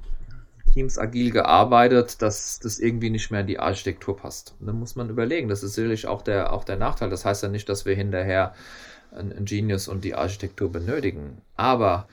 Teams 0.72 0.98
agil 0.98 1.30
gearbeitet, 1.30 2.22
dass 2.22 2.58
das 2.58 2.78
irgendwie 2.78 3.10
nicht 3.10 3.30
mehr 3.30 3.42
in 3.42 3.46
die 3.46 3.58
Architektur 3.58 4.16
passt. 4.16 4.54
Und 4.58 4.66
dann 4.66 4.78
muss 4.78 4.96
man 4.96 5.10
überlegen, 5.10 5.48
das 5.48 5.62
ist 5.62 5.74
sicherlich 5.74 6.06
auch 6.06 6.22
der, 6.22 6.52
auch 6.52 6.64
der 6.64 6.76
Nachteil. 6.76 7.10
Das 7.10 7.26
heißt 7.26 7.42
ja 7.42 7.50
nicht, 7.50 7.68
dass 7.68 7.84
wir 7.84 7.94
hinterher 7.94 8.54
ein 9.14 9.44
Genius 9.44 9.88
und 9.88 10.02
die 10.04 10.14
Architektur 10.14 10.72
benötigen. 10.72 11.42
Aber 11.56 12.08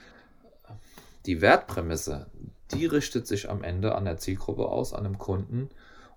die 1.25 1.41
Wertprämisse, 1.41 2.27
die 2.71 2.85
richtet 2.85 3.27
sich 3.27 3.49
am 3.49 3.63
Ende 3.63 3.95
an 3.95 4.05
der 4.05 4.17
Zielgruppe 4.17 4.67
aus, 4.67 4.93
an 4.93 5.05
einem 5.05 5.17
Kunden. 5.17 5.69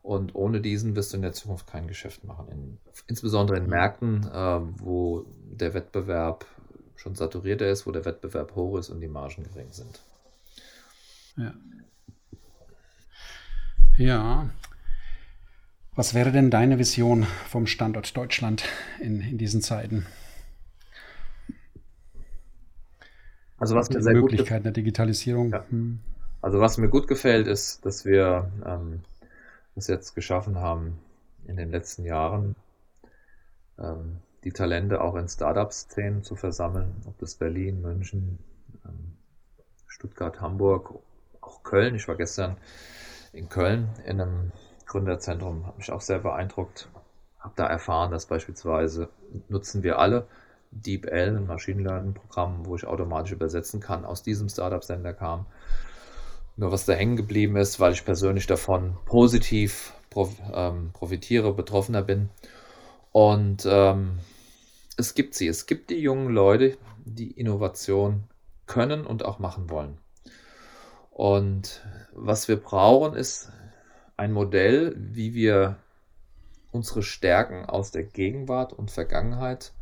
Und 0.02 0.34
ohne 0.34 0.60
diesen 0.60 0.96
wirst 0.96 1.12
du 1.12 1.16
in 1.16 1.22
der 1.22 1.32
Zukunft 1.32 1.66
kein 1.66 1.86
Geschäft 1.86 2.24
machen. 2.24 2.48
In, 2.48 2.78
insbesondere 3.06 3.58
in 3.58 3.68
Märkten, 3.68 4.26
äh, 4.26 4.60
wo 4.80 5.24
der 5.52 5.74
Wettbewerb 5.74 6.44
schon 6.96 7.14
saturierter 7.14 7.68
ist, 7.68 7.86
wo 7.86 7.92
der 7.92 8.04
Wettbewerb 8.04 8.54
hoch 8.56 8.78
ist 8.78 8.90
und 8.90 9.00
die 9.00 9.08
Margen 9.08 9.44
gering 9.44 9.70
sind. 9.70 10.00
Ja. 11.36 11.54
Ja. 13.96 14.50
Was 15.94 16.14
wäre 16.14 16.32
denn 16.32 16.50
deine 16.50 16.78
Vision 16.78 17.24
vom 17.48 17.66
Standort 17.66 18.16
Deutschland 18.16 18.64
in, 19.00 19.20
in 19.20 19.38
diesen 19.38 19.60
Zeiten? 19.60 20.06
Also 23.58 23.76
was 23.76 23.88
die 23.88 23.98
Möglichkeiten 23.98 24.64
der 24.64 24.72
Digitalisierung. 24.72 25.50
Ja. 25.50 25.64
Hm. 25.68 26.00
Also 26.42 26.60
was 26.60 26.76
mir 26.76 26.88
gut 26.88 27.06
gefällt, 27.06 27.46
ist, 27.46 27.86
dass 27.86 28.04
wir 28.04 28.50
ähm, 28.66 29.04
es 29.76 29.86
jetzt 29.86 30.14
geschaffen 30.14 30.58
haben, 30.58 30.98
in 31.46 31.56
den 31.56 31.70
letzten 31.70 32.04
Jahren 32.04 32.56
ähm, 33.78 34.18
die 34.44 34.52
Talente 34.52 35.00
auch 35.00 35.14
in 35.14 35.28
Startup-Szenen 35.28 36.24
zu 36.24 36.34
versammeln, 36.34 37.00
ob 37.06 37.16
das 37.18 37.36
Berlin, 37.36 37.80
München, 37.80 38.40
ähm, 38.84 39.16
Stuttgart, 39.86 40.40
Hamburg, 40.40 40.92
auch 41.40 41.62
Köln. 41.62 41.94
Ich 41.94 42.08
war 42.08 42.16
gestern 42.16 42.56
in 43.32 43.48
Köln 43.48 43.88
in 44.04 44.20
einem 44.20 44.52
Gründerzentrum, 44.86 45.66
hat 45.66 45.78
mich 45.78 45.92
auch 45.92 46.00
sehr 46.00 46.18
beeindruckt. 46.18 46.88
Habe 47.38 47.54
da 47.54 47.66
erfahren, 47.66 48.10
dass 48.10 48.26
beispielsweise 48.26 49.08
nutzen 49.48 49.84
wir 49.84 50.00
alle 50.00 50.26
DeepL, 50.72 51.36
ein 51.36 51.46
Machine 51.46 51.82
Learning 51.82 52.14
Programm, 52.14 52.66
wo 52.66 52.74
ich 52.74 52.84
automatisch 52.84 53.32
übersetzen 53.32 53.80
kann, 53.80 54.04
aus 54.04 54.22
diesem 54.24 54.48
Startup-Sender 54.48 55.12
kam. 55.12 55.46
Nur 56.62 56.70
was 56.70 56.84
da 56.84 56.92
hängen 56.92 57.16
geblieben 57.16 57.56
ist, 57.56 57.80
weil 57.80 57.92
ich 57.92 58.04
persönlich 58.04 58.46
davon 58.46 58.96
positiv 59.04 59.94
ähm, 60.54 60.90
profitiere, 60.92 61.52
betroffener 61.52 62.02
bin. 62.02 62.30
Und 63.10 63.66
ähm, 63.68 64.20
es 64.96 65.14
gibt 65.14 65.34
sie, 65.34 65.48
es 65.48 65.66
gibt 65.66 65.90
die 65.90 65.98
jungen 65.98 66.32
Leute, 66.32 66.78
die 67.04 67.32
Innovation 67.32 68.28
können 68.66 69.04
und 69.04 69.24
auch 69.24 69.40
machen 69.40 69.70
wollen. 69.70 69.98
Und 71.10 71.84
was 72.12 72.46
wir 72.46 72.58
brauchen, 72.60 73.16
ist 73.16 73.50
ein 74.16 74.30
Modell, 74.30 74.94
wie 74.96 75.34
wir 75.34 75.78
unsere 76.70 77.02
Stärken 77.02 77.64
aus 77.64 77.90
der 77.90 78.04
Gegenwart 78.04 78.72
und 78.72 78.92
Vergangenheit 78.92 79.72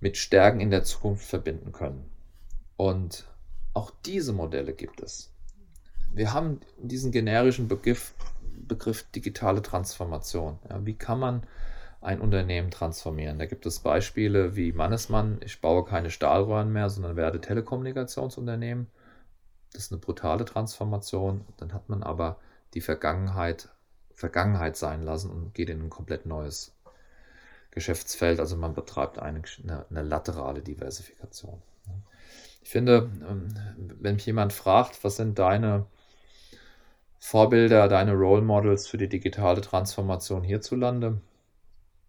mit 0.00 0.16
Stärken 0.16 0.60
in 0.60 0.70
der 0.70 0.84
Zukunft 0.84 1.26
verbinden 1.26 1.72
können. 1.72 2.10
Und 2.78 3.28
auch 3.74 3.90
diese 4.06 4.32
Modelle 4.32 4.72
gibt 4.72 5.02
es. 5.02 5.30
Wir 6.12 6.32
haben 6.32 6.60
diesen 6.78 7.12
generischen 7.12 7.68
Begriff, 7.68 8.14
Begriff 8.66 9.04
digitale 9.14 9.62
Transformation. 9.62 10.58
Ja, 10.68 10.84
wie 10.84 10.94
kann 10.94 11.18
man 11.18 11.42
ein 12.00 12.20
Unternehmen 12.20 12.70
transformieren? 12.70 13.38
Da 13.38 13.46
gibt 13.46 13.66
es 13.66 13.80
Beispiele 13.80 14.56
wie 14.56 14.72
Mannesmann, 14.72 15.40
ich 15.44 15.60
baue 15.60 15.84
keine 15.84 16.10
Stahlröhren 16.10 16.72
mehr, 16.72 16.90
sondern 16.90 17.16
werde 17.16 17.40
Telekommunikationsunternehmen. 17.40 18.88
Das 19.72 19.84
ist 19.84 19.92
eine 19.92 20.00
brutale 20.00 20.44
Transformation. 20.44 21.44
Dann 21.58 21.72
hat 21.72 21.88
man 21.88 22.02
aber 22.02 22.38
die 22.74 22.80
Vergangenheit 22.80 23.68
Vergangenheit 24.18 24.76
sein 24.76 25.02
lassen 25.02 25.30
und 25.30 25.54
geht 25.54 25.70
in 25.70 25.80
ein 25.80 25.90
komplett 25.90 26.26
neues 26.26 26.74
Geschäftsfeld. 27.70 28.40
Also 28.40 28.56
man 28.56 28.74
betreibt 28.74 29.20
eine, 29.20 29.42
eine, 29.90 30.02
laterale 30.02 30.60
Diversifikation. 30.60 31.62
Ich 32.60 32.70
finde, 32.70 33.08
ähm, 33.28 33.54
wenn 34.00 34.16
mich 34.16 34.26
jemand 34.26 34.52
fragt, 34.52 35.04
was 35.04 35.16
sind 35.16 35.38
deine 35.38 35.86
Vorbilder, 37.18 37.88
deine 37.88 38.12
Role 38.12 38.42
Models 38.42 38.86
für 38.86 38.96
die 38.96 39.08
digitale 39.08 39.60
Transformation 39.60 40.42
hierzulande, 40.42 41.20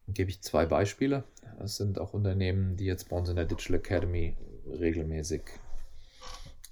gebe 0.07 0.29
ich 0.29 0.41
zwei 0.41 0.65
Beispiele. 0.65 1.23
Es 1.59 1.77
sind 1.77 1.99
auch 1.99 2.13
Unternehmen, 2.13 2.77
die 2.77 2.85
jetzt 2.85 3.09
bei 3.09 3.17
uns 3.17 3.29
in 3.29 3.35
der 3.35 3.45
Digital 3.45 3.77
Academy 3.77 4.37
regelmäßig 4.67 5.41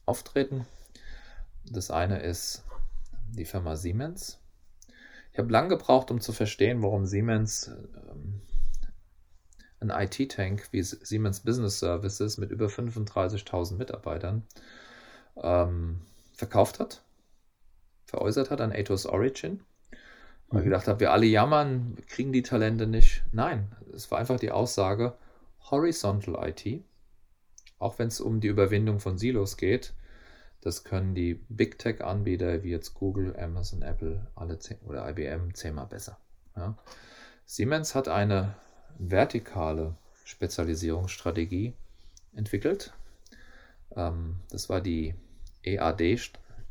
auftreten. 0.06 0.66
Das 1.66 1.92
eine 1.92 2.22
ist 2.22 2.64
die 3.30 3.46
Firma 3.46 3.76
Siemens. 3.76 4.40
Ich 5.34 5.40
habe 5.40 5.52
lange 5.52 5.70
gebraucht, 5.70 6.10
um 6.10 6.22
zu 6.22 6.32
verstehen, 6.32 6.82
warum 6.82 7.06
Siemens 7.06 7.68
ähm, 7.68 8.42
ein 9.80 9.90
IT-Tank 9.90 10.70
wie 10.72 10.82
Siemens 10.82 11.42
Business 11.42 11.80
Services 11.80 12.38
mit 12.38 12.50
über 12.52 12.68
35.000 12.68 13.76
Mitarbeitern 13.76 14.44
ähm, 15.36 16.02
verkauft 16.34 16.80
hat, 16.80 17.04
veräußert 18.08 18.50
hat 18.50 18.62
an 18.62 18.72
Atos 18.72 19.06
Origin. 19.06 19.62
Weil 20.50 20.62
ich 20.62 20.66
mhm. 20.66 20.70
gedacht 20.70 20.88
habe, 20.88 21.02
wir 21.02 21.12
alle 21.12 21.26
jammern, 21.26 21.96
wir 21.96 22.06
kriegen 22.06 22.32
die 22.32 22.42
Talente 22.42 22.88
nicht. 22.88 23.24
Nein, 23.32 23.76
es 23.94 24.10
war 24.10 24.18
einfach 24.18 24.40
die 24.40 24.52
Aussage, 24.52 25.14
Horizontal 25.70 26.50
IT, 26.50 26.84
auch 27.78 28.00
wenn 28.00 28.08
es 28.08 28.22
um 28.22 28.40
die 28.40 28.48
Überwindung 28.48 29.00
von 29.00 29.18
Silos 29.18 29.58
geht, 29.58 29.94
das 30.62 30.84
können 30.84 31.14
die 31.14 31.36
Big 31.50 31.78
Tech-Anbieter 31.78 32.64
wie 32.64 32.72
jetzt 32.72 32.94
Google, 32.96 33.38
Amazon, 33.38 33.82
Apple 33.82 34.28
alle 34.36 34.58
oder 34.86 35.08
IBM 35.10 35.54
zehnmal 35.54 35.86
besser. 35.86 36.18
Ja. 36.56 36.76
Siemens 37.46 37.94
hat 37.94 38.08
eine 38.08 38.56
vertikale 38.98 39.96
Spezialisierungsstrategie 40.24 41.74
entwickelt. 42.34 42.94
Ähm, 43.96 44.40
das 44.50 44.70
war 44.70 44.82
die 44.82 45.14
EAD 45.64 46.20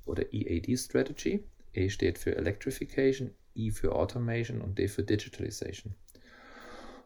oder 0.07 0.33
EAD 0.33 0.77
Strategy. 0.79 1.45
E 1.75 1.91
steht 1.91 2.19
für 2.19 2.35
Electrification, 2.37 3.33
I 3.55 3.71
für 3.71 3.95
Automation 3.95 4.63
und 4.63 4.79
D 4.79 4.89
für 4.89 5.03
Digitalization. 5.03 5.95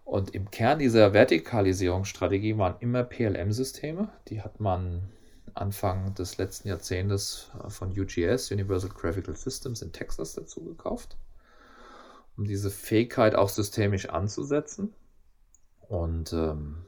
Und 0.05 0.35
im 0.35 0.51
Kern 0.51 0.79
dieser 0.79 1.13
Vertikalisierungsstrategie 1.13 2.57
waren 2.59 2.77
immer 2.81 3.05
PLM-Systeme. 3.05 4.09
Die 4.29 4.43
hat 4.43 4.61
man 4.61 5.09
Anfang 5.55 6.15
des 6.15 6.39
letzten 6.39 6.69
Jahrzehntes 6.69 7.51
von 7.69 7.91
UGS, 7.91 8.51
Universal 8.51 8.91
Graphical 8.91 9.37
Systems 9.37 9.83
in 9.83 9.93
Texas 9.93 10.35
dazu 10.35 10.65
gekauft, 10.65 11.17
um 12.37 12.45
diese 12.45 12.71
Fähigkeit 12.71 13.35
auch 13.35 13.49
systemisch 13.49 14.09
anzusetzen. 14.09 14.95
Und 15.89 16.33
ähm, 16.33 16.85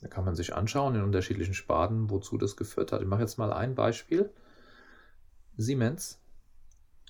da 0.00 0.08
kann 0.08 0.24
man 0.24 0.34
sich 0.34 0.54
anschauen 0.54 0.94
in 0.94 1.02
unterschiedlichen 1.02 1.54
Sparten, 1.54 2.10
wozu 2.10 2.38
das 2.38 2.56
geführt 2.56 2.92
hat. 2.92 3.02
Ich 3.02 3.08
mache 3.08 3.22
jetzt 3.22 3.38
mal 3.38 3.52
ein 3.52 3.74
Beispiel. 3.74 4.30
Siemens 5.56 6.20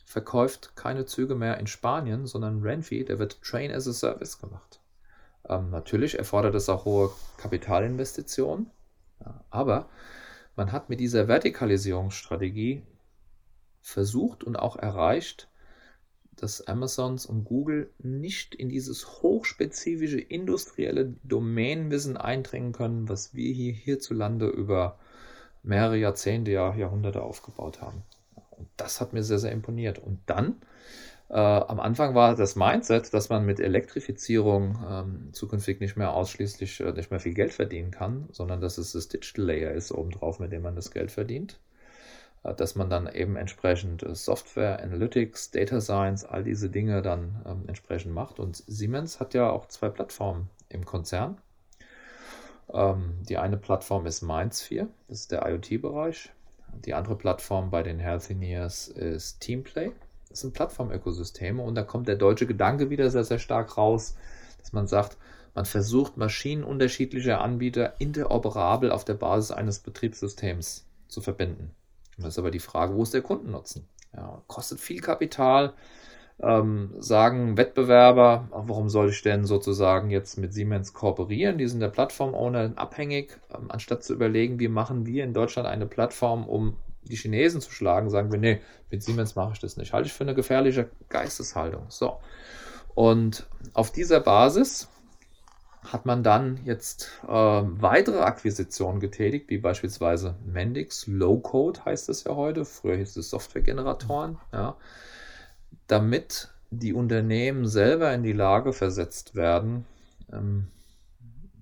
verkauft 0.05 0.77
keine 0.77 1.07
Züge 1.07 1.35
mehr 1.35 1.59
in 1.59 1.67
Spanien, 1.67 2.27
sondern 2.27 2.63
Renfe, 2.63 3.05
der 3.05 3.19
wird 3.19 3.43
Train 3.43 3.73
as 3.73 3.89
a 3.89 3.93
Service 3.93 4.39
gemacht. 4.39 4.81
Ähm, 5.49 5.71
natürlich 5.71 6.19
erfordert 6.19 6.55
es 6.55 6.69
auch 6.69 6.85
hohe 6.85 7.11
Kapitalinvestitionen, 7.39 8.71
ja, 9.21 9.45
aber 9.51 9.89
man 10.57 10.73
hat 10.73 10.89
mit 10.89 11.01
dieser 11.01 11.27
Vertikalisierungsstrategie 11.27 12.83
versucht 13.81 14.45
und 14.45 14.57
auch 14.57 14.77
erreicht, 14.77 15.49
dass 16.37 16.67
Amazons 16.67 17.27
und 17.27 17.45
Google 17.45 17.93
nicht 17.99 18.55
in 18.55 18.69
dieses 18.69 19.23
hochspezifische 19.23 20.21
industrielle 20.21 21.15
Domänenwissen 21.23 22.17
eindringen 22.17 22.73
können, 22.73 23.09
was 23.09 23.35
wir 23.35 23.53
hier 23.53 23.73
hierzulande 23.73 24.49
über 24.49 24.99
mehrere 25.63 25.97
Jahrzehnte, 25.97 26.51
Jahrhunderte 26.51 27.23
aufgebaut 27.23 27.81
haben. 27.81 28.03
Das 28.77 29.01
hat 29.01 29.13
mir 29.13 29.23
sehr, 29.23 29.39
sehr 29.39 29.53
imponiert. 29.53 29.99
Und 29.99 30.21
dann 30.27 30.57
äh, 31.31 31.35
am 31.35 31.81
Anfang 31.81 32.15
war 32.15 32.37
das 32.37 32.57
Mindset, 32.57 33.13
dass 33.15 33.29
man 33.29 33.45
mit 33.45 33.61
Elektrifizierung 33.61 34.85
ähm, 34.89 35.29
zukünftig 35.33 35.81
nicht 35.81 35.97
mehr 35.97 36.13
ausschließlich 36.13 36.81
äh, 36.81 36.93
nicht 36.93 37.11
mehr 37.11 37.21
viel 37.21 37.35
Geld 37.35 37.53
verdienen 37.53 37.91
kann, 37.91 38.29
sondern 38.33 38.61
dass 38.61 38.79
es 38.79 38.93
das 38.93 39.09
Digital 39.09 39.47
Layer 39.47 39.73
ist 39.73 39.93
obendrauf, 39.93 40.39
mit 40.39 40.53
dem 40.53 40.63
man 40.63 40.77
das 40.77 40.91
Geld 40.91 41.11
verdient. 41.11 41.59
Äh, 42.45 42.55
dass 42.55 42.75
man 42.75 42.91
dann 42.91 43.13
eben 43.13 43.37
entsprechend 43.37 44.03
äh, 44.03 44.15
Software, 44.15 44.81
Analytics, 44.83 45.51
Data 45.51 45.81
Science, 45.81 46.25
all 46.25 46.45
diese 46.45 46.71
Dinge 46.71 47.03
dann 47.03 47.43
ähm, 47.47 47.65
entsprechend 47.67 48.15
macht. 48.15 48.39
Und 48.39 48.63
Siemens 48.67 49.19
hat 49.19 49.35
ja 49.35 49.51
auch 49.51 49.67
zwei 49.67 49.89
Plattformen 49.89 50.51
im 50.69 50.85
Konzern. 50.85 51.39
Ähm, 52.73 53.15
die 53.29 53.39
eine 53.39 53.57
Plattform 53.57 54.07
ist 54.07 54.23
MindSphere, 54.23 54.89
das 55.09 55.21
ist 55.21 55.33
der 55.33 55.47
IoT-Bereich. 55.47 56.31
Die 56.85 56.95
andere 56.95 57.17
Plattform 57.17 57.71
bei 57.71 57.83
den 57.83 57.99
Health 57.99 58.31
Engineers 58.31 58.89
ist 58.89 59.41
Teamplay. 59.41 59.93
Das 60.29 60.41
sind 60.41 60.55
Plattformökosysteme 60.55 61.63
und 61.63 61.75
da 61.75 61.83
kommt 61.83 62.09
der 62.09 62.17
deutsche 62.17 62.47
Gedanke 62.47 62.91
wieder 62.91 63.11
sehr, 63.11 63.25
sehr 63.25 63.39
stark 63.39 63.77
raus, 63.77 64.17
dass 64.59 64.73
man 64.73 64.87
sagt, 64.87 65.17
man 65.55 65.65
versucht 65.65 66.17
Maschinen 66.17 66.65
unterschiedlicher 66.65 67.41
Anbieter 67.41 68.01
interoperabel 68.01 68.91
auf 68.91 69.05
der 69.05 69.15
Basis 69.15 69.53
eines 69.53 69.79
Betriebssystems 69.79 70.85
zu 71.07 71.21
verbinden. 71.21 71.71
Und 72.17 72.25
das 72.25 72.35
ist 72.35 72.39
aber 72.39 72.51
die 72.51 72.59
Frage, 72.59 72.95
wo 72.97 73.05
ist 73.05 73.15
der 73.15 73.23
Kundennutzen? 73.23 73.87
Ja, 74.13 74.43
kostet 74.49 74.81
viel 74.81 75.01
Kapital, 75.01 75.75
ähm, 76.41 76.91
sagen 76.99 77.57
Wettbewerber, 77.57 78.49
warum 78.51 78.89
soll 78.89 79.11
ich 79.11 79.23
denn 79.23 79.45
sozusagen 79.45 80.11
jetzt 80.11 80.37
mit 80.37 80.53
Siemens 80.53 80.93
kooperieren? 80.93 81.59
Die 81.59 81.69
sind 81.69 81.81
der 81.81 81.89
Plattform-Owner 81.89 82.73
abhängig, 82.77 83.39
ähm, 83.55 83.71
anstatt 83.71 84.03
zu 84.03 84.15
überlegen, 84.15 84.59
wie 84.59 84.69
machen 84.69 85.07
wir 85.07 85.25
in 85.25 85.33
Deutschland 85.33 85.69
eine 85.69 85.87
Plattform, 85.87 86.47
um 86.47 86.77
die 87.05 87.17
Chinesen 87.17 87.61
zu 87.61 87.71
schlagen, 87.71 88.11
sagen 88.11 88.33
wir, 88.33 88.39
nee, 88.39 88.61
mit 88.91 89.03
Siemens 89.03 89.37
mache 89.37 89.53
ich 89.53 89.61
das 89.61 89.77
nicht. 89.77 89.93
Halte 89.93 90.07
ich 90.07 90.13
für 90.13 90.25
eine 90.25 90.35
gefährliche 90.35 90.89
Geisteshaltung. 91.09 91.85
So. 91.89 92.19
Und 92.95 93.47
auf 93.75 93.91
dieser 93.91 94.21
Basis 94.21 94.89
hat 95.85 96.07
man 96.07 96.23
dann 96.23 96.61
jetzt 96.65 97.11
äh, 97.25 97.29
weitere 97.29 98.21
Akquisitionen 98.21 99.01
getätigt, 99.01 99.51
wie 99.51 99.59
beispielsweise 99.59 100.35
Mendix, 100.47 101.07
Low 101.07 101.39
Code 101.39 101.85
heißt 101.85 102.09
es 102.09 102.25
ja 102.25 102.35
heute, 102.35 102.65
früher 102.65 102.97
hieß 102.97 103.17
es 103.17 103.31
Softwaregeneratoren, 103.31 104.39
ja, 104.53 104.77
damit 105.87 106.51
die 106.71 106.93
Unternehmen 106.93 107.67
selber 107.67 108.13
in 108.13 108.23
die 108.23 108.33
Lage 108.33 108.73
versetzt 108.73 109.35
werden, 109.35 109.87
ähm, 110.33 110.69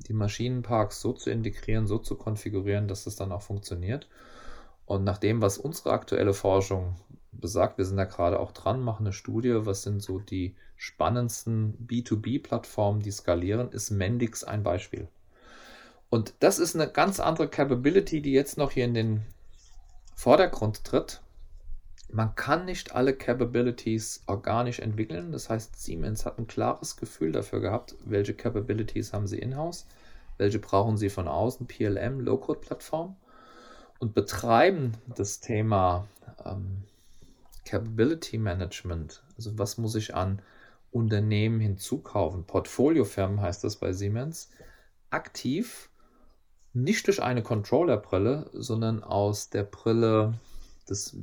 die 0.08 0.14
Maschinenparks 0.14 1.00
so 1.00 1.12
zu 1.12 1.30
integrieren, 1.30 1.86
so 1.86 1.98
zu 1.98 2.16
konfigurieren, 2.16 2.88
dass 2.88 3.04
das 3.04 3.16
dann 3.16 3.32
auch 3.32 3.42
funktioniert. 3.42 4.08
Und 4.86 5.04
nach 5.04 5.18
dem, 5.18 5.40
was 5.40 5.58
unsere 5.58 5.92
aktuelle 5.92 6.34
Forschung 6.34 6.96
besagt, 7.30 7.78
wir 7.78 7.84
sind 7.84 7.96
da 7.96 8.04
gerade 8.04 8.40
auch 8.40 8.52
dran, 8.52 8.80
machen 8.80 9.06
eine 9.06 9.12
Studie, 9.12 9.64
was 9.64 9.82
sind 9.82 10.02
so 10.02 10.18
die 10.18 10.54
spannendsten 10.76 11.74
B2B-Plattformen, 11.86 13.00
die 13.00 13.12
skalieren, 13.12 13.70
ist 13.70 13.90
Mendix 13.90 14.44
ein 14.44 14.62
Beispiel. 14.62 15.08
Und 16.10 16.34
das 16.40 16.58
ist 16.58 16.74
eine 16.74 16.90
ganz 16.90 17.20
andere 17.20 17.48
Capability, 17.48 18.20
die 18.20 18.32
jetzt 18.32 18.58
noch 18.58 18.72
hier 18.72 18.84
in 18.84 18.94
den 18.94 19.22
Vordergrund 20.14 20.84
tritt. 20.84 21.22
Man 22.12 22.34
kann 22.34 22.66
nicht 22.66 22.94
alle 22.94 23.14
Capabilities 23.14 24.22
organisch 24.26 24.80
entwickeln. 24.80 25.32
Das 25.32 25.48
heißt, 25.48 25.82
Siemens 25.82 26.26
hat 26.26 26.38
ein 26.38 26.46
klares 26.46 26.98
Gefühl 26.98 27.32
dafür 27.32 27.60
gehabt, 27.60 27.94
welche 28.04 28.34
Capabilities 28.34 29.14
haben 29.14 29.26
sie 29.26 29.38
in-house, 29.38 29.86
welche 30.36 30.58
brauchen 30.58 30.98
sie 30.98 31.08
von 31.08 31.26
außen, 31.26 31.66
PLM, 31.66 32.20
Low-Code-Plattform 32.20 33.16
und 33.98 34.12
betreiben 34.12 34.92
das 35.16 35.40
Thema 35.40 36.06
ähm, 36.44 36.82
Capability 37.64 38.36
Management. 38.36 39.22
Also 39.36 39.56
was 39.58 39.78
muss 39.78 39.94
ich 39.94 40.14
an 40.14 40.42
Unternehmen 40.90 41.60
hinzukaufen? 41.60 42.44
Portfoliofirmen 42.44 43.40
heißt 43.40 43.64
das 43.64 43.76
bei 43.76 43.94
Siemens. 43.94 44.50
Aktiv, 45.08 45.88
nicht 46.74 47.06
durch 47.06 47.22
eine 47.22 47.42
Controller-Brille, 47.42 48.50
sondern 48.52 49.02
aus 49.02 49.48
der 49.48 49.64
Brille 49.64 50.34
des 50.90 51.16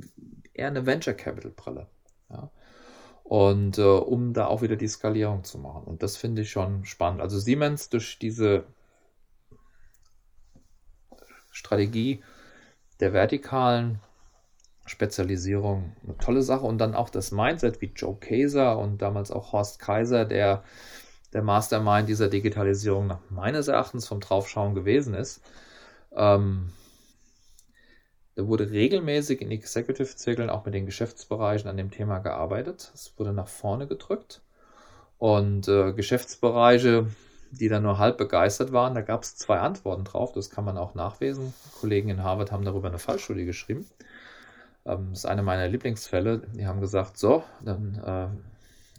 eher 0.60 0.68
eine 0.68 0.86
Venture 0.86 1.14
Capital 1.14 1.50
Brille. 1.50 1.86
Ja. 2.30 2.50
Und 3.24 3.78
äh, 3.78 3.82
um 3.82 4.32
da 4.32 4.46
auch 4.46 4.62
wieder 4.62 4.76
die 4.76 4.88
Skalierung 4.88 5.44
zu 5.44 5.58
machen. 5.58 5.84
Und 5.84 6.02
das 6.02 6.16
finde 6.16 6.42
ich 6.42 6.50
schon 6.50 6.84
spannend. 6.84 7.20
Also 7.20 7.38
Siemens 7.38 7.88
durch 7.88 8.18
diese 8.18 8.64
Strategie 11.50 12.22
der 13.00 13.12
vertikalen 13.12 14.00
Spezialisierung 14.86 15.96
eine 16.02 16.16
tolle 16.18 16.42
Sache. 16.42 16.66
Und 16.66 16.78
dann 16.78 16.94
auch 16.94 17.08
das 17.08 17.30
Mindset 17.32 17.80
wie 17.80 17.92
Joe 17.94 18.16
Kaiser 18.18 18.78
und 18.78 19.00
damals 19.00 19.30
auch 19.30 19.52
Horst 19.52 19.78
Kaiser, 19.78 20.24
der 20.24 20.64
der 21.32 21.42
Mastermind 21.42 22.08
dieser 22.08 22.28
Digitalisierung 22.28 23.06
nach 23.06 23.20
meines 23.30 23.68
Erachtens 23.68 24.08
vom 24.08 24.18
Draufschauen 24.18 24.74
gewesen 24.74 25.14
ist. 25.14 25.40
Ähm, 26.12 26.72
da 28.34 28.46
wurde 28.46 28.70
regelmäßig 28.70 29.40
in 29.40 29.50
Executive-Zirkeln 29.50 30.50
auch 30.50 30.64
mit 30.64 30.74
den 30.74 30.86
Geschäftsbereichen 30.86 31.68
an 31.68 31.76
dem 31.76 31.90
Thema 31.90 32.18
gearbeitet. 32.18 32.90
Es 32.94 33.12
wurde 33.18 33.32
nach 33.32 33.48
vorne 33.48 33.86
gedrückt. 33.86 34.42
Und 35.18 35.68
äh, 35.68 35.92
Geschäftsbereiche, 35.92 37.08
die 37.50 37.68
dann 37.68 37.82
nur 37.82 37.98
halb 37.98 38.16
begeistert 38.18 38.72
waren, 38.72 38.94
da 38.94 39.02
gab 39.02 39.22
es 39.22 39.36
zwei 39.36 39.58
Antworten 39.58 40.04
drauf. 40.04 40.32
Das 40.32 40.50
kann 40.50 40.64
man 40.64 40.78
auch 40.78 40.94
nachlesen. 40.94 41.52
Kollegen 41.80 42.08
in 42.08 42.22
Harvard 42.22 42.52
haben 42.52 42.64
darüber 42.64 42.88
eine 42.88 42.98
Fallstudie 42.98 43.44
geschrieben. 43.44 43.86
Ähm, 44.86 45.08
das 45.10 45.20
ist 45.20 45.26
eine 45.26 45.42
meiner 45.42 45.68
Lieblingsfälle. 45.68 46.42
Die 46.54 46.66
haben 46.66 46.80
gesagt, 46.80 47.18
so, 47.18 47.44
dann, 47.62 47.94
äh, 47.96 48.28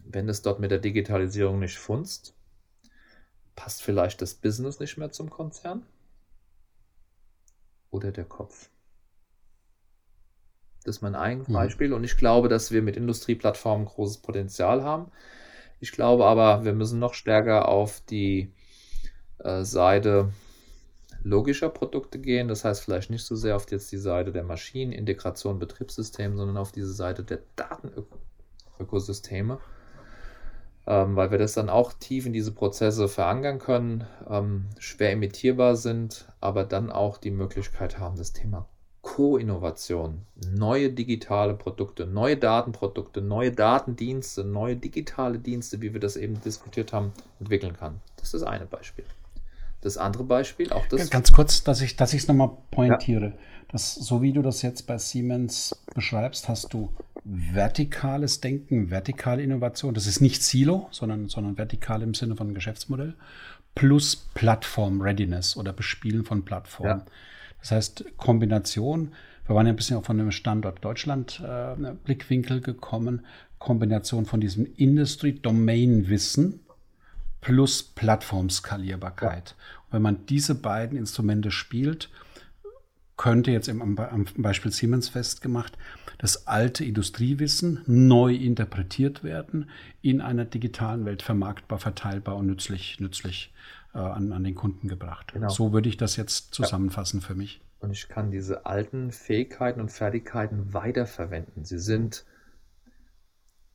wenn 0.05 0.29
es 0.29 0.41
dort 0.41 0.59
mit 0.59 0.71
der 0.71 0.79
Digitalisierung 0.79 1.59
nicht 1.59 1.77
funzt, 1.77 2.35
passt 3.55 3.83
vielleicht 3.83 4.21
das 4.21 4.33
Business 4.33 4.79
nicht 4.79 4.97
mehr 4.97 5.11
zum 5.11 5.29
Konzern 5.29 5.85
oder 7.91 8.11
der 8.11 8.25
Kopf. 8.25 8.70
Das 10.83 10.97
ist 10.97 11.01
mein 11.01 11.15
eigenes 11.15 11.47
mhm. 11.47 11.53
Beispiel. 11.53 11.93
Und 11.93 12.03
ich 12.03 12.17
glaube, 12.17 12.49
dass 12.49 12.71
wir 12.71 12.81
mit 12.81 12.97
Industrieplattformen 12.97 13.85
großes 13.85 14.17
Potenzial 14.17 14.83
haben. 14.83 15.11
Ich 15.79 15.91
glaube 15.91 16.25
aber, 16.25 16.63
wir 16.63 16.73
müssen 16.73 16.97
noch 16.99 17.13
stärker 17.13 17.67
auf 17.67 18.01
die 18.09 18.51
äh, 19.39 19.63
Seite 19.63 20.31
logischer 21.23 21.69
Produkte 21.69 22.19
gehen. 22.19 22.47
Das 22.47 22.65
heißt 22.65 22.81
vielleicht 22.81 23.11
nicht 23.11 23.25
so 23.25 23.35
sehr 23.35 23.55
auf 23.55 23.69
jetzt 23.69 23.91
die 23.91 23.97
Seite 23.97 24.31
der 24.31 24.43
Maschinen, 24.43 24.91
Integration, 24.91 25.59
Betriebssystem, 25.59 26.35
sondern 26.35 26.57
auf 26.57 26.71
diese 26.71 26.93
Seite 26.93 27.23
der 27.23 27.41
Datenökosysteme. 27.55 29.59
Ähm, 30.87 31.15
weil 31.15 31.29
wir 31.29 31.37
das 31.37 31.53
dann 31.53 31.69
auch 31.69 31.93
tief 31.93 32.25
in 32.25 32.33
diese 32.33 32.51
Prozesse 32.51 33.07
verankern 33.07 33.59
können, 33.59 34.07
ähm, 34.27 34.65
schwer 34.79 35.11
imitierbar 35.11 35.75
sind, 35.75 36.27
aber 36.39 36.63
dann 36.63 36.91
auch 36.91 37.19
die 37.19 37.29
Möglichkeit 37.29 37.99
haben, 37.99 38.17
das 38.17 38.33
Thema 38.33 38.67
Co-Innovation, 39.11 40.21
neue 40.55 40.89
digitale 40.89 41.53
Produkte, 41.53 42.05
neue 42.05 42.37
Datenprodukte, 42.37 43.21
neue 43.21 43.51
Datendienste, 43.51 44.45
neue 44.45 44.77
digitale 44.77 45.37
Dienste, 45.37 45.81
wie 45.81 45.91
wir 45.91 45.99
das 45.99 46.15
eben 46.15 46.39
diskutiert 46.39 46.93
haben, 46.93 47.11
entwickeln 47.41 47.75
kann. 47.75 47.99
Das 48.15 48.27
ist 48.27 48.35
das 48.35 48.43
eine 48.43 48.65
Beispiel. 48.65 49.03
Das 49.81 49.97
andere 49.97 50.23
Beispiel, 50.23 50.71
auch 50.71 50.85
das. 50.87 51.09
Ganz 51.09 51.33
kurz, 51.33 51.61
dass 51.65 51.81
ich 51.81 51.99
es 51.99 52.27
nochmal 52.29 52.51
pointiere. 52.71 53.25
Ja. 53.25 53.33
Das, 53.73 53.95
so 53.95 54.21
wie 54.21 54.31
du 54.31 54.41
das 54.41 54.61
jetzt 54.61 54.87
bei 54.87 54.97
Siemens 54.97 55.75
beschreibst, 55.93 56.47
hast 56.47 56.73
du 56.73 56.93
vertikales 57.25 58.39
Denken, 58.39 58.91
vertikale 58.91 59.43
Innovation. 59.43 59.93
Das 59.93 60.07
ist 60.07 60.21
nicht 60.21 60.41
Silo, 60.41 60.87
sondern, 60.91 61.27
sondern 61.27 61.57
vertikal 61.57 62.01
im 62.01 62.13
Sinne 62.13 62.37
von 62.37 62.53
Geschäftsmodell. 62.53 63.15
Plus 63.75 64.15
Plattform 64.35 65.01
Readiness 65.01 65.57
oder 65.57 65.73
Bespielen 65.73 66.23
von 66.23 66.45
Plattformen. 66.45 66.99
Ja. 66.99 67.05
Das 67.61 67.71
heißt, 67.71 68.05
Kombination, 68.17 69.13
wir 69.45 69.55
waren 69.55 69.65
ja 69.65 69.73
ein 69.73 69.77
bisschen 69.77 69.97
auch 69.97 70.05
von 70.05 70.17
dem 70.17 70.31
Standort 70.31 70.83
Deutschland 70.83 71.41
äh, 71.45 71.75
Blickwinkel 72.03 72.61
gekommen, 72.61 73.25
Kombination 73.59 74.25
von 74.25 74.41
diesem 74.41 74.65
Industry-Domain-Wissen 74.75 76.59
plus 77.41 77.83
Plattformskalierbarkeit. 77.83 79.55
Ja. 79.57 79.95
wenn 79.95 80.01
man 80.01 80.25
diese 80.25 80.55
beiden 80.55 80.97
Instrumente 80.97 81.51
spielt, 81.51 82.09
könnte 83.17 83.51
jetzt 83.51 83.67
im, 83.67 83.99
am 83.99 84.25
Beispiel 84.37 84.71
Siemens 84.71 85.09
festgemacht, 85.09 85.77
das 86.17 86.47
alte 86.47 86.83
Industriewissen 86.83 87.81
neu 87.85 88.33
interpretiert 88.33 89.23
werden, 89.23 89.69
in 90.01 90.21
einer 90.21 90.45
digitalen 90.45 91.05
Welt 91.05 91.21
vermarktbar, 91.21 91.77
verteilbar 91.77 92.35
und 92.35 92.47
nützlich, 92.47 92.99
nützlich 92.99 93.53
äh, 93.93 93.99
an, 93.99 94.31
an 94.31 94.43
den 94.43 94.55
Kunden 94.55 94.87
gebracht. 94.87 95.33
Genau. 95.33 95.49
So 95.49 95.73
würde 95.73 95.89
ich 95.89 95.97
das 95.97 96.15
jetzt 96.15 96.53
zusammenfassen 96.53 97.19
ja. 97.19 97.27
für 97.27 97.35
mich. 97.35 97.61
Und 97.79 97.91
ich 97.91 98.07
kann 98.07 98.31
diese 98.31 98.65
alten 98.65 99.11
Fähigkeiten 99.11 99.81
und 99.81 99.91
Fertigkeiten 99.91 100.73
weiterverwenden. 100.73 101.65
Sie 101.65 101.79
sind 101.79 102.25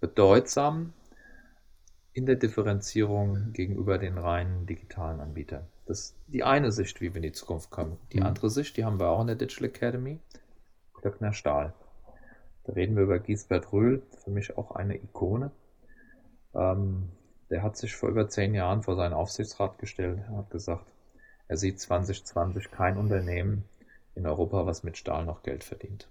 bedeutsam 0.00 0.92
in 2.12 2.24
der 2.24 2.36
Differenzierung 2.36 3.52
gegenüber 3.52 3.98
den 3.98 4.16
reinen 4.16 4.66
digitalen 4.66 5.20
Anbietern. 5.20 5.66
Das 5.86 6.00
ist 6.00 6.16
die 6.28 6.44
eine 6.44 6.72
Sicht, 6.72 7.00
wie 7.00 7.12
wir 7.12 7.16
in 7.16 7.22
die 7.22 7.32
Zukunft 7.32 7.70
kommen. 7.70 7.98
Die 8.12 8.20
mhm. 8.20 8.26
andere 8.26 8.48
Sicht, 8.48 8.76
die 8.76 8.84
haben 8.84 8.98
wir 8.98 9.08
auch 9.08 9.20
in 9.20 9.26
der 9.26 9.36
Digital 9.36 9.68
Academy. 9.68 10.20
Glöckner 10.94 11.32
Stahl. 11.32 11.74
Da 12.64 12.72
reden 12.72 12.96
wir 12.96 13.04
über 13.04 13.18
Giesbert 13.18 13.72
Röhl, 13.72 14.02
für 14.24 14.30
mich 14.30 14.56
auch 14.56 14.72
eine 14.72 14.96
Ikone. 14.96 15.50
Ähm, 16.54 17.10
der 17.50 17.62
hat 17.62 17.76
sich 17.76 17.94
vor 17.94 18.08
über 18.08 18.28
zehn 18.28 18.54
Jahren 18.54 18.82
vor 18.82 18.96
seinen 18.96 19.14
Aufsichtsrat 19.14 19.78
gestellt 19.78 20.24
und 20.28 20.36
hat 20.36 20.50
gesagt, 20.50 20.86
er 21.48 21.56
sieht 21.56 21.80
2020 21.80 22.70
kein 22.70 22.96
Unternehmen 22.96 23.64
in 24.14 24.26
Europa, 24.26 24.66
was 24.66 24.82
mit 24.82 24.96
Stahl 24.96 25.24
noch 25.24 25.42
Geld 25.42 25.62
verdient. 25.62 26.08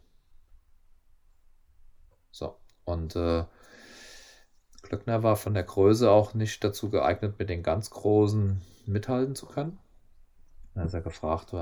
So, 2.31 2.55
und 2.85 3.15
äh, 3.15 3.45
Glöckner 4.83 5.23
war 5.23 5.35
von 5.35 5.53
der 5.53 5.63
Größe 5.63 6.09
auch 6.09 6.33
nicht 6.33 6.63
dazu 6.63 6.89
geeignet, 6.89 7.39
mit 7.39 7.49
den 7.49 7.63
ganz 7.63 7.89
Großen 7.89 8.61
mithalten 8.85 9.35
zu 9.35 9.47
können. 9.47 9.79
Dann 10.73 10.85
ist 10.85 10.93
er 10.93 11.01
gefragt, 11.01 11.53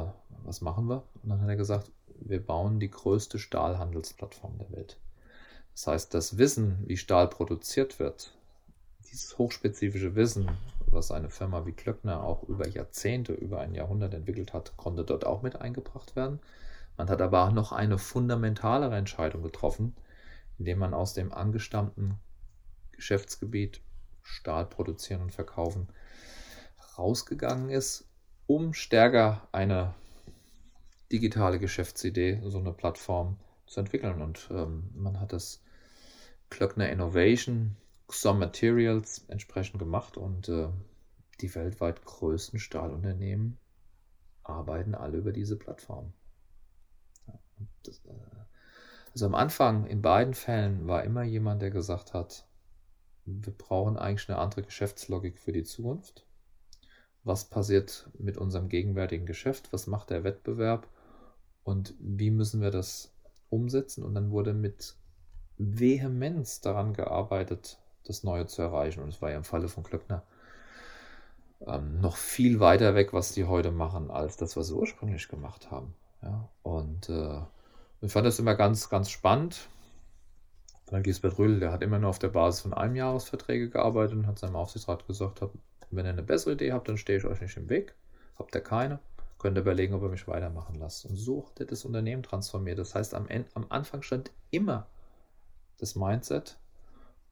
was 0.43 0.61
machen 0.61 0.87
wir? 0.87 1.03
Und 1.21 1.29
dann 1.29 1.41
hat 1.41 1.49
er 1.49 1.55
gesagt, 1.55 1.91
wir 2.19 2.43
bauen 2.43 2.79
die 2.79 2.89
größte 2.89 3.39
Stahlhandelsplattform 3.39 4.57
der 4.57 4.71
Welt. 4.71 4.99
Das 5.73 5.87
heißt, 5.87 6.13
das 6.13 6.37
Wissen, 6.37 6.83
wie 6.85 6.97
Stahl 6.97 7.27
produziert 7.27 7.99
wird, 7.99 8.35
dieses 9.13 9.37
hochspezifische 9.37 10.15
Wissen, 10.15 10.49
was 10.87 11.11
eine 11.11 11.29
Firma 11.29 11.65
wie 11.65 11.71
Klöckner 11.71 12.23
auch 12.23 12.43
über 12.43 12.67
Jahrzehnte, 12.67 13.33
über 13.33 13.59
ein 13.61 13.75
Jahrhundert 13.75 14.13
entwickelt 14.13 14.53
hat, 14.53 14.75
konnte 14.75 15.03
dort 15.03 15.25
auch 15.25 15.43
mit 15.43 15.61
eingebracht 15.61 16.15
werden. 16.15 16.39
Man 16.97 17.09
hat 17.09 17.21
aber 17.21 17.51
noch 17.51 17.71
eine 17.71 17.97
fundamentalere 17.97 18.95
Entscheidung 18.95 19.43
getroffen, 19.43 19.95
indem 20.57 20.79
man 20.79 20.93
aus 20.93 21.13
dem 21.13 21.31
angestammten 21.31 22.15
Geschäftsgebiet 22.91 23.81
Stahl 24.23 24.65
produzieren 24.65 25.21
und 25.21 25.31
verkaufen 25.31 25.89
rausgegangen 26.97 27.69
ist, 27.69 28.07
um 28.47 28.73
stärker 28.73 29.47
eine 29.51 29.93
digitale 31.11 31.59
Geschäftsidee, 31.59 32.41
so 32.45 32.57
eine 32.57 32.73
Plattform 32.73 33.37
zu 33.67 33.79
entwickeln. 33.79 34.21
Und 34.21 34.49
ähm, 34.51 34.89
man 34.95 35.19
hat 35.19 35.33
das 35.33 35.61
Klöckner 36.49 36.89
Innovation 36.89 37.75
Some 38.09 38.39
Materials 38.39 39.25
entsprechend 39.27 39.79
gemacht 39.79 40.17
und 40.17 40.49
äh, 40.49 40.69
die 41.41 41.53
weltweit 41.55 42.03
größten 42.03 42.59
Stahlunternehmen 42.59 43.57
arbeiten 44.43 44.95
alle 44.95 45.17
über 45.17 45.31
diese 45.31 45.57
Plattform. 45.57 46.13
Das, 47.83 47.97
äh, 48.05 48.11
also 49.13 49.25
am 49.25 49.35
Anfang 49.35 49.85
in 49.85 50.01
beiden 50.01 50.33
Fällen 50.33 50.87
war 50.87 51.03
immer 51.03 51.23
jemand, 51.23 51.61
der 51.61 51.71
gesagt 51.71 52.13
hat, 52.13 52.47
wir 53.25 53.53
brauchen 53.53 53.97
eigentlich 53.97 54.29
eine 54.29 54.39
andere 54.39 54.63
Geschäftslogik 54.63 55.39
für 55.39 55.53
die 55.53 55.63
Zukunft. 55.63 56.25
Was 57.23 57.45
passiert 57.45 58.09
mit 58.17 58.37
unserem 58.37 58.67
gegenwärtigen 58.67 59.25
Geschäft? 59.25 59.71
Was 59.71 59.87
macht 59.87 60.09
der 60.09 60.25
Wettbewerb? 60.25 60.89
Und 61.63 61.95
wie 61.99 62.31
müssen 62.31 62.59
wir 62.59 62.71
das 62.71 63.13
umsetzen? 63.49 64.03
Und 64.03 64.13
dann 64.15 64.31
wurde 64.31 64.53
mit 64.53 64.97
Vehemenz 65.57 66.59
daran 66.59 66.93
gearbeitet, 66.93 67.79
das 68.05 68.23
Neue 68.23 68.47
zu 68.47 68.61
erreichen. 68.61 69.01
Und 69.01 69.09
es 69.09 69.21
war 69.21 69.31
ja 69.31 69.37
im 69.37 69.43
Falle 69.43 69.67
von 69.67 69.83
Klöckner 69.83 70.23
ähm, 71.65 72.01
noch 72.01 72.17
viel 72.17 72.59
weiter 72.59 72.95
weg, 72.95 73.13
was 73.13 73.31
die 73.31 73.45
heute 73.45 73.71
machen, 73.71 74.11
als 74.11 74.37
das, 74.37 74.57
was 74.57 74.67
sie 74.67 74.75
ursprünglich 74.75 75.27
gemacht 75.27 75.71
haben. 75.71 75.93
Ja, 76.21 76.47
und 76.63 77.09
äh, 77.09 77.41
ich 78.01 78.11
fand 78.11 78.25
das 78.25 78.39
immer 78.39 78.55
ganz, 78.55 78.89
ganz 78.89 79.09
spannend. 79.09 79.67
Dann 80.87 81.03
Gisbert 81.03 81.37
Rüll, 81.39 81.59
der 81.59 81.71
hat 81.71 81.81
immer 81.81 81.99
nur 81.99 82.09
auf 82.09 82.19
der 82.19 82.29
Basis 82.29 82.61
von 82.61 82.73
einem 82.73 82.95
Jahresverträge 82.95 83.69
gearbeitet 83.69 84.17
und 84.17 84.27
hat 84.27 84.39
seinem 84.39 84.55
Aufsichtsrat 84.55 85.07
gesagt, 85.07 85.41
wenn 85.89 86.05
ihr 86.05 86.11
eine 86.11 86.23
bessere 86.23 86.53
Idee 86.53 86.73
habt, 86.73 86.87
dann 86.89 86.97
stehe 86.97 87.17
ich 87.17 87.25
euch 87.25 87.41
nicht 87.41 87.57
im 87.57 87.69
Weg. 87.69 87.95
Habt 88.37 88.55
ihr 88.55 88.61
keine, 88.61 88.99
könnt 89.39 89.57
ihr 89.57 89.61
überlegen, 89.61 89.93
ob 89.93 90.03
ihr 90.03 90.09
mich 90.09 90.27
weitermachen 90.27 90.75
lasst. 90.75 91.05
Und 91.05 91.15
so 91.15 91.47
hat 91.47 91.59
er 91.59 91.65
das 91.65 91.85
Unternehmen 91.85 92.23
transformiert. 92.23 92.79
Das 92.79 92.95
heißt, 92.95 93.13
am, 93.13 93.27
Ende, 93.27 93.49
am 93.53 93.65
Anfang 93.69 94.01
stand 94.01 94.31
immer 94.51 94.87
das 95.79 95.95
Mindset 95.95 96.57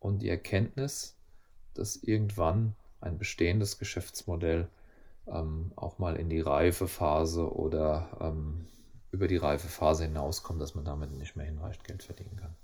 und 0.02 0.20
die 0.20 0.30
Erkenntnis, 0.30 1.16
dass 1.74 1.95
irgendwann 1.95 2.76
ein 2.99 3.18
bestehendes 3.18 3.78
Geschäftsmodell 3.80 4.68
ähm, 5.28 5.72
auch 5.76 5.99
mal 5.99 6.18
in 6.18 6.30
die 6.30 6.41
Reifephase 6.41 7.56
oder 7.56 8.18
ähm, 8.20 8.66
über 9.12 9.28
die 9.28 9.38
Reifephase 9.38 10.06
hinauskommt, 10.06 10.60
dass 10.60 10.76
man 10.76 10.84
damit 10.84 11.12
nicht 11.12 11.36
mehr 11.36 11.45
hinreichend 11.45 11.86
Geld 11.86 12.04
verdienen 12.04 12.36
kann. 12.36 12.56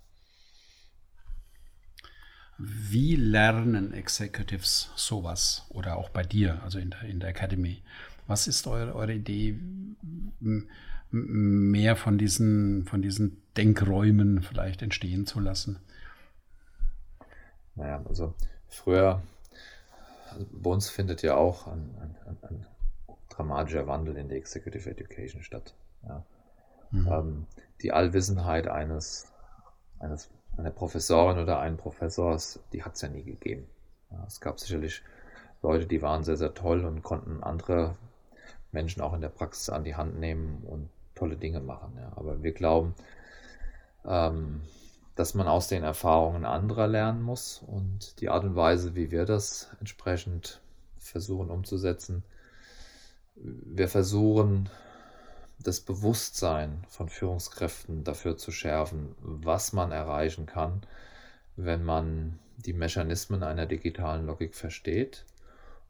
Wie 2.57 3.15
lernen 3.15 3.93
Executives 3.93 4.89
sowas 4.95 5.67
oder 5.69 5.95
auch 5.95 6.09
bei 6.09 6.23
dir, 6.23 6.61
also 6.63 6.79
in 6.79 6.89
der, 6.89 7.03
in 7.03 7.19
der 7.19 7.29
Academy? 7.29 7.83
Was 8.25 8.47
ist 8.47 8.65
eure, 8.65 8.95
eure 8.95 9.13
Idee, 9.13 9.59
mehr 11.11 11.95
von 11.95 12.17
diesen, 12.17 12.85
von 12.85 13.03
diesen 13.03 13.37
Denkräumen 13.55 14.41
vielleicht 14.41 14.81
entstehen 14.81 15.27
zu 15.27 15.39
lassen? 15.39 15.79
Naja, 17.77 18.03
also 18.07 18.33
früher, 18.67 19.21
also 20.31 20.45
bei 20.51 20.69
uns 20.69 20.89
findet 20.89 21.21
ja 21.21 21.35
auch 21.35 21.67
ein, 21.67 21.95
ein, 22.01 22.37
ein, 22.41 22.65
dramatischer 23.29 23.85
Wandel 23.85 24.17
in 24.17 24.29
der 24.29 24.37
Executive 24.37 24.89
Education 24.89 25.43
statt. 25.43 25.75
Ja. 26.07 26.23
Mhm. 26.91 27.07
Ähm, 27.07 27.47
die 27.81 27.91
Allwissenheit 27.91 28.67
eines, 28.67 29.31
eines 29.99 30.29
eine 30.57 30.71
Professorin 30.71 31.37
oder 31.37 31.59
einen 31.59 31.77
Professors, 31.77 32.59
die 32.73 32.83
hat 32.83 32.95
es 32.95 33.01
ja 33.01 33.09
nie 33.09 33.23
gegeben. 33.23 33.67
Ja, 34.09 34.23
es 34.25 34.41
gab 34.41 34.59
sicherlich 34.59 35.03
Leute, 35.61 35.85
die 35.85 36.01
waren 36.01 36.23
sehr, 36.23 36.37
sehr 36.37 36.55
toll 36.55 36.83
und 36.83 37.03
konnten 37.03 37.43
andere 37.43 37.95
Menschen 38.71 39.01
auch 39.01 39.13
in 39.13 39.21
der 39.21 39.29
Praxis 39.29 39.69
an 39.69 39.83
die 39.83 39.95
Hand 39.95 40.19
nehmen 40.19 40.63
und 40.65 40.89
tolle 41.13 41.35
Dinge 41.35 41.59
machen. 41.59 41.93
Ja. 41.97 42.11
Aber 42.15 42.41
wir 42.41 42.53
glauben, 42.53 42.95
ähm, 44.05 44.61
dass 45.17 45.33
man 45.33 45.47
aus 45.47 45.67
den 45.67 45.83
Erfahrungen 45.83 46.45
anderer 46.45 46.87
lernen 46.87 47.23
muss 47.23 47.63
und 47.65 48.21
die 48.21 48.29
Art 48.29 48.43
und 48.43 48.55
Weise, 48.55 48.95
wie 48.95 49.09
wir 49.09 49.25
das 49.25 49.67
entsprechend 49.79 50.61
versuchen 50.99 51.49
umzusetzen, 51.49 52.23
wir 53.35 53.87
versuchen 53.87 54.69
das 55.59 55.79
Bewusstsein 55.79 56.83
von 56.87 57.09
Führungskräften 57.09 58.03
dafür 58.03 58.37
zu 58.37 58.51
schärfen, 58.51 59.15
was 59.19 59.73
man 59.73 59.91
erreichen 59.91 60.45
kann, 60.45 60.81
wenn 61.55 61.83
man 61.83 62.37
die 62.57 62.73
Mechanismen 62.73 63.41
einer 63.41 63.65
digitalen 63.65 64.27
Logik 64.27 64.53
versteht 64.53 65.25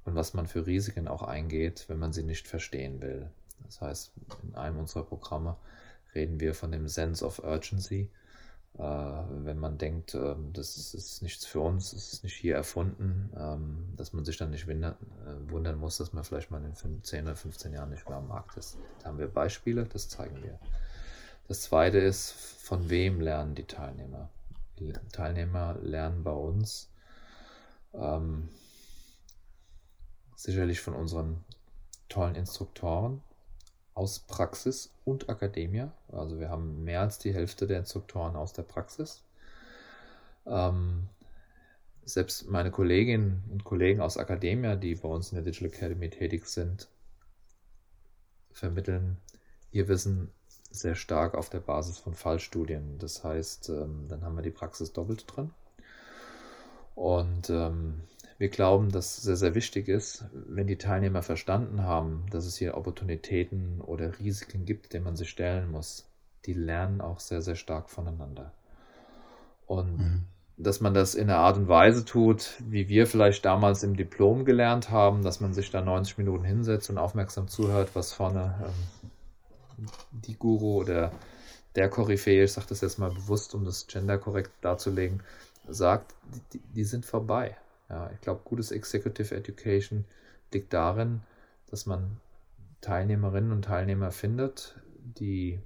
und 0.06 0.16
was 0.16 0.34
man 0.34 0.48
für 0.48 0.66
Risiken 0.66 1.10
auch 1.10 1.24
eingeht, 1.24 1.84
wenn 1.90 2.00
man 2.00 2.14
sie 2.14 2.24
nicht 2.24 2.48
verstehen 2.48 3.02
will. 3.02 3.30
Das 3.66 3.82
heißt, 3.82 4.14
in 4.44 4.56
einem 4.56 4.80
unserer 4.80 5.04
Programme 5.04 5.58
reden 6.16 6.40
wir 6.40 6.54
von 6.54 6.72
dem 6.72 6.88
Sense 6.88 7.26
of 7.26 7.44
Urgency, 7.44 8.10
wenn 8.80 9.58
man 9.58 9.78
denkt, 9.78 10.14
ähm, 10.14 10.52
das 10.54 10.78
ist, 10.94 11.22
nichts 11.24 11.46
für 11.46 11.62
uns, 11.62 11.92
das 11.92 12.14
ist 12.14 12.24
nicht 12.24 12.36
hier 12.36 12.56
erfunden, 12.56 13.32
ähm, 13.36 13.94
dass 13.96 14.14
man 14.14 14.24
sich 14.24 14.38
dann 14.38 14.52
nicht 14.52 14.68
wundern, 14.68 14.96
äh, 15.26 15.52
wundern 15.52 15.78
muss, 15.80 15.98
dass 15.98 16.14
man 16.14 16.24
vielleicht 16.24 16.52
mal 16.52 16.64
in 16.64 17.04
10 17.04 17.26
oder 17.26 17.36
15 17.36 17.74
Jahren 17.74 17.90
nicht 17.90 18.08
mehr 18.08 18.20
am 18.20 18.28
Markt 18.28 18.56
ist. 18.58 18.78
Da 19.00 19.08
haben 19.08 19.18
wir 19.18 19.28
Beispiele, 19.28 19.86
das 19.86 20.10
zeigen 20.10 20.44
wir. 20.44 20.60
Das 21.48 21.64
zweite 21.64 21.98
ist, 21.98 22.32
von 22.32 22.90
wem 22.90 23.20
lernen 23.20 23.56
die 23.56 23.64
Teilnehmer? 23.64 24.30
Die 24.80 24.94
Teilnehmer 25.12 25.76
lernen 25.82 26.24
bei 26.24 26.34
uns 26.34 26.92
ähm, 27.94 28.50
sicherlich 30.36 30.82
von 30.82 30.94
unseren 30.94 31.44
tollen 32.10 32.36
Instruktoren, 32.36 33.22
aus 33.98 34.20
Praxis 34.20 34.94
und 35.06 35.28
Akademie. 35.28 35.88
Also 36.12 36.40
wir 36.40 36.50
haben 36.50 36.84
mehr 36.84 37.02
als 37.02 37.18
die 37.18 37.34
Hälfte 37.34 37.66
der 37.66 37.80
Instruktoren 37.80 38.36
aus 38.36 38.54
der 38.54 38.62
Praxis. 38.62 39.24
Ähm, 40.46 41.10
selbst 42.06 42.48
meine 42.48 42.70
Kolleginnen 42.70 43.44
und 43.52 43.64
Kollegen 43.64 44.00
aus 44.00 44.18
Akademie, 44.18 44.78
die 44.78 44.94
bei 44.94 45.10
uns 45.10 45.32
in 45.32 45.38
der 45.38 45.46
Digital 45.46 45.70
Academy 45.70 46.12
tätig 46.12 46.46
sind, 46.46 46.88
vermitteln 48.52 49.18
ihr 49.72 49.88
Wissen 49.88 50.32
sehr 50.70 50.96
stark 50.96 51.34
auf 51.34 51.50
der 51.50 51.60
Basis 51.60 51.98
von 51.98 52.14
Fallstudien. 52.14 53.00
Das 53.00 53.24
heißt, 53.24 53.70
ähm, 53.70 54.06
dann 54.10 54.24
haben 54.24 54.36
wir 54.36 54.44
die 54.44 54.52
Praxis 54.52 54.94
doppelt 54.94 55.26
drin. 55.28 55.50
Und 56.94 57.50
ähm, 57.50 58.02
wir 58.38 58.50
glauben, 58.50 58.92
dass 58.92 59.18
es 59.18 59.24
sehr, 59.24 59.36
sehr 59.36 59.56
wichtig 59.56 59.88
ist, 59.88 60.26
wenn 60.32 60.68
die 60.68 60.78
Teilnehmer 60.78 61.24
verstanden 61.24 61.84
haben, 61.84 62.26
dass 62.30 62.46
es 62.46 62.56
hier 62.56 62.78
Opportunitäten 62.78 63.82
oder 63.82 64.20
Risiken 64.20 64.66
gibt, 64.66 64.94
denen 64.94 65.06
man 65.06 65.16
sich 65.16 65.30
stellen 65.30 65.72
muss. 65.72 66.06
Die 66.46 66.54
lernen 66.54 67.02
auch 67.02 67.20
sehr, 67.20 67.42
sehr 67.42 67.56
stark 67.56 67.90
voneinander. 67.90 68.52
Und 69.66 69.98
mhm. 69.98 70.24
dass 70.56 70.82
man 70.82 70.94
das 70.94 71.16
in 71.16 71.30
einer 71.30 71.40
Art 71.40 71.58
und 71.58 71.68
Weise 71.68 72.06
tut, 72.06 72.54
wie 72.60 72.88
wir 72.90 73.08
vielleicht 73.08 73.44
damals 73.44 73.82
im 73.82 73.98
Diplom 73.98 74.46
gelernt 74.46 74.92
haben, 74.92 75.24
dass 75.24 75.42
man 75.42 75.54
sich 75.54 75.72
da 75.72 75.82
90 75.82 76.20
Minuten 76.20 76.44
hinsetzt 76.44 76.92
und 76.92 77.00
aufmerksam 77.00 77.48
zuhört, 77.48 77.90
was 77.96 78.14
vorne 78.14 78.54
ähm, 78.64 79.88
die 80.12 80.38
Guru 80.38 80.82
oder 80.82 81.12
der 81.76 81.90
Koryphäe, 81.90 82.44
ich 82.44 82.54
sage 82.54 82.68
das 82.70 82.82
jetzt 82.82 83.00
mal 83.00 83.12
bewusst, 83.12 83.56
um 83.56 83.66
das 83.66 83.88
Gender 83.88 84.18
korrekt 84.18 84.52
darzulegen, 84.62 85.22
sagt, 85.68 86.14
die, 86.54 86.60
die 86.60 86.84
sind 86.84 87.06
vorbei. 87.06 87.58
Ja, 87.90 88.10
ich 88.14 88.22
glaube, 88.22 88.42
gutes 88.44 88.72
Executive 88.72 89.36
Education 89.36 90.06
liegt 90.54 90.74
darin, 90.74 91.22
dass 91.70 91.86
man 91.86 92.18
Teilnehmerinnen 92.82 93.52
und 93.52 93.64
Teilnehmer 93.64 94.12
findet, 94.12 94.76
die 95.00 95.60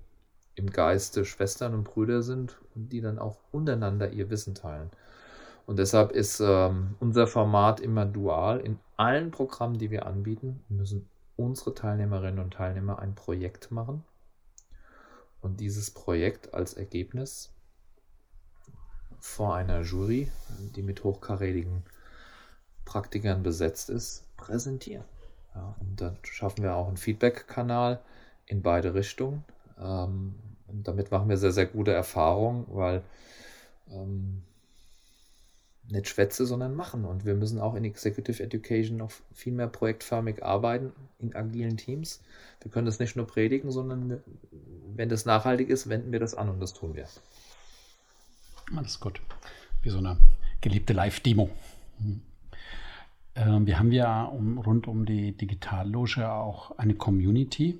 im 0.55 0.69
Geiste 0.69 1.25
Schwestern 1.25 1.73
und 1.73 1.83
Brüder 1.83 2.21
sind 2.21 2.57
und 2.75 2.89
die 2.89 3.01
dann 3.01 3.19
auch 3.19 3.37
untereinander 3.51 4.11
ihr 4.11 4.29
Wissen 4.29 4.55
teilen. 4.55 4.91
Und 5.65 5.79
deshalb 5.79 6.11
ist 6.11 6.39
ähm, 6.39 6.95
unser 6.99 7.27
Format 7.27 7.79
immer 7.79 8.05
dual. 8.05 8.59
In 8.59 8.79
allen 8.97 9.31
Programmen, 9.31 9.77
die 9.77 9.91
wir 9.91 10.05
anbieten, 10.05 10.63
müssen 10.69 11.07
unsere 11.37 11.73
Teilnehmerinnen 11.73 12.43
und 12.43 12.53
Teilnehmer 12.53 12.99
ein 12.99 13.15
Projekt 13.15 13.71
machen. 13.71 14.03
Und 15.41 15.59
dieses 15.59 15.91
Projekt 15.91 16.53
als 16.53 16.73
Ergebnis 16.73 17.53
vor 19.19 19.55
einer 19.55 19.81
Jury, 19.81 20.31
die 20.75 20.83
mit 20.83 21.03
hochkarätigen 21.03 21.83
Praktikern 22.91 23.41
besetzt 23.41 23.89
ist, 23.89 24.23
präsentieren. 24.35 25.05
Ja, 25.55 25.75
und 25.79 26.01
dann 26.01 26.17
schaffen 26.23 26.61
wir 26.61 26.75
auch 26.75 26.89
einen 26.89 26.97
Feedback-Kanal 26.97 28.01
in 28.47 28.61
beide 28.61 28.93
Richtungen. 28.93 29.45
Ähm, 29.79 30.35
damit 30.67 31.09
machen 31.09 31.29
wir 31.29 31.37
sehr, 31.37 31.53
sehr 31.53 31.67
gute 31.67 31.93
Erfahrungen, 31.93 32.65
weil 32.67 33.01
ähm, 33.89 34.43
nicht 35.87 36.09
schwätze, 36.09 36.45
sondern 36.45 36.75
machen. 36.75 37.05
Und 37.05 37.23
wir 37.23 37.35
müssen 37.35 37.61
auch 37.61 37.75
in 37.75 37.85
Executive 37.85 38.43
Education 38.43 38.97
noch 38.97 39.11
viel 39.33 39.53
mehr 39.53 39.67
projektförmig 39.67 40.43
arbeiten 40.43 40.91
in 41.19 41.33
agilen 41.33 41.77
Teams. 41.77 42.21
Wir 42.61 42.71
können 42.71 42.87
das 42.87 42.99
nicht 42.99 43.15
nur 43.15 43.25
predigen, 43.25 43.71
sondern 43.71 44.21
wenn 44.95 45.07
das 45.07 45.25
nachhaltig 45.25 45.69
ist, 45.69 45.87
wenden 45.87 46.11
wir 46.11 46.19
das 46.19 46.35
an 46.35 46.49
und 46.49 46.59
das 46.59 46.73
tun 46.73 46.93
wir. 46.93 47.07
Alles 48.75 48.99
gut. 48.99 49.21
Wie 49.81 49.89
so 49.89 49.99
eine 49.99 50.17
gelebte 50.59 50.91
Live-Demo. 50.91 51.49
Mhm. 51.99 52.21
Ähm, 53.35 53.65
wir 53.65 53.79
haben 53.79 53.91
ja 53.91 54.23
um, 54.23 54.57
rund 54.57 54.87
um 54.87 55.05
die 55.05 55.35
Digitalloge 55.35 56.31
auch 56.31 56.77
eine 56.77 56.95
Community 56.95 57.79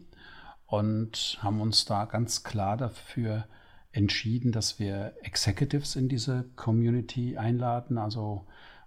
und 0.66 1.38
haben 1.42 1.62
uns 1.62 1.86
da 1.86 2.06
ganz 2.06 2.44
klar 2.44 2.78
dafür 2.78 3.46
entschieden, 3.92 4.52
dass 4.52 4.80
wir 4.80 5.14
Executives 5.22 5.96
in 5.96 6.08
diese 6.08 6.46
Community 6.56 7.38
einladen, 7.38 7.98
also 7.98 8.46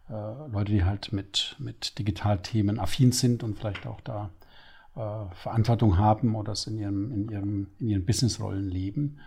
äh, 0.08 0.12
Leute, 0.12 0.72
die 0.72 0.84
halt 0.84 1.12
mit, 1.12 1.56
mit 1.58 1.98
Digitalthemen 1.98 2.78
affin 2.80 3.12
sind 3.12 3.42
und 3.42 3.58
vielleicht 3.58 3.86
auch 3.86 4.00
da 4.00 4.30
äh, 4.96 5.34
Verantwortung 5.34 5.98
haben 5.98 6.34
oder 6.34 6.52
es 6.52 6.66
in 6.66 6.78
ihrem, 6.78 7.12
in 7.12 7.28
ihrem, 7.28 7.66
in 7.80 7.88
ihren 7.88 8.06
Businessrollen 8.06 8.70
leben. 8.70 9.18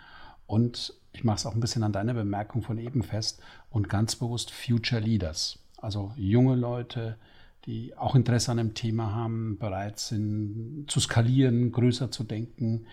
Und 0.48 0.94
ich 1.12 1.24
mache 1.24 1.38
es 1.38 1.46
auch 1.46 1.54
ein 1.54 1.60
bisschen 1.60 1.84
an 1.84 1.92
deiner 1.92 2.14
Bemerkung 2.14 2.62
von 2.62 2.78
eben 2.80 3.04
fest 3.04 3.42
und 3.70 3.90
ganz 3.90 4.16
bewusst 4.16 4.52
Future 4.52 5.02
Leaders. 5.02 5.60
Also 5.78 6.12
junge 6.18 6.56
Leute, 6.56 7.18
die 7.66 7.96
auch 7.96 8.16
Interesse 8.16 8.52
an 8.52 8.58
dem 8.58 8.74
Thema 8.74 9.14
haben, 9.14 9.58
bereit 9.60 10.00
sind 10.00 10.86
zu 10.88 11.00
skalieren, 11.00 11.72
größer 11.72 12.12
zu 12.12 12.24
denken, 12.24 12.88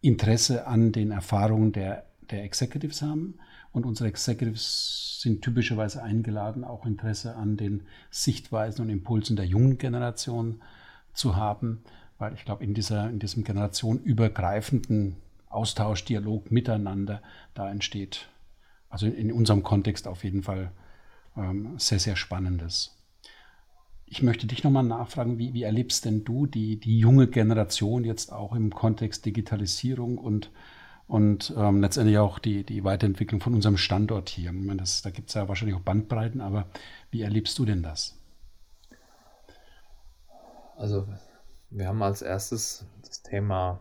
Interesse 0.00 0.66
an 0.66 0.92
den 0.92 1.10
Erfahrungen 1.10 1.72
der, 1.72 2.06
der 2.30 2.44
Executives 2.44 3.02
haben. 3.02 3.34
Und 3.72 3.84
unsere 3.84 4.08
Executives 4.08 5.20
sind 5.20 5.42
typischerweise 5.42 6.02
eingeladen, 6.02 6.64
auch 6.64 6.86
Interesse 6.86 7.36
an 7.36 7.56
den 7.56 7.82
Sichtweisen 8.10 8.82
und 8.82 8.90
Impulsen 8.90 9.36
der 9.36 9.46
jungen 9.46 9.78
Generation 9.78 10.62
zu 11.12 11.36
haben, 11.36 11.82
weil 12.18 12.34
ich 12.34 12.44
glaube, 12.44 12.64
in, 12.64 12.74
dieser, 12.74 13.08
in 13.08 13.18
diesem 13.18 13.44
generationenübergreifenden 13.44 15.16
Austausch, 15.48 16.04
Dialog 16.04 16.50
miteinander, 16.50 17.22
da 17.54 17.70
entsteht, 17.70 18.28
also 18.88 19.06
in 19.06 19.32
unserem 19.32 19.62
Kontext 19.62 20.08
auf 20.08 20.24
jeden 20.24 20.42
Fall 20.42 20.72
sehr, 21.76 21.98
sehr 21.98 22.16
Spannendes. 22.16 22.96
Ich 24.06 24.22
möchte 24.22 24.46
dich 24.46 24.64
nochmal 24.64 24.82
nachfragen, 24.82 25.38
wie, 25.38 25.54
wie 25.54 25.62
erlebst 25.62 26.04
denn 26.04 26.24
du 26.24 26.46
die, 26.46 26.78
die 26.78 26.98
junge 26.98 27.28
Generation 27.28 28.04
jetzt 28.04 28.32
auch 28.32 28.54
im 28.54 28.74
Kontext 28.74 29.24
Digitalisierung 29.24 30.18
und, 30.18 30.50
und 31.06 31.54
ähm, 31.56 31.80
letztendlich 31.80 32.18
auch 32.18 32.40
die, 32.40 32.64
die 32.64 32.82
Weiterentwicklung 32.82 33.40
von 33.40 33.54
unserem 33.54 33.76
Standort 33.76 34.28
hier? 34.28 34.50
Ich 34.50 34.66
meine, 34.66 34.80
das, 34.80 35.02
da 35.02 35.10
gibt 35.10 35.28
es 35.28 35.34
ja 35.34 35.48
wahrscheinlich 35.48 35.76
auch 35.76 35.82
Bandbreiten, 35.82 36.40
aber 36.40 36.66
wie 37.10 37.22
erlebst 37.22 37.58
du 37.58 37.64
denn 37.64 37.82
das? 37.82 38.16
Also 40.76 41.06
wir 41.70 41.86
haben 41.86 42.02
als 42.02 42.22
erstes 42.22 42.84
das 43.02 43.22
Thema 43.22 43.80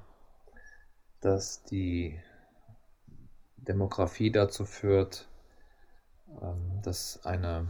dass 1.22 1.64
die 1.64 2.20
Demografie 3.57 4.32
dazu 4.32 4.66
führt, 4.66 5.28
ähm, 5.28 5.29
dass 6.84 7.26
eine 7.26 7.68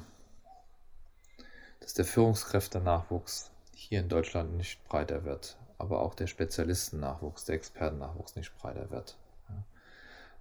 dass 1.80 1.94
der 1.94 2.06
Führungskräftenachwuchs 2.06 3.52
hier 3.74 4.02
in 4.02 4.10
Deutschland 4.10 4.56
nicht 4.58 4.84
breiter 4.88 5.24
wird, 5.24 5.58
aber 5.78 6.02
auch 6.02 6.14
der 6.14 6.28
Spezialistennachwuchs, 6.28 7.46
der 7.46 7.56
Expertennachwuchs 7.56 8.36
nicht 8.36 8.56
breiter 8.58 8.92
wird. 8.92 9.18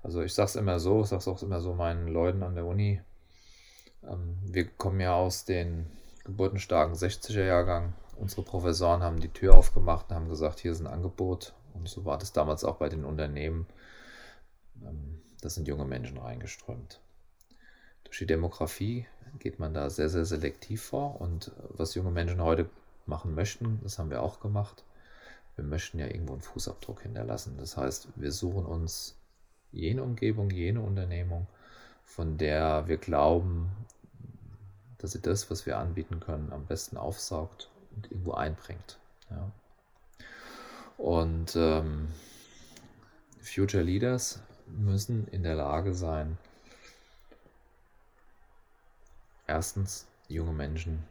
Also 0.03 0.23
ich 0.23 0.35
sage 0.35 0.49
es 0.49 0.57
immer 0.57 0.79
so, 0.79 1.03
ich 1.03 1.09
sage 1.09 1.21
es 1.21 1.29
auch 1.29 1.43
immer 1.43 1.61
so 1.61 1.75
meinen 1.75 2.09
Leuten 2.09 2.43
an 2.43 2.55
der 2.55 2.67
Uni. 2.67 3.01
Ähm, 4.05 4.39
wir 4.43 4.69
kommen 4.69 5.01
ja 5.01 5.15
aus 5.15 5.45
den 5.45 5.87
geburtenstarken 6.25 6.95
60er 6.95 7.45
Jahrgang. 7.45 7.95
Unsere 8.17 8.43
Professoren 8.43 9.03
haben 9.03 9.21
die 9.21 9.33
Tür 9.33 9.57
aufgemacht 9.57 10.11
und 10.11 10.17
haben 10.17 10.29
gesagt, 10.29 10.61
hier 10.61 10.73
ist 10.73 10.81
ein 10.81 10.87
Angebot 10.87 11.55
und 11.75 11.89
so 11.89 12.05
war 12.05 12.19
das 12.19 12.33
damals 12.33 12.65
auch 12.65 12.77
bei 12.77 12.89
den 12.89 13.05
Unternehmen. 13.05 13.67
Ähm, 14.83 15.21
da 15.41 15.49
sind 15.49 15.69
junge 15.69 15.85
Menschen 15.85 16.19
reingeströmt. 16.19 17.01
Durch 18.09 18.19
die 18.19 18.27
Demografie 18.27 19.07
geht 19.39 19.59
man 19.59 19.75
da 19.75 19.91
sehr, 19.91 20.09
sehr 20.09 20.25
selektiv 20.25 20.83
vor. 20.83 21.21
Und 21.21 21.53
was 21.71 21.95
junge 21.95 22.11
Menschen 22.11 22.43
heute 22.43 22.69
machen 23.07 23.35
möchten, 23.35 23.81
das 23.83 23.99
haben 23.99 24.11
wir 24.11 24.23
auch 24.23 24.41
gemacht. 24.41 24.85
Wir 25.57 25.65
möchten 25.65 25.99
ja 25.99 26.07
irgendwo 26.07 26.33
einen 26.35 26.43
Fußabdruck 26.43 27.03
hinterlassen. 27.03 27.57
Das 27.59 27.77
heißt, 27.77 28.09
wir 28.17 28.33
suchen 28.33 28.65
uns 28.65 29.17
jene 29.73 30.03
Umgebung, 30.03 30.51
jene 30.51 30.81
Unternehmung, 30.81 31.47
von 32.05 32.39
der 32.39 32.89
wir 32.89 32.97
glauben, 32.97 33.71
dass 34.99 35.13
sie 35.13 35.21
das, 35.21 35.51
was 35.51 35.67
wir 35.67 35.79
anbieten 35.79 36.21
können, 36.21 36.53
am 36.53 36.67
besten 36.67 36.97
aufsaugt 36.97 37.71
und 37.95 38.11
irgendwo 38.11 38.33
einbringt. 38.33 38.99
Ja. 39.31 39.51
Und 40.97 41.55
ähm, 41.55 42.09
Future 43.41 43.83
Leaders 43.83 44.41
müssen 44.67 45.29
in 45.29 45.43
der 45.43 45.55
Lage 45.55 45.95
sein, 45.95 46.39
erstens 49.49 50.07
junge 50.29 50.53
Menschen 50.53 51.03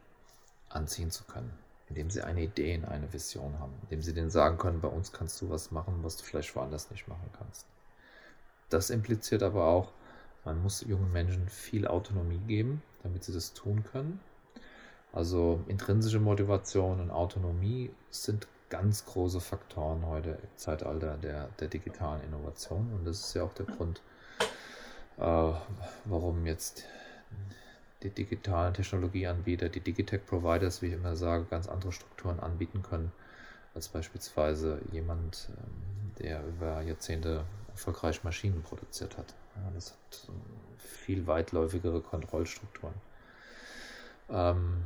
anziehen 0.70 1.10
zu 1.10 1.24
können, 1.24 1.52
indem 1.88 2.08
sie 2.10 2.22
eine 2.22 2.42
Idee, 2.42 2.80
eine 2.88 3.12
Vision 3.12 3.58
haben, 3.58 3.74
indem 3.82 4.00
sie 4.00 4.14
denen 4.14 4.30
sagen 4.30 4.56
können, 4.56 4.80
bei 4.80 4.88
uns 4.88 5.12
kannst 5.12 5.40
du 5.42 5.50
was 5.50 5.70
machen, 5.70 5.98
was 6.02 6.16
du 6.16 6.24
vielleicht 6.24 6.54
woanders 6.56 6.90
nicht 6.90 7.08
machen 7.08 7.28
kannst. 7.36 7.66
Das 8.70 8.90
impliziert 8.90 9.42
aber 9.42 9.66
auch, 9.66 9.92
man 10.44 10.62
muss 10.62 10.82
jungen 10.82 11.12
Menschen 11.12 11.48
viel 11.48 11.86
Autonomie 11.86 12.40
geben, 12.46 12.82
damit 13.02 13.24
sie 13.24 13.32
das 13.32 13.52
tun 13.54 13.84
können. 13.84 14.20
Also 15.12 15.62
intrinsische 15.66 16.20
Motivation 16.20 17.00
und 17.00 17.10
Autonomie 17.10 17.90
sind 18.10 18.46
ganz 18.68 19.06
große 19.06 19.40
Faktoren 19.40 20.06
heute 20.06 20.30
im 20.30 20.56
Zeitalter 20.56 21.16
der, 21.16 21.48
der 21.60 21.68
digitalen 21.68 22.22
Innovation. 22.22 22.92
Und 22.92 23.06
das 23.06 23.20
ist 23.20 23.34
ja 23.34 23.42
auch 23.42 23.54
der 23.54 23.66
Grund, 23.66 24.02
äh, 25.16 25.52
warum 26.04 26.46
jetzt 26.46 26.84
die 28.02 28.10
digitalen 28.10 28.74
Technologieanbieter, 28.74 29.68
die 29.68 29.80
Digitech-Providers, 29.80 30.82
wie 30.82 30.86
ich 30.86 30.92
immer 30.92 31.16
sage, 31.16 31.44
ganz 31.44 31.68
andere 31.68 31.92
Strukturen 31.92 32.40
anbieten 32.40 32.82
können, 32.82 33.12
als 33.74 33.88
beispielsweise 33.88 34.80
jemand, 34.92 35.48
ähm, 35.50 36.12
der 36.18 36.44
über 36.46 36.82
Jahrzehnte 36.82 37.44
erfolgreich 37.70 38.24
Maschinen 38.24 38.62
produziert 38.62 39.16
hat. 39.16 39.34
Das 39.74 39.92
hat 39.92 40.28
viel 40.78 41.26
weitläufigere 41.26 42.00
Kontrollstrukturen. 42.00 42.94
Ähm, 44.30 44.84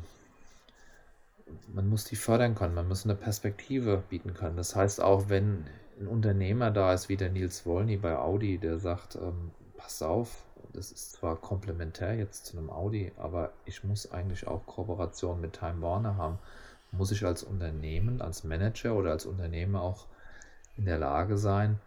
man 1.73 1.89
muss 1.89 2.05
die 2.05 2.17
fördern 2.17 2.55
können, 2.55 2.75
man 2.75 2.89
muss 2.89 3.05
eine 3.05 3.15
Perspektive 3.15 4.03
bieten 4.09 4.35
können. 4.35 4.57
Das 4.57 4.75
heißt 4.75 5.01
auch, 5.01 5.29
wenn 5.29 5.67
ein 6.01 6.07
Unternehmer 6.07 6.71
da 6.71 6.95
ist, 6.95 7.09
wie 7.09 7.17
der 7.17 7.31
Nils 7.31 7.67
Wolny 7.67 7.97
bei 7.97 8.17
Audi, 8.17 8.59
der 8.59 8.79
sagt, 8.79 9.17
ähm, 9.17 9.51
pass 9.77 10.03
auf, 10.03 10.45
das 10.73 10.93
ist 10.93 11.13
zwar 11.13 11.37
komplementär 11.37 12.15
jetzt 12.15 12.47
zu 12.47 12.59
einem 12.59 12.71
Audi, 12.71 13.13
aber 13.17 13.53
ich 13.65 13.85
muss 13.85 14.11
eigentlich 14.11 14.47
auch 14.47 14.67
Kooperation 14.67 15.41
mit 15.41 15.55
Time 15.55 15.83
Warner 15.83 16.17
haben. 16.17 16.39
Muss 16.91 17.11
ich 17.11 17.25
als 17.25 17.43
Unternehmen, 17.43 18.21
als 18.21 18.45
Manager 18.45 18.95
oder 18.95 19.13
als 19.13 19.27
Unternehmer 19.27 19.83
auch 19.83 20.07
in 20.77 20.85
der 20.85 20.99
Lage 20.99 21.39
sein, 21.39 21.79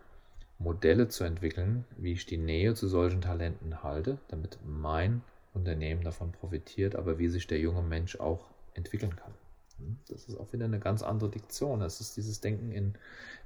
Modelle 0.57 1.09
zu 1.09 1.23
entwickeln, 1.23 1.85
wie 1.97 2.13
ich 2.13 2.25
die 2.25 2.37
Nähe 2.37 2.73
zu 2.75 2.87
solchen 2.87 3.21
Talenten 3.21 3.83
halte, 3.83 4.17
damit 4.29 4.57
mein 4.65 5.21
Unternehmen 5.53 6.03
davon 6.03 6.31
profitiert, 6.31 6.95
aber 6.95 7.19
wie 7.19 7.27
sich 7.27 7.47
der 7.47 7.59
junge 7.59 7.81
Mensch 7.81 8.19
auch 8.19 8.49
entwickeln 8.73 9.15
kann. 9.15 9.33
Das 10.07 10.25
ist 10.25 10.39
auch 10.39 10.53
wieder 10.53 10.65
eine 10.65 10.79
ganz 10.79 11.03
andere 11.03 11.29
Diktion. 11.29 11.81
Es 11.81 11.99
ist 11.99 12.15
dieses 12.15 12.39
Denken 12.39 12.71
in, 12.71 12.95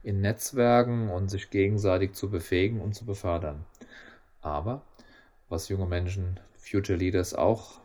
in 0.04 0.22
Netzwerken 0.22 1.10
und 1.10 1.30
sich 1.30 1.50
gegenseitig 1.50 2.14
zu 2.14 2.30
befähigen 2.30 2.82
und 2.82 2.94
zu 2.94 3.06
befördern. 3.06 3.66
Aber 4.42 4.84
was 5.50 5.70
junge 5.70 5.88
Menschen, 5.88 6.40
Future 6.58 6.98
Leaders 6.98 7.34
auch 7.34 7.80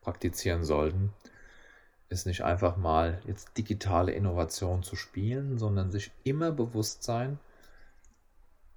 praktizieren 0.00 0.64
sollten, 0.64 1.12
ist 2.08 2.26
nicht 2.26 2.42
einfach 2.42 2.76
mal 2.76 3.20
jetzt 3.26 3.56
digitale 3.56 4.12
Innovation 4.12 4.82
zu 4.82 4.96
spielen, 4.96 5.58
sondern 5.58 5.90
sich 5.90 6.10
immer 6.24 6.50
bewusst 6.50 7.02
sein, 7.02 7.38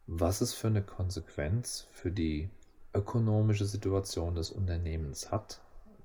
was 0.06 0.42
es 0.42 0.54
für 0.54 0.68
eine 0.68 0.84
Konsequenz 0.84 1.88
für 1.94 2.12
die 2.12 2.50
ökonomische 2.94 3.66
Situation 3.66 4.36
des 4.36 4.52
Unternehmens 4.52 5.32
hat, 5.32 5.62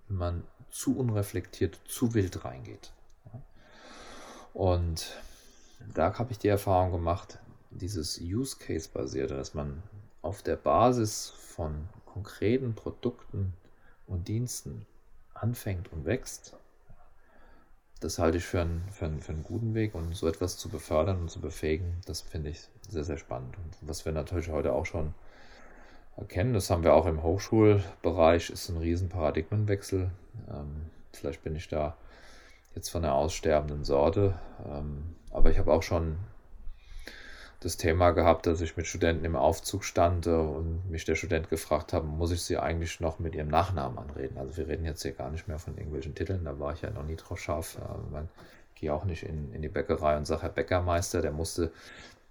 wenn 0.08 0.16
man 0.16 0.44
zu 0.70 0.96
unreflektiert, 0.96 1.80
zu 1.86 2.14
wild 2.14 2.44
reingeht. 2.44 2.92
Und 4.54 5.12
da 5.94 6.18
habe 6.18 6.32
ich 6.32 6.38
die 6.38 6.48
Erfahrung 6.48 6.92
gemacht, 6.92 7.38
dieses 7.70 8.18
Use 8.20 8.56
Case 8.58 8.88
basierte, 8.92 9.36
dass 9.36 9.54
man 9.54 9.82
auf 10.22 10.42
der 10.42 10.56
Basis 10.56 11.28
von 11.30 11.88
konkreten 12.06 12.74
Produkten 12.74 13.54
und 14.06 14.28
Diensten 14.28 14.86
anfängt 15.34 15.92
und 15.92 16.04
wächst, 16.04 16.56
das 18.00 18.18
halte 18.18 18.38
ich 18.38 18.44
für 18.44 18.60
einen, 18.60 18.84
für, 18.90 19.06
einen, 19.06 19.20
für 19.20 19.32
einen 19.32 19.42
guten 19.42 19.74
Weg 19.74 19.94
und 19.94 20.14
so 20.14 20.28
etwas 20.28 20.56
zu 20.56 20.68
befördern 20.68 21.20
und 21.20 21.30
zu 21.30 21.40
befähigen, 21.40 22.00
das 22.06 22.20
finde 22.20 22.50
ich 22.50 22.60
sehr, 22.88 23.04
sehr 23.04 23.18
spannend. 23.18 23.56
Und 23.58 23.88
was 23.88 24.04
wir 24.04 24.12
natürlich 24.12 24.50
heute 24.50 24.72
auch 24.72 24.86
schon 24.86 25.14
erkennen. 26.18 26.52
Das 26.52 26.70
haben 26.70 26.82
wir 26.82 26.94
auch 26.94 27.06
im 27.06 27.22
Hochschulbereich, 27.22 28.50
ist 28.50 28.68
ein 28.68 28.76
riesen 28.76 29.08
Paradigmenwechsel. 29.08 30.10
Ähm, 30.50 30.90
vielleicht 31.12 31.42
bin 31.42 31.56
ich 31.56 31.68
da 31.68 31.96
jetzt 32.74 32.90
von 32.90 33.02
der 33.02 33.14
aussterbenden 33.14 33.84
Sorte, 33.84 34.38
ähm, 34.66 35.14
aber 35.30 35.50
ich 35.50 35.58
habe 35.58 35.72
auch 35.72 35.82
schon 35.82 36.16
das 37.60 37.76
Thema 37.76 38.12
gehabt, 38.12 38.46
dass 38.46 38.60
ich 38.60 38.76
mit 38.76 38.86
Studenten 38.86 39.24
im 39.24 39.34
Aufzug 39.34 39.84
stand 39.84 40.26
und 40.28 40.88
mich 40.88 41.04
der 41.04 41.16
Student 41.16 41.50
gefragt 41.50 41.92
habe, 41.92 42.06
muss 42.06 42.30
ich 42.30 42.42
sie 42.42 42.56
eigentlich 42.56 43.00
noch 43.00 43.18
mit 43.18 43.34
ihrem 43.34 43.48
Nachnamen 43.48 43.98
anreden? 43.98 44.38
Also 44.38 44.56
wir 44.56 44.68
reden 44.68 44.84
jetzt 44.84 45.02
hier 45.02 45.12
gar 45.12 45.30
nicht 45.30 45.48
mehr 45.48 45.58
von 45.58 45.76
irgendwelchen 45.76 46.14
Titeln, 46.14 46.44
da 46.44 46.58
war 46.60 46.72
ich 46.72 46.82
ja 46.82 46.90
noch 46.90 47.04
nie 47.04 47.16
drauf 47.16 47.40
scharf. 47.40 47.78
Äh, 47.78 48.22
ich 48.74 48.80
gehe 48.80 48.94
auch 48.94 49.04
nicht 49.04 49.24
in, 49.24 49.52
in 49.52 49.62
die 49.62 49.68
Bäckerei 49.68 50.16
und 50.16 50.26
sage, 50.26 50.42
Herr 50.42 50.50
Bäckermeister, 50.50 51.20
der 51.20 51.32
musste 51.32 51.72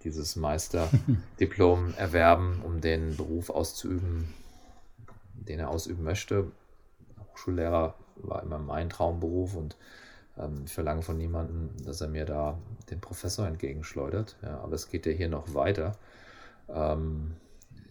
dieses 0.04 0.38
Meisterdiplom 0.38 1.94
erwerben, 1.98 2.62
um 2.64 2.80
den 2.80 3.18
Beruf 3.18 3.50
auszuüben, 3.50 4.34
den 5.34 5.60
er 5.60 5.70
ausüben 5.70 6.06
möchte. 6.06 6.50
Hochschullehrer 7.32 7.96
war 8.16 8.44
immer 8.44 8.60
mein 8.60 8.90
Traumberuf 8.90 9.56
und 9.56 9.76
ähm, 10.40 10.64
ich 10.66 10.74
verlange 10.74 11.02
von 11.02 11.18
niemandem, 11.18 11.70
dass 11.84 12.02
er 12.02 12.08
mir 12.08 12.26
da 12.26 12.58
den 12.90 13.02
Professor 13.02 13.48
entgegenschleudert. 13.48 14.38
Ja, 14.42 14.60
aber 14.60 14.74
es 14.74 14.90
geht 14.90 15.06
ja 15.06 15.12
hier 15.12 15.30
noch 15.30 15.54
weiter. 15.54 15.98
Ähm, 16.70 17.36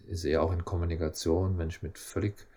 ich 0.07 0.21
sehe 0.21 0.41
auch 0.41 0.51
in 0.51 0.65
Kommunikation, 0.65 1.57
wenn 1.57 1.69
ich 1.69 1.83
mit 1.83 1.97
völlig 1.97 2.47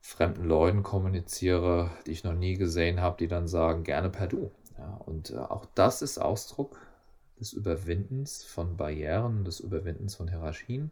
fremden 0.00 0.44
Leuten 0.44 0.82
kommuniziere, 0.82 1.90
die 2.06 2.12
ich 2.12 2.24
noch 2.24 2.34
nie 2.34 2.56
gesehen 2.56 3.00
habe, 3.00 3.18
die 3.18 3.28
dann 3.28 3.48
sagen, 3.48 3.84
gerne 3.84 4.08
per 4.08 4.26
Du. 4.26 4.50
Ja, 4.78 5.00
und 5.04 5.30
äh, 5.30 5.38
auch 5.38 5.66
das 5.74 6.02
ist 6.02 6.18
Ausdruck 6.18 6.78
des 7.38 7.52
Überwindens 7.52 8.44
von 8.44 8.76
Barrieren, 8.76 9.44
des 9.44 9.60
Überwindens 9.60 10.14
von 10.14 10.28
Hierarchien, 10.28 10.90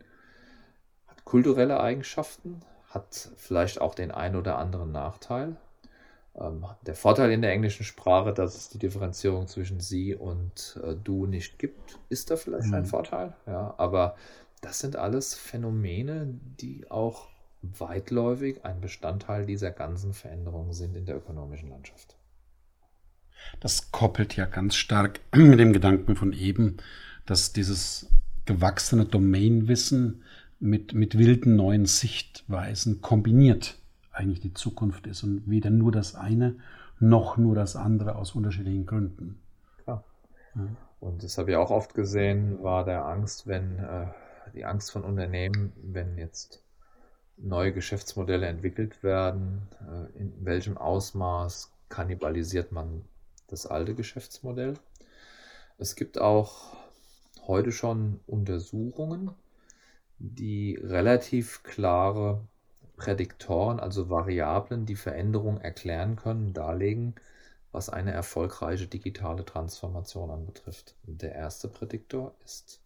hat 1.07 1.25
kulturelle 1.25 1.81
Eigenschaften, 1.81 2.61
hat 2.91 3.31
vielleicht 3.37 3.81
auch 3.81 3.95
den 3.95 4.11
einen 4.11 4.37
oder 4.37 4.59
anderen 4.59 4.93
Nachteil. 4.93 5.57
Ähm, 6.39 6.67
der 6.87 6.95
Vorteil 6.95 7.31
in 7.31 7.43
der 7.43 7.53
englischen 7.53 7.85
Sprache, 7.85 8.33
dass 8.35 8.57
es 8.57 8.69
die 8.69 8.79
Differenzierung 8.79 9.47
zwischen 9.47 9.81
sie 9.81 10.15
und 10.15 10.79
äh, 10.83 10.95
du 10.95 11.27
nicht 11.27 11.59
gibt, 11.59 11.99
ist 12.09 12.31
da 12.31 12.37
vielleicht 12.37 12.69
mhm. 12.69 12.75
ein 12.75 12.87
Vorteil. 12.87 13.35
Ja, 13.47 13.75
aber 13.79 14.17
das 14.61 14.81
sind 14.81 14.97
alles 14.97 15.35
Phänomene, 15.35 16.39
die 16.61 16.91
auch 16.91 17.29
weitläufig 17.63 18.65
ein 18.65 18.81
Bestandteil 18.81 19.47
dieser 19.47 19.71
ganzen 19.71 20.13
Veränderungen 20.13 20.73
sind 20.73 20.97
in 20.97 21.07
der 21.07 21.17
ökonomischen 21.17 21.71
Landschaft. 21.71 22.17
Das 23.61 23.91
koppelt 23.91 24.37
ja 24.37 24.47
ganz 24.47 24.77
stark 24.77 25.21
mit 25.35 25.59
dem 25.59 25.73
Gedanken 25.73 26.17
von 26.17 26.33
eben, 26.33 26.77
dass 27.25 27.53
dieses 27.53 28.11
gewachsene 28.45 29.07
Domainwissen 29.07 30.23
mit, 30.61 30.95
mit 30.95 31.19
wilden 31.19 31.57
neuen 31.57 31.87
Sichtweisen 31.87 33.01
kombiniert 33.01 33.79
eigentlich 34.17 34.41
die 34.41 34.55
Zukunft 34.55 35.07
ist 35.07 35.23
und 35.23 35.49
weder 35.49 35.71
nur 35.71 35.93
das 35.93 36.15
eine 36.15 36.57
noch 36.99 37.37
nur 37.37 37.55
das 37.55 37.77
andere 37.77 38.17
aus 38.17 38.35
unterschiedlichen 38.35 38.87
Gründen. 38.87 39.41
Klar. 39.85 40.05
Ja. 40.55 40.69
Und 41.01 41.23
das 41.23 41.37
habe 41.37 41.51
ich 41.51 41.57
auch 41.57 41.71
oft 41.71 41.95
gesehen, 41.95 42.63
war 42.63 42.85
der 42.85 43.05
Angst, 43.05 43.47
wenn 43.47 43.79
äh, 43.79 44.07
die 44.55 44.65
Angst 44.65 44.91
von 44.91 45.05
Unternehmen, 45.05 45.73
wenn 45.83 46.17
jetzt 46.17 46.63
neue 47.37 47.73
Geschäftsmodelle 47.73 48.47
entwickelt 48.47 49.03
werden, 49.03 49.69
äh, 49.81 50.19
in 50.19 50.33
welchem 50.45 50.79
Ausmaß 50.79 51.73
kannibalisiert 51.89 52.73
man 52.73 53.05
das 53.49 53.67
alte 53.67 53.95
Geschäftsmodell. 53.95 54.75
Es 55.79 55.95
gibt 55.95 56.19
auch 56.19 56.75
heute 57.47 57.71
schon 57.71 58.21
Untersuchungen, 58.27 59.31
die 60.19 60.79
relativ 60.83 61.63
klare 61.63 62.41
Prädiktoren, 62.97 63.79
also 63.79 64.09
Variablen, 64.09 64.87
die 64.87 64.97
Veränderung 64.97 65.61
erklären 65.61 66.17
können, 66.17 66.53
darlegen, 66.53 67.15
was 67.73 67.91
eine 67.91 68.13
erfolgreiche 68.13 68.87
digitale 68.87 69.45
Transformation 69.45 70.31
anbetrifft. 70.31 70.97
Der 71.03 71.35
erste 71.35 71.69
Prädiktor 71.69 72.35
ist 72.45 72.81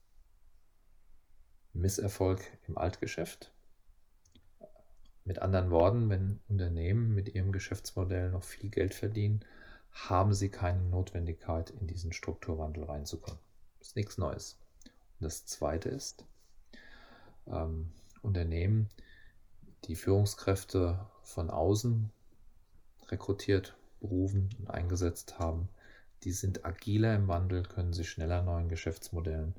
Misserfolg 1.73 2.41
im 2.67 2.77
Altgeschäft. 2.77 3.53
Mit 5.25 5.39
anderen 5.39 5.71
Worten, 5.71 6.11
wenn 6.11 6.41
Unternehmen 6.49 7.15
mit 7.15 7.35
ihrem 7.35 7.53
Geschäftsmodell 7.53 8.31
noch 8.31 8.43
viel 8.43 8.69
Geld 8.69 8.95
verdienen, 8.95 9.45
haben 9.93 10.33
sie 10.33 10.49
keine 10.49 10.83
Notwendigkeit, 10.83 11.71
in 11.71 11.87
diesen 11.87 12.13
Strukturwandel 12.13 12.85
reinzukommen. 12.85 13.39
Das 13.79 13.89
ist 13.89 13.97
nichts 13.97 14.19
Neues. 14.19 14.59
Und 14.85 15.25
das 15.25 15.47
Zweite 15.47 15.89
ist, 15.89 16.25
ähm, 17.47 17.93
Unternehmen, 18.23 18.89
die 19.85 19.97
Führungskräfte 19.97 20.99
von 21.23 21.51
außen 21.51 22.11
rekrutiert, 23.09 23.77
berufen 24.01 24.49
und 24.59 24.71
eingesetzt 24.71 25.39
haben, 25.39 25.69
die 26.23 26.33
sind 26.33 26.65
agiler 26.65 27.15
im 27.15 27.29
Wandel, 27.29 27.63
können 27.63 27.93
sich 27.93 28.11
schneller 28.11 28.43
neuen 28.43 28.69
Geschäftsmodellen 28.69 29.55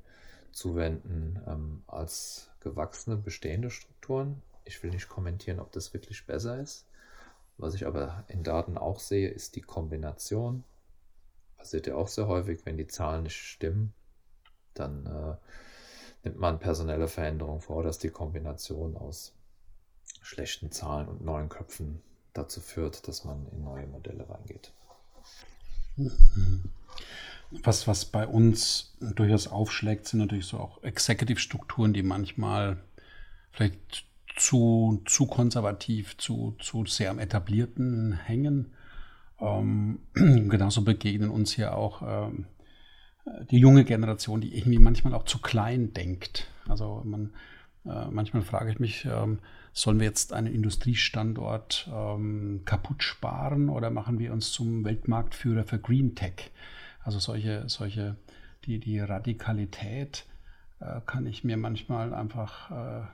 zuwenden 0.52 1.40
ähm, 1.46 1.82
als 1.86 2.50
gewachsene 2.60 3.16
bestehende 3.16 3.70
Strukturen. 3.70 4.42
Ich 4.64 4.82
will 4.82 4.90
nicht 4.90 5.08
kommentieren, 5.08 5.58
ob 5.58 5.72
das 5.72 5.92
wirklich 5.92 6.26
besser 6.26 6.60
ist. 6.60 6.86
Was 7.58 7.74
ich 7.74 7.86
aber 7.86 8.24
in 8.28 8.44
Daten 8.44 8.78
auch 8.78 9.00
sehe, 9.00 9.28
ist 9.28 9.56
die 9.56 9.60
Kombination. 9.60 10.64
Passiert 11.56 11.86
ja 11.86 11.96
auch 11.96 12.08
sehr 12.08 12.28
häufig, 12.28 12.64
wenn 12.64 12.76
die 12.76 12.86
Zahlen 12.86 13.24
nicht 13.24 13.36
stimmen, 13.36 13.92
dann 14.74 15.06
äh, 15.06 15.36
nimmt 16.24 16.38
man 16.38 16.58
personelle 16.58 17.08
Veränderungen 17.08 17.60
vor, 17.60 17.82
dass 17.82 17.98
die 17.98 18.10
Kombination 18.10 18.96
aus 18.96 19.34
schlechten 20.22 20.70
Zahlen 20.70 21.08
und 21.08 21.24
neuen 21.24 21.48
Köpfen 21.48 22.00
dazu 22.32 22.60
führt, 22.60 23.06
dass 23.08 23.24
man 23.24 23.46
in 23.52 23.62
neue 23.62 23.86
Modelle 23.86 24.28
reingeht. 24.28 24.72
Was, 27.62 27.86
was 27.86 28.06
bei 28.06 28.26
uns 28.26 28.94
durchaus 29.00 29.46
aufschlägt, 29.46 30.08
sind 30.08 30.20
natürlich 30.20 30.46
so 30.46 30.58
auch 30.58 30.82
Executive-Strukturen, 30.82 31.92
die 31.92 32.02
manchmal 32.02 32.82
vielleicht 33.50 34.06
zu, 34.36 35.02
zu 35.04 35.26
konservativ, 35.26 36.16
zu, 36.16 36.56
zu 36.58 36.86
sehr 36.86 37.10
am 37.10 37.18
Etablierten 37.18 38.14
hängen. 38.14 38.72
Ähm, 39.38 40.00
genauso 40.14 40.82
begegnen 40.82 41.30
uns 41.30 41.52
hier 41.52 41.76
auch 41.76 42.02
ähm, 42.02 42.46
die 43.50 43.58
junge 43.58 43.84
Generation, 43.84 44.40
die 44.40 44.56
irgendwie 44.56 44.78
manchmal 44.78 45.14
auch 45.14 45.24
zu 45.24 45.38
klein 45.38 45.92
denkt. 45.92 46.48
Also 46.66 47.02
man, 47.04 47.34
äh, 47.84 48.06
manchmal 48.10 48.42
frage 48.42 48.70
ich 48.70 48.78
mich, 48.78 49.04
ähm, 49.04 49.38
sollen 49.72 49.98
wir 49.98 50.06
jetzt 50.06 50.32
einen 50.32 50.52
Industriestandort 50.52 51.90
ähm, 51.92 52.62
kaputt 52.64 53.02
sparen 53.02 53.68
oder 53.68 53.90
machen 53.90 54.18
wir 54.18 54.32
uns 54.32 54.52
zum 54.52 54.84
Weltmarktführer 54.84 55.64
für 55.64 55.78
Green 55.78 56.14
Tech? 56.14 56.50
Also 57.02 57.18
solche, 57.18 57.68
solche, 57.68 58.16
die, 58.64 58.78
die 58.78 59.00
Radikalität 59.00 60.26
äh, 60.80 61.00
kann 61.06 61.26
ich 61.26 61.42
mir 61.42 61.56
manchmal 61.56 62.14
einfach 62.14 62.70
äh, 62.70 63.06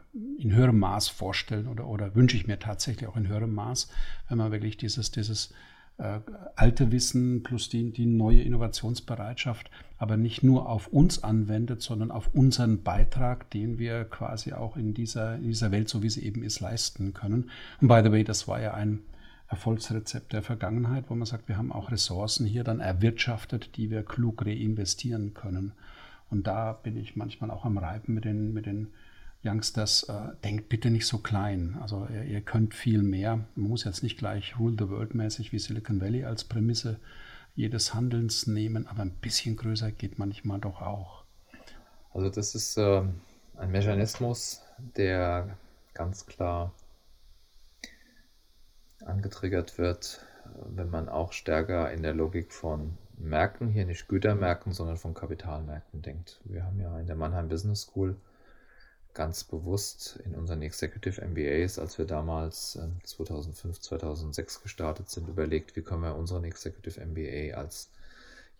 in 0.43 0.53
höherem 0.55 0.79
Maß 0.79 1.09
vorstellen 1.09 1.69
oder, 1.69 1.87
oder 1.87 2.15
wünsche 2.15 2.37
ich 2.37 2.47
mir 2.47 2.59
tatsächlich 2.59 3.09
auch 3.09 3.17
in 3.17 3.29
höherem 3.29 3.55
Maß, 3.55 3.91
wenn 4.29 4.39
man 4.39 4.53
wirklich 4.53 4.77
dieses, 4.77 5.11
dieses 5.11 5.55
äh, 5.99 6.21
alte 6.57 6.91
Wissen 6.91 7.43
plus 7.43 7.69
die, 7.69 7.91
die 7.91 8.07
neue 8.07 8.43
Innovationsbereitschaft 8.43 9.71
aber 9.99 10.17
nicht 10.17 10.45
nur 10.45 10.69
auf 10.69 10.89
uns 10.89 11.25
anwendet, 11.25 11.83
sondern 11.83 12.11
auf 12.11 12.33
unseren 12.33 12.83
Beitrag, 12.83 13.51
den 13.51 13.79
wir 13.79 14.05
quasi 14.05 14.53
auch 14.53 14.77
in 14.77 14.95
dieser, 14.95 15.35
in 15.35 15.49
dieser 15.49 15.73
Welt, 15.73 15.89
so 15.89 16.03
wie 16.03 16.11
sie 16.11 16.25
eben 16.25 16.45
ist, 16.45 16.61
leisten 16.61 17.15
können. 17.15 17.51
Und 17.81 17.89
by 17.89 18.01
the 18.03 18.13
way, 18.13 18.23
das 18.23 18.47
war 18.47 18.61
ja 18.61 18.75
ein 18.75 19.01
Erfolgsrezept 19.49 20.33
der 20.33 20.43
Vergangenheit, 20.43 21.07
wo 21.09 21.15
man 21.15 21.27
sagt, 21.27 21.49
wir 21.49 21.57
haben 21.57 21.73
auch 21.73 21.91
Ressourcen 21.91 22.47
hier 22.47 22.65
dann 22.65 22.81
erwirtschaftet, 22.81 23.77
die 23.77 23.91
wir 23.91 24.05
klug 24.05 24.47
reinvestieren 24.47 25.35
können. 25.35 25.73
Und 26.31 26.47
da 26.47 26.75
bin 26.75 26.97
ich 26.97 27.17
manchmal 27.17 27.51
auch 27.51 27.65
am 27.65 27.79
Reiben 27.79 28.15
mit 28.15 28.25
den, 28.25 28.53
mit 28.53 28.67
den 28.67 28.89
Youngsters, 29.45 30.05
äh, 30.05 30.35
denkt 30.45 30.69
bitte 30.69 30.91
nicht 30.91 31.07
so 31.07 31.19
klein. 31.19 31.79
Also 31.81 32.07
ihr, 32.11 32.25
ihr, 32.25 32.41
könnt 32.41 32.75
viel 32.75 33.03
mehr. 33.03 33.47
Man 33.55 33.71
muss 33.71 33.85
jetzt 33.85 34.03
nicht 34.03 34.19
gleich 34.19 34.59
Rule 34.59 34.77
the 34.79 34.89
World 34.89 35.15
mäßig 35.15 35.53
wie 35.53 35.59
Silicon 35.59 36.01
Valley 36.01 36.25
als 36.25 36.45
Prämisse 36.45 36.99
jedes 37.55 37.95
Handelns 37.95 38.47
nehmen, 38.47 38.87
aber 38.87 39.03
ein 39.03 39.15
bisschen 39.21 39.57
größer 39.57 39.93
geht 39.93 40.19
manchmal 40.19 40.61
doch 40.61 40.81
auch. 40.81 41.25
Also 42.13 42.31
das 42.31 42.55
ist 42.55 42.77
äh, 42.79 43.03
ein 43.57 43.71
Mechanismus, 43.71 44.63
der 44.97 45.57
ganz 45.95 46.27
klar 46.27 46.73
angetriggert 49.05 49.79
wird, 49.79 50.25
wenn 50.67 50.91
man 50.91 51.09
auch 51.09 51.33
stärker 51.33 51.93
in 51.93 52.03
der 52.03 52.15
Logik 52.15 52.53
von 52.53 52.97
Märkten, 53.17 53.69
hier 53.69 53.87
nicht 53.87 54.09
Gütermärkten, 54.09 54.73
sondern 54.73 54.97
von 54.97 55.15
Kapitalmärkten 55.15 56.03
denkt. 56.03 56.41
Wir 56.45 56.65
haben 56.65 56.81
ja 56.81 56.99
in 56.99 57.07
der 57.07 57.17
Mannheim 57.17 57.49
Business 57.49 57.83
School 57.83 58.17
ganz 59.19 59.43
bewusst 59.43 60.21
in 60.25 60.37
unseren 60.37 60.63
Executive 60.63 61.21
MBAs, 61.27 61.81
als 61.81 61.99
wir 61.99 62.05
damals 62.05 62.79
2005, 63.03 63.65
ähm, 63.65 63.83
2006 63.83 64.63
gestartet 64.63 65.11
sind, 65.11 65.29
überlegt, 65.29 65.75
wie 65.75 65.83
können 65.83 66.05
wir 66.05 66.15
unseren 66.15 66.45
Executive 66.45 67.05
MBA 67.05 67.59
als 67.59 67.91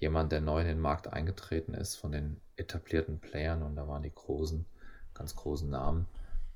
jemand, 0.01 0.33
der 0.33 0.41
neu 0.41 0.63
in 0.63 0.67
den 0.67 0.81
Markt 0.81 1.07
eingetreten 1.07 1.75
ist, 1.75 1.95
von 1.95 2.11
den 2.11 2.41
etablierten 2.57 3.21
Playern, 3.21 3.63
und 3.63 3.77
da 3.77 3.87
waren 3.87 4.03
die 4.03 4.13
großen, 4.13 4.67
ganz 5.15 5.37
großen 5.37 5.71
Namen, 5.71 6.09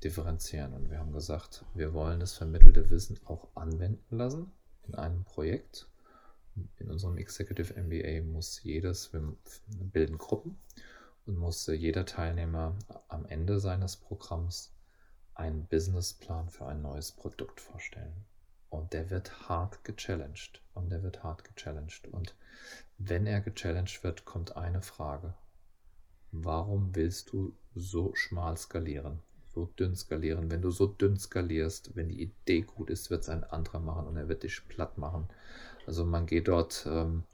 differenzieren. 0.03 0.73
Und 0.73 0.91
wir 0.91 0.99
haben 0.99 1.13
gesagt, 1.13 1.65
wir 1.73 1.95
wollen 1.95 2.19
das 2.19 2.35
vermittelte 2.35 2.91
Wissen 2.91 3.21
auch 3.27 3.47
anwenden 3.55 4.17
lassen 4.17 4.51
in 4.89 4.97
einem 4.97 5.23
Projekt 5.23 5.87
in 6.79 6.91
unserem 6.91 7.19
Executive 7.19 7.81
MBA 7.81 8.23
muss 8.25 8.63
jedes, 8.65 9.13
wir 9.13 9.23
bilden 9.93 10.19
Gruppen 10.19 10.59
und 11.27 11.37
muss 11.37 11.67
jeder 11.67 12.05
Teilnehmer 12.05 12.77
am 13.09 13.27
Ende 13.27 13.61
seines 13.61 13.97
Programms 13.97 14.73
einen 15.35 15.67
Businessplan 15.67 16.49
für 16.51 16.67
ein 16.67 16.83
neues 16.83 17.13
Produkt 17.13 17.61
vorstellen. 17.61 18.25
Und 18.71 18.93
der 18.93 19.11
wird 19.11 19.49
hart 19.49 19.85
gechallenged. 19.85 20.63
Und 20.75 20.91
der 20.91 21.03
wird 21.03 21.23
hart 21.23 21.45
gechallenged. 21.45 22.09
Und 22.09 22.35
wenn 22.99 23.27
er 23.27 23.41
gechallenged 23.41 24.03
wird, 24.03 24.25
kommt 24.25 24.57
eine 24.57 24.83
Frage. 24.83 25.35
Warum 26.33 26.95
willst 26.95 27.33
du 27.33 27.55
so 27.75 28.15
schmal 28.15 28.57
skalieren? 28.57 29.21
So 29.55 29.67
dünn 29.79 29.95
skalieren? 29.95 30.51
Wenn 30.51 30.63
du 30.63 30.71
so 30.71 30.87
dünn 30.87 31.19
skalierst, 31.19 31.95
wenn 31.95 32.09
die 32.09 32.23
Idee 32.23 32.63
gut 32.63 32.89
ist, 32.89 33.11
wird 33.11 33.23
es 33.23 33.29
ein 33.29 33.45
anderer 33.45 33.81
machen 33.81 34.07
und 34.07 34.17
er 34.17 34.29
wird 34.29 34.43
dich 34.43 34.67
platt 34.69 34.97
machen. 34.97 35.29
Also 35.87 36.07
man 36.07 36.27
geht 36.27 36.49
dort 36.49 36.87
ähm, 36.89 37.25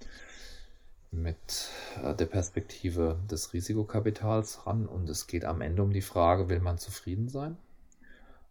mit 1.10 1.70
äh, 2.02 2.14
der 2.14 2.26
Perspektive 2.26 3.18
des 3.30 3.52
Risikokapitals 3.52 4.66
ran 4.66 4.86
und 4.86 5.08
es 5.08 5.26
geht 5.26 5.44
am 5.44 5.60
Ende 5.60 5.82
um 5.82 5.92
die 5.92 6.02
Frage, 6.02 6.48
will 6.48 6.60
man 6.60 6.78
zufrieden 6.78 7.28
sein 7.28 7.56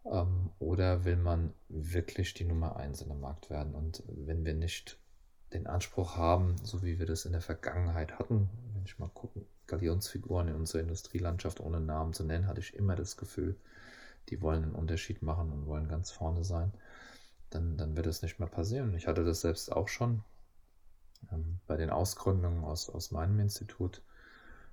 ähm, 0.04 0.50
oder 0.58 1.04
will 1.04 1.16
man 1.16 1.54
wirklich 1.68 2.34
die 2.34 2.44
Nummer 2.44 2.76
eins 2.76 3.02
in 3.02 3.08
dem 3.08 3.20
Markt 3.20 3.50
werden? 3.50 3.74
Und 3.74 4.02
wenn 4.06 4.44
wir 4.44 4.54
nicht 4.54 4.98
den 5.52 5.66
Anspruch 5.66 6.16
haben, 6.16 6.56
so 6.62 6.82
wie 6.82 6.98
wir 6.98 7.06
das 7.06 7.24
in 7.24 7.32
der 7.32 7.40
Vergangenheit 7.40 8.18
hatten. 8.18 8.48
Wenn 8.74 8.84
ich 8.84 8.98
mal 8.98 9.08
gucke, 9.08 9.40
Galionsfiguren 9.66 10.48
in 10.48 10.54
unserer 10.54 10.82
Industrielandschaft 10.82 11.60
ohne 11.60 11.80
Namen 11.80 12.12
zu 12.12 12.24
nennen, 12.24 12.46
hatte 12.46 12.60
ich 12.60 12.74
immer 12.74 12.96
das 12.96 13.16
Gefühl, 13.16 13.56
die 14.28 14.42
wollen 14.42 14.62
einen 14.62 14.74
Unterschied 14.74 15.22
machen 15.22 15.52
und 15.52 15.66
wollen 15.66 15.88
ganz 15.88 16.10
vorne 16.10 16.44
sein. 16.44 16.72
Dann, 17.50 17.78
dann 17.78 17.96
wird 17.96 18.06
das 18.06 18.20
nicht 18.20 18.38
mehr 18.38 18.48
passieren. 18.48 18.94
Ich 18.94 19.06
hatte 19.06 19.24
das 19.24 19.40
selbst 19.40 19.72
auch 19.72 19.88
schon 19.88 20.22
ähm, 21.32 21.60
bei 21.66 21.76
den 21.76 21.90
Ausgründungen 21.90 22.64
aus, 22.64 22.90
aus 22.90 23.10
meinem 23.10 23.38
Institut 23.40 24.02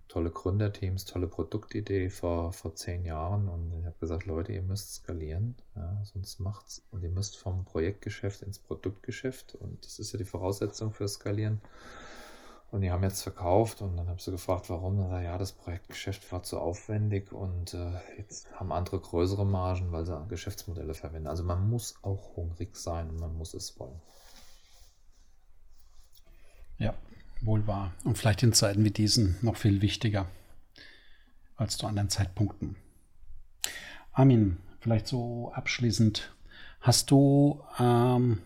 tolle 0.07 0.29
Gründerteams, 0.29 1.05
tolle 1.05 1.27
Produktidee 1.27 2.09
vor, 2.09 2.53
vor 2.53 2.75
zehn 2.75 3.05
Jahren 3.05 3.49
und 3.49 3.73
ich 3.73 3.85
habe 3.85 3.95
gesagt, 3.99 4.25
Leute, 4.25 4.53
ihr 4.53 4.61
müsst 4.61 4.93
skalieren, 4.93 5.55
ja, 5.75 6.01
sonst 6.03 6.39
macht's 6.39 6.83
und 6.91 7.03
ihr 7.03 7.09
müsst 7.09 7.37
vom 7.37 7.65
Projektgeschäft 7.65 8.43
ins 8.43 8.59
Produktgeschäft 8.59 9.55
und 9.55 9.83
das 9.83 9.99
ist 9.99 10.11
ja 10.11 10.17
die 10.17 10.25
Voraussetzung 10.25 10.93
für 10.93 11.07
Skalieren. 11.07 11.61
Und 12.71 12.81
die 12.81 12.91
haben 12.91 13.03
jetzt 13.03 13.21
verkauft 13.21 13.81
und 13.81 13.95
dann 13.95 14.07
habe 14.07 14.17
ich 14.17 14.25
sie 14.25 14.31
gefragt, 14.31 14.69
warum. 14.69 14.97
Dann 14.97 15.23
ja, 15.23 15.37
das 15.37 15.53
Projektgeschäft 15.53 16.29
war 16.31 16.43
zu 16.43 16.59
aufwendig 16.59 17.31
und 17.31 17.73
äh, 17.73 17.91
jetzt 18.17 18.51
haben 18.59 18.73
andere 18.73 18.99
größere 18.99 19.45
Margen, 19.45 19.93
weil 19.93 20.05
sie 20.05 20.25
Geschäftsmodelle 20.27 20.93
verwenden. 20.93 21.27
Also 21.27 21.43
man 21.43 21.69
muss 21.69 21.95
auch 22.01 22.35
hungrig 22.35 22.75
sein 22.75 23.09
und 23.09 23.19
man 23.19 23.37
muss 23.37 23.53
es 23.53 23.79
wollen. 23.79 24.01
Ja, 26.77 26.93
wohl 27.41 27.65
wahr. 27.67 27.93
Und 28.03 28.17
vielleicht 28.17 28.43
in 28.43 28.53
Zeiten 28.53 28.83
wie 28.83 28.91
diesen 28.91 29.37
noch 29.41 29.55
viel 29.55 29.81
wichtiger 29.81 30.27
als 31.55 31.77
zu 31.77 31.87
anderen 31.87 32.09
Zeitpunkten. 32.09 32.75
Armin, 34.11 34.57
vielleicht 34.79 35.07
so 35.07 35.51
abschließend, 35.53 36.33
hast 36.81 37.11
du 37.11 37.63
ähm, 37.79 38.41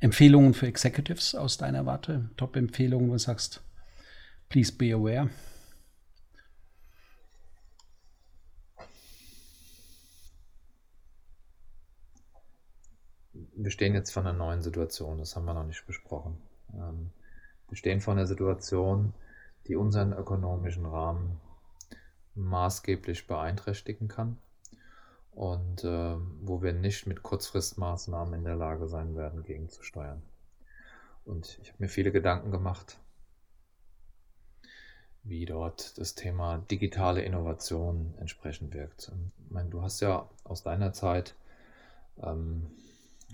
Empfehlungen 0.00 0.54
für 0.54 0.66
Executives 0.66 1.34
aus 1.34 1.58
deiner 1.58 1.86
Warte? 1.86 2.30
Top-Empfehlungen, 2.36 3.08
wo 3.08 3.12
du 3.12 3.18
sagst, 3.18 3.62
please 4.48 4.72
be 4.72 4.94
aware? 4.94 5.30
Wir 13.54 13.70
stehen 13.70 13.94
jetzt 13.94 14.12
vor 14.12 14.22
einer 14.22 14.32
neuen 14.32 14.62
Situation, 14.62 15.18
das 15.18 15.36
haben 15.36 15.44
wir 15.44 15.54
noch 15.54 15.66
nicht 15.66 15.86
besprochen. 15.86 16.36
Ähm, 16.74 17.12
wir 17.72 17.78
stehen 17.78 18.02
vor 18.02 18.12
einer 18.12 18.26
Situation, 18.26 19.14
die 19.66 19.76
unseren 19.76 20.12
ökonomischen 20.12 20.84
Rahmen 20.84 21.40
maßgeblich 22.34 23.26
beeinträchtigen 23.26 24.08
kann 24.08 24.36
und 25.30 25.82
äh, 25.82 26.16
wo 26.42 26.60
wir 26.60 26.74
nicht 26.74 27.06
mit 27.06 27.22
Kurzfristmaßnahmen 27.22 28.34
in 28.34 28.44
der 28.44 28.56
Lage 28.56 28.88
sein 28.88 29.16
werden, 29.16 29.42
gegenzusteuern. 29.42 30.20
Und 31.24 31.58
ich 31.62 31.68
habe 31.68 31.84
mir 31.84 31.88
viele 31.88 32.12
Gedanken 32.12 32.50
gemacht, 32.50 32.98
wie 35.22 35.46
dort 35.46 35.96
das 35.96 36.14
Thema 36.14 36.58
digitale 36.58 37.22
Innovation 37.22 38.12
entsprechend 38.18 38.74
wirkt. 38.74 39.10
ich 39.46 39.50
meine, 39.50 39.70
du 39.70 39.80
hast 39.80 40.00
ja 40.00 40.28
aus 40.44 40.62
deiner 40.62 40.92
Zeit 40.92 41.36
ähm, 42.22 42.66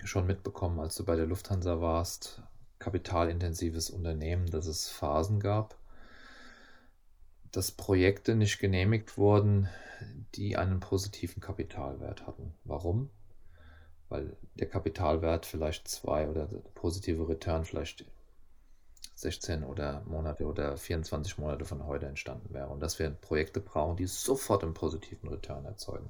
schon 0.05 0.27
mitbekommen, 0.27 0.79
als 0.79 0.95
du 0.95 1.03
bei 1.03 1.17
der 1.17 1.25
Lufthansa 1.25 1.81
warst, 1.81 2.41
kapitalintensives 2.79 3.89
Unternehmen, 3.89 4.49
dass 4.49 4.65
es 4.65 4.87
Phasen 4.87 5.39
gab, 5.39 5.77
dass 7.51 7.71
Projekte 7.71 8.35
nicht 8.35 8.59
genehmigt 8.59 9.17
wurden, 9.17 9.69
die 10.35 10.57
einen 10.57 10.79
positiven 10.79 11.41
Kapitalwert 11.41 12.25
hatten. 12.25 12.53
Warum? 12.63 13.09
Weil 14.07 14.37
der 14.55 14.69
Kapitalwert 14.69 15.45
vielleicht 15.45 15.87
zwei 15.87 16.27
oder 16.29 16.45
der 16.45 16.59
positive 16.73 17.27
Return 17.27 17.65
vielleicht 17.65 18.05
16 19.15 19.65
oder 19.65 20.01
Monate 20.05 20.45
oder 20.45 20.77
24 20.77 21.37
Monate 21.37 21.65
von 21.65 21.85
heute 21.85 22.05
entstanden 22.05 22.53
wäre. 22.53 22.69
Und 22.69 22.79
dass 22.79 22.99
wir 22.99 23.09
Projekte 23.09 23.59
brauchen, 23.59 23.97
die 23.97 24.07
sofort 24.07 24.63
einen 24.63 24.73
positiven 24.73 25.27
Return 25.27 25.65
erzeugen. 25.65 26.09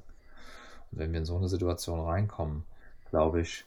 Und 0.92 1.00
wenn 1.00 1.12
wir 1.12 1.20
in 1.20 1.26
so 1.26 1.36
eine 1.36 1.50
Situation 1.50 2.00
reinkommen, 2.00 2.64
glaube 3.10 3.42
ich, 3.42 3.66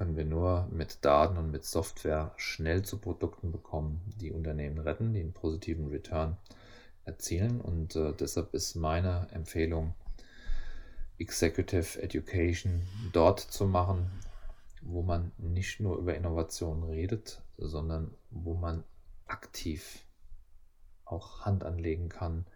können 0.00 0.16
wir 0.16 0.24
nur 0.24 0.66
mit 0.72 1.04
Daten 1.04 1.36
und 1.36 1.50
mit 1.50 1.66
Software 1.66 2.32
schnell 2.38 2.82
zu 2.86 2.96
Produkten 2.96 3.52
bekommen, 3.52 4.00
die 4.16 4.32
Unternehmen 4.32 4.78
retten, 4.78 5.12
die 5.12 5.20
einen 5.20 5.34
positiven 5.34 5.88
Return 5.88 6.38
erzielen. 7.04 7.60
Und 7.60 7.96
äh, 7.96 8.14
deshalb 8.14 8.54
ist 8.54 8.76
meine 8.76 9.28
Empfehlung, 9.30 9.92
Executive 11.18 12.00
Education 12.00 12.80
dort 13.12 13.40
zu 13.40 13.66
machen, 13.66 14.10
wo 14.80 15.02
man 15.02 15.32
nicht 15.36 15.80
nur 15.80 15.98
über 15.98 16.14
Innovation 16.14 16.82
redet, 16.82 17.42
sondern 17.58 18.14
wo 18.30 18.54
man 18.54 18.84
aktiv 19.26 20.06
auch 21.04 21.44
Hand 21.44 21.62
anlegen 21.62 22.08
kann, 22.08 22.46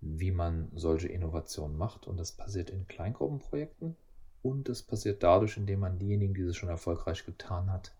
wie 0.00 0.30
man 0.30 0.70
solche 0.76 1.08
Innovationen 1.08 1.76
macht. 1.76 2.06
Und 2.06 2.16
das 2.16 2.30
passiert 2.30 2.70
in 2.70 2.86
Kleingruppenprojekten, 2.86 3.96
und 4.42 4.68
es 4.68 4.82
passiert 4.82 5.22
dadurch, 5.22 5.56
indem 5.56 5.80
man 5.80 5.98
diejenigen, 5.98 6.34
die 6.34 6.42
es 6.42 6.56
schon 6.56 6.68
erfolgreich 6.68 7.24
getan 7.24 7.70
hat, 7.70 7.94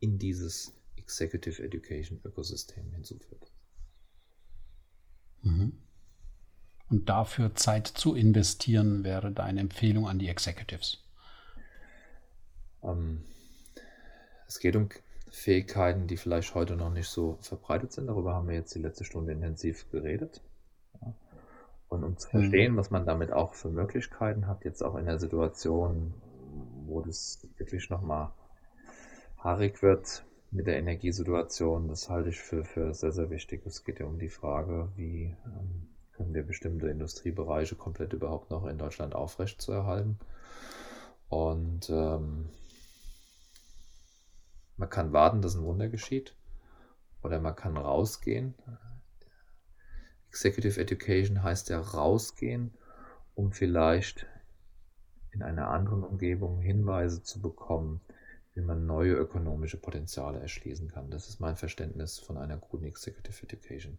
in 0.00 0.18
dieses 0.18 0.72
Executive 0.96 1.62
Education 1.62 2.20
Ökosystem 2.24 2.90
hinzuführt. 2.92 3.52
Mhm. 5.42 5.78
Und 6.88 7.08
dafür 7.08 7.54
Zeit 7.54 7.86
zu 7.86 8.14
investieren, 8.14 9.04
wäre 9.04 9.32
deine 9.32 9.60
Empfehlung 9.60 10.08
an 10.08 10.18
die 10.18 10.28
Executives? 10.28 10.98
Ähm, 12.82 13.24
es 14.46 14.60
geht 14.60 14.76
um 14.76 14.88
Fähigkeiten, 15.28 16.06
die 16.06 16.16
vielleicht 16.16 16.54
heute 16.54 16.76
noch 16.76 16.92
nicht 16.92 17.08
so 17.08 17.38
verbreitet 17.40 17.92
sind. 17.92 18.06
Darüber 18.06 18.34
haben 18.34 18.48
wir 18.48 18.54
jetzt 18.54 18.74
die 18.74 18.80
letzte 18.80 19.04
Stunde 19.04 19.32
intensiv 19.32 19.90
geredet. 19.90 20.40
Und 21.88 22.04
um 22.04 22.16
zu 22.16 22.28
verstehen, 22.28 22.72
mhm. 22.72 22.76
was 22.76 22.90
man 22.90 23.06
damit 23.06 23.32
auch 23.32 23.54
für 23.54 23.68
Möglichkeiten 23.68 24.46
hat, 24.46 24.64
jetzt 24.64 24.82
auch 24.82 24.96
in 24.96 25.06
der 25.06 25.18
Situation, 25.18 26.14
wo 26.86 27.00
das 27.00 27.46
wirklich 27.58 27.90
nochmal 27.90 28.32
haarig 29.38 29.82
wird 29.82 30.24
mit 30.50 30.66
der 30.66 30.78
Energiesituation, 30.78 31.88
das 31.88 32.08
halte 32.08 32.30
ich 32.30 32.40
für, 32.40 32.64
für 32.64 32.94
sehr, 32.94 33.12
sehr 33.12 33.30
wichtig. 33.30 33.64
Es 33.66 33.84
geht 33.84 34.00
ja 34.00 34.06
um 34.06 34.18
die 34.18 34.28
Frage, 34.28 34.88
wie 34.96 35.36
ähm, 35.44 35.88
können 36.12 36.34
wir 36.34 36.42
bestimmte 36.44 36.88
Industriebereiche 36.88 37.76
komplett 37.76 38.12
überhaupt 38.12 38.50
noch 38.50 38.66
in 38.66 38.78
Deutschland 38.78 39.14
aufrecht 39.14 39.60
zu 39.60 39.72
erhalten. 39.72 40.18
Und 41.28 41.90
ähm, 41.90 42.48
man 44.76 44.90
kann 44.90 45.12
warten, 45.12 45.42
dass 45.42 45.54
ein 45.54 45.64
Wunder 45.64 45.88
geschieht. 45.88 46.34
Oder 47.22 47.40
man 47.40 47.56
kann 47.56 47.76
rausgehen, 47.76 48.54
Executive 50.36 50.78
Education 50.78 51.42
heißt 51.42 51.70
ja 51.70 51.80
rausgehen, 51.80 52.74
um 53.34 53.52
vielleicht 53.52 54.26
in 55.30 55.42
einer 55.42 55.68
anderen 55.68 56.04
Umgebung 56.04 56.60
Hinweise 56.60 57.22
zu 57.22 57.40
bekommen, 57.40 58.02
wie 58.52 58.60
man 58.60 58.86
neue 58.86 59.14
ökonomische 59.14 59.78
Potenziale 59.78 60.38
erschließen 60.38 60.88
kann. 60.88 61.10
Das 61.10 61.30
ist 61.30 61.40
mein 61.40 61.56
Verständnis 61.56 62.18
von 62.18 62.36
einer 62.36 62.58
guten 62.58 62.84
Executive 62.84 63.44
Education. 63.44 63.98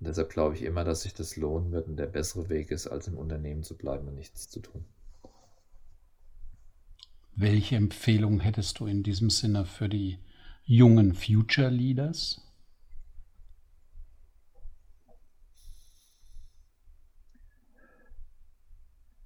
Und 0.00 0.06
deshalb 0.06 0.28
glaube 0.28 0.54
ich 0.54 0.62
immer, 0.62 0.84
dass 0.84 1.02
sich 1.02 1.14
das 1.14 1.36
lohnen 1.36 1.72
wird 1.72 1.88
und 1.88 1.96
der 1.96 2.08
bessere 2.08 2.50
Weg 2.50 2.70
ist, 2.70 2.86
als 2.86 3.08
im 3.08 3.16
Unternehmen 3.16 3.62
zu 3.62 3.74
bleiben 3.74 4.06
und 4.06 4.16
nichts 4.16 4.50
zu 4.50 4.60
tun. 4.60 4.84
Welche 7.36 7.76
Empfehlung 7.76 8.40
hättest 8.40 8.80
du 8.80 8.86
in 8.86 9.02
diesem 9.02 9.30
Sinne 9.30 9.64
für 9.64 9.88
die 9.88 10.18
jungen 10.66 11.14
Future 11.14 11.70
Leaders? 11.70 12.43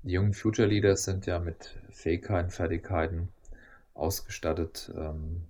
Die 0.03 0.13
jungen 0.13 0.33
Future 0.33 0.69
Leaders 0.69 1.05
sind 1.05 1.27
ja 1.27 1.39
mit 1.41 1.77
Fähigkeiten, 1.91 2.51
Fertigkeiten 2.51 3.29
ausgestattet, 3.95 4.93
ähm, 4.97 5.43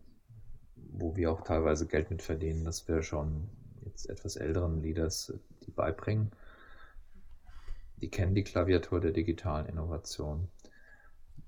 wo 0.74 1.14
wir 1.16 1.30
auch 1.30 1.42
teilweise 1.42 1.86
Geld 1.86 2.10
mit 2.10 2.22
verdienen, 2.22 2.64
dass 2.64 2.88
wir 2.88 3.02
schon 3.02 3.50
jetzt 3.84 4.08
etwas 4.08 4.36
älteren 4.36 4.82
Leaders 4.82 5.34
die 5.66 5.70
beibringen. 5.70 6.32
Die 8.00 8.08
kennen 8.08 8.34
die 8.34 8.44
Klaviatur 8.44 9.00
der 9.00 9.12
digitalen 9.12 9.66
Innovation. 9.66 10.48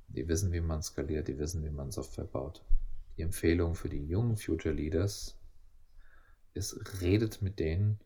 Die 0.08 0.28
wissen, 0.28 0.52
wie 0.52 0.60
man 0.60 0.82
skaliert, 0.82 1.28
die 1.28 1.38
wissen, 1.38 1.64
wie 1.64 1.70
man 1.70 1.90
Software 1.90 2.24
baut. 2.24 2.62
Die 3.16 3.22
Empfehlung 3.22 3.74
für 3.74 3.88
die 3.88 4.04
jungen 4.04 4.36
Future 4.36 4.74
Leaders 4.74 5.38
ist, 6.52 7.00
redet 7.00 7.40
mit 7.40 7.58
denen, 7.60 7.98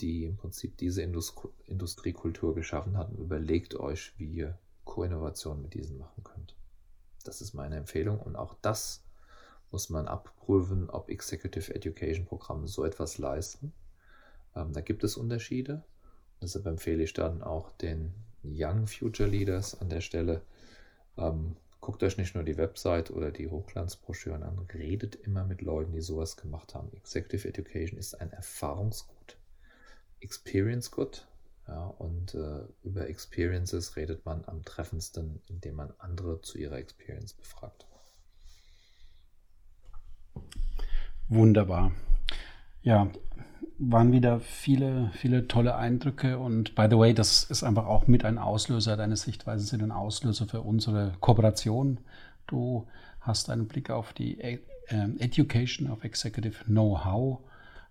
die 0.00 0.24
im 0.24 0.36
Prinzip 0.36 0.76
diese 0.76 1.02
Industriekultur 1.02 2.54
geschaffen 2.54 2.96
hat 2.96 3.10
und 3.10 3.18
überlegt 3.18 3.74
euch, 3.74 4.12
wie 4.18 4.26
ihr 4.26 4.58
Co-Innovation 4.84 5.60
mit 5.62 5.74
diesen 5.74 5.98
machen 5.98 6.24
könnt. 6.24 6.54
Das 7.24 7.40
ist 7.40 7.54
meine 7.54 7.76
Empfehlung 7.76 8.18
und 8.20 8.36
auch 8.36 8.54
das 8.62 9.04
muss 9.70 9.90
man 9.90 10.08
abprüfen, 10.08 10.88
ob 10.88 11.10
Executive 11.10 11.74
Education 11.74 12.24
Programme 12.24 12.66
so 12.66 12.84
etwas 12.84 13.18
leisten. 13.18 13.72
Ähm, 14.56 14.72
da 14.72 14.80
gibt 14.80 15.04
es 15.04 15.16
Unterschiede. 15.16 15.84
Deshalb 16.40 16.66
empfehle 16.66 17.02
ich 17.02 17.12
dann 17.12 17.42
auch 17.42 17.70
den 17.72 18.14
Young 18.42 18.86
Future 18.86 19.28
Leaders 19.28 19.78
an 19.80 19.90
der 19.90 20.00
Stelle, 20.00 20.42
ähm, 21.16 21.56
guckt 21.80 22.02
euch 22.02 22.16
nicht 22.16 22.34
nur 22.34 22.44
die 22.44 22.56
Website 22.56 23.10
oder 23.10 23.30
die 23.30 23.48
Hochglanzbroschüren 23.48 24.42
an, 24.42 24.58
redet 24.72 25.16
immer 25.16 25.44
mit 25.44 25.62
Leuten, 25.62 25.92
die 25.92 26.00
sowas 26.00 26.36
gemacht 26.36 26.74
haben. 26.74 26.92
Executive 26.92 27.48
Education 27.48 27.98
ist 27.98 28.14
ein 28.20 28.30
Erfahrungsgut, 28.30 29.17
Experience 30.20 30.90
Good. 30.90 31.26
Ja, 31.66 31.84
und 31.98 32.34
äh, 32.34 32.62
über 32.82 33.08
Experiences 33.08 33.96
redet 33.96 34.24
man 34.24 34.42
am 34.46 34.64
treffendsten, 34.64 35.42
indem 35.48 35.76
man 35.76 35.92
andere 35.98 36.40
zu 36.40 36.56
ihrer 36.56 36.78
Experience 36.78 37.34
befragt. 37.34 37.86
Wunderbar. 41.28 41.92
Ja, 42.80 43.10
waren 43.78 44.12
wieder 44.12 44.40
viele, 44.40 45.10
viele 45.12 45.46
tolle 45.46 45.76
Eindrücke 45.76 46.38
und 46.38 46.74
by 46.74 46.86
the 46.90 46.96
way, 46.96 47.12
das 47.12 47.44
ist 47.44 47.62
einfach 47.62 47.86
auch 47.86 48.06
mit 48.06 48.24
ein 48.24 48.38
Auslöser, 48.38 48.96
deine 48.96 49.16
Sichtweisen 49.16 49.66
sind 49.66 49.82
ein 49.82 49.92
Auslöser 49.92 50.46
für 50.46 50.62
unsere 50.62 51.12
Kooperation. 51.20 52.00
Du 52.46 52.86
hast 53.20 53.50
einen 53.50 53.68
Blick 53.68 53.90
auf 53.90 54.14
die 54.14 54.40
äh, 54.40 54.58
Education 55.18 55.90
of 55.90 56.02
Executive 56.02 56.64
Know-how. 56.64 57.40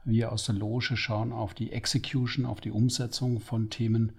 Wir 0.09 0.31
aus 0.31 0.45
der 0.45 0.55
Loge 0.55 0.95
schauen 0.95 1.33
auf 1.33 1.53
die 1.53 1.73
Execution, 1.73 2.45
auf 2.45 2.61
die 2.61 2.71
Umsetzung 2.71 3.41
von 3.41 3.69
Themen, 3.69 4.13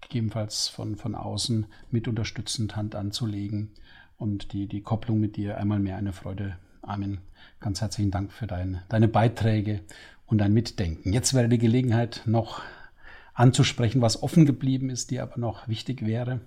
gegebenenfalls 0.00 0.68
von, 0.68 0.94
von 0.94 1.16
außen 1.16 1.66
mit 1.90 2.06
unterstützend 2.06 2.76
Hand 2.76 2.94
anzulegen 2.94 3.72
und 4.18 4.52
die, 4.52 4.68
die 4.68 4.82
Kopplung 4.82 5.18
mit 5.18 5.34
dir 5.34 5.56
einmal 5.56 5.80
mehr 5.80 5.96
eine 5.96 6.12
Freude. 6.12 6.58
Amen. 6.80 7.18
Ganz 7.58 7.80
herzlichen 7.80 8.12
Dank 8.12 8.32
für 8.32 8.46
dein, 8.46 8.82
deine 8.88 9.08
Beiträge 9.08 9.80
und 10.26 10.40
ein 10.40 10.52
Mitdenken. 10.52 11.12
Jetzt 11.12 11.34
wäre 11.34 11.48
die 11.48 11.58
Gelegenheit 11.58 12.22
noch 12.24 12.62
anzusprechen, 13.34 14.00
was 14.00 14.22
offen 14.22 14.46
geblieben 14.46 14.90
ist, 14.90 15.10
die 15.10 15.18
aber 15.18 15.38
noch 15.38 15.66
wichtig 15.66 16.06
wäre. 16.06 16.40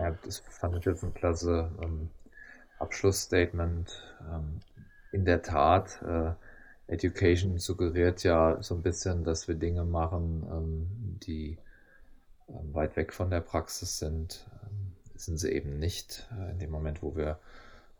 Ja, 0.00 0.10
das 0.24 0.40
fand 0.40 0.74
ich 0.74 0.84
jetzt 0.84 1.04
ein 1.04 1.14
klasse 1.14 1.70
ähm, 1.80 2.10
Abschlussstatement. 2.80 4.02
Ähm, 4.28 4.58
in 5.12 5.24
der 5.24 5.42
Tat, 5.42 6.02
äh, 6.02 6.32
Education 6.86 7.58
suggeriert 7.58 8.22
ja 8.24 8.62
so 8.62 8.74
ein 8.74 8.82
bisschen, 8.82 9.24
dass 9.24 9.48
wir 9.48 9.54
Dinge 9.54 9.84
machen, 9.84 10.46
ähm, 10.50 11.18
die 11.20 11.58
ähm, 12.48 12.74
weit 12.74 12.96
weg 12.96 13.12
von 13.12 13.30
der 13.30 13.40
Praxis 13.40 13.98
sind. 13.98 14.46
Ähm, 14.62 14.92
sind 15.16 15.38
sie 15.38 15.52
eben 15.52 15.78
nicht. 15.78 16.28
Äh, 16.38 16.50
in 16.52 16.58
dem 16.58 16.70
Moment, 16.70 17.02
wo 17.02 17.16
wir 17.16 17.38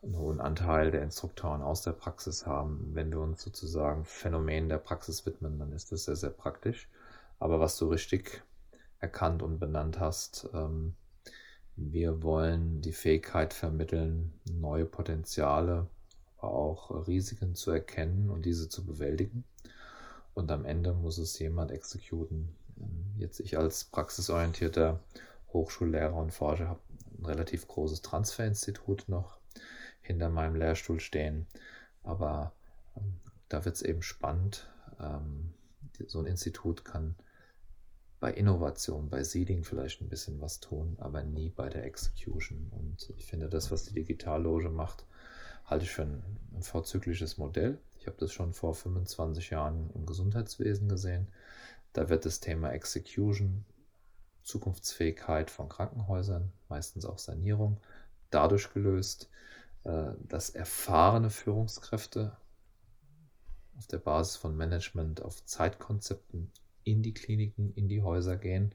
einen 0.02 0.18
hohen 0.18 0.40
Anteil 0.40 0.90
der 0.90 1.02
Instruktoren 1.02 1.62
aus 1.62 1.82
der 1.82 1.92
Praxis 1.92 2.46
haben. 2.46 2.90
Wenn 2.92 3.10
wir 3.10 3.20
uns 3.20 3.42
sozusagen 3.42 4.04
Phänomenen 4.04 4.68
der 4.68 4.78
Praxis 4.78 5.24
widmen, 5.24 5.58
dann 5.58 5.72
ist 5.72 5.92
das 5.92 6.04
sehr, 6.04 6.16
sehr 6.16 6.30
praktisch. 6.30 6.88
Aber 7.38 7.60
was 7.60 7.78
du 7.78 7.88
richtig 7.88 8.42
erkannt 9.00 9.42
und 9.42 9.58
benannt 9.58 9.98
hast, 9.98 10.48
ähm, 10.52 10.94
wir 11.76 12.22
wollen 12.22 12.82
die 12.82 12.92
Fähigkeit 12.92 13.52
vermitteln, 13.52 14.32
neue 14.44 14.84
Potenziale, 14.84 15.88
auch 16.46 17.06
Risiken 17.06 17.54
zu 17.54 17.70
erkennen 17.70 18.30
und 18.30 18.44
diese 18.44 18.68
zu 18.68 18.84
bewältigen. 18.84 19.44
Und 20.34 20.50
am 20.50 20.64
Ende 20.64 20.92
muss 20.92 21.18
es 21.18 21.38
jemand 21.38 21.70
exekutieren. 21.70 22.54
Jetzt 23.16 23.40
ich 23.40 23.56
als 23.56 23.84
praxisorientierter 23.84 25.00
Hochschullehrer 25.52 26.16
und 26.16 26.32
Forscher 26.32 26.68
habe 26.68 26.80
ein 27.18 27.24
relativ 27.24 27.68
großes 27.68 28.02
Transferinstitut 28.02 29.08
noch 29.08 29.38
hinter 30.00 30.28
meinem 30.28 30.56
Lehrstuhl 30.56 31.00
stehen. 31.00 31.46
Aber 32.02 32.52
ähm, 32.96 33.20
da 33.48 33.64
wird 33.64 33.76
es 33.76 33.82
eben 33.82 34.02
spannend. 34.02 34.68
Ähm, 35.00 35.54
so 36.06 36.18
ein 36.18 36.26
Institut 36.26 36.84
kann 36.84 37.14
bei 38.20 38.32
Innovation, 38.32 39.10
bei 39.10 39.22
Seeding 39.22 39.64
vielleicht 39.64 40.00
ein 40.00 40.08
bisschen 40.08 40.40
was 40.40 40.58
tun, 40.58 40.96
aber 40.98 41.22
nie 41.22 41.50
bei 41.50 41.68
der 41.68 41.84
Execution. 41.84 42.70
Und 42.70 43.12
ich 43.16 43.26
finde, 43.26 43.48
das, 43.48 43.70
was 43.70 43.84
die 43.84 43.94
Digitalloge 43.94 44.70
macht, 44.70 45.04
halte 45.64 45.84
ich 45.84 45.90
für 45.90 46.02
ein, 46.02 46.22
ein 46.54 46.62
vorzügliches 46.62 47.38
Modell. 47.38 47.78
Ich 47.98 48.06
habe 48.06 48.16
das 48.18 48.32
schon 48.32 48.52
vor 48.52 48.74
25 48.74 49.50
Jahren 49.50 49.90
im 49.94 50.06
Gesundheitswesen 50.06 50.88
gesehen. 50.88 51.28
Da 51.92 52.08
wird 52.08 52.26
das 52.26 52.40
Thema 52.40 52.70
Execution, 52.70 53.64
Zukunftsfähigkeit 54.42 55.50
von 55.50 55.68
Krankenhäusern, 55.68 56.52
meistens 56.68 57.06
auch 57.06 57.18
Sanierung, 57.18 57.80
dadurch 58.30 58.72
gelöst, 58.74 59.30
äh, 59.84 60.12
dass 60.28 60.50
erfahrene 60.50 61.30
Führungskräfte 61.30 62.36
auf 63.78 63.86
der 63.86 63.98
Basis 63.98 64.36
von 64.36 64.56
Management 64.56 65.22
auf 65.22 65.44
Zeitkonzepten 65.44 66.50
in 66.84 67.02
die 67.02 67.14
Kliniken, 67.14 67.72
in 67.74 67.88
die 67.88 68.02
Häuser 68.02 68.36
gehen 68.36 68.74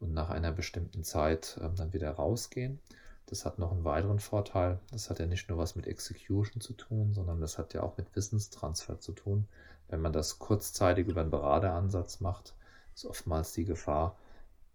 und 0.00 0.12
nach 0.12 0.30
einer 0.30 0.52
bestimmten 0.52 1.04
Zeit 1.04 1.58
ähm, 1.60 1.76
dann 1.76 1.92
wieder 1.92 2.10
rausgehen. 2.10 2.80
Das 3.26 3.44
hat 3.44 3.58
noch 3.58 3.72
einen 3.72 3.84
weiteren 3.84 4.20
Vorteil. 4.20 4.78
Das 4.92 5.10
hat 5.10 5.18
ja 5.18 5.26
nicht 5.26 5.48
nur 5.48 5.58
was 5.58 5.74
mit 5.74 5.86
Execution 5.86 6.60
zu 6.60 6.72
tun, 6.74 7.12
sondern 7.12 7.40
das 7.40 7.58
hat 7.58 7.74
ja 7.74 7.82
auch 7.82 7.96
mit 7.96 8.14
Wissenstransfer 8.14 9.00
zu 9.00 9.12
tun. 9.12 9.48
Wenn 9.88 10.00
man 10.00 10.12
das 10.12 10.38
kurzzeitig 10.38 11.08
über 11.08 11.20
einen 11.20 11.30
Berateransatz 11.30 12.20
macht, 12.20 12.54
ist 12.94 13.04
oftmals 13.04 13.52
die 13.52 13.64
Gefahr, 13.64 14.16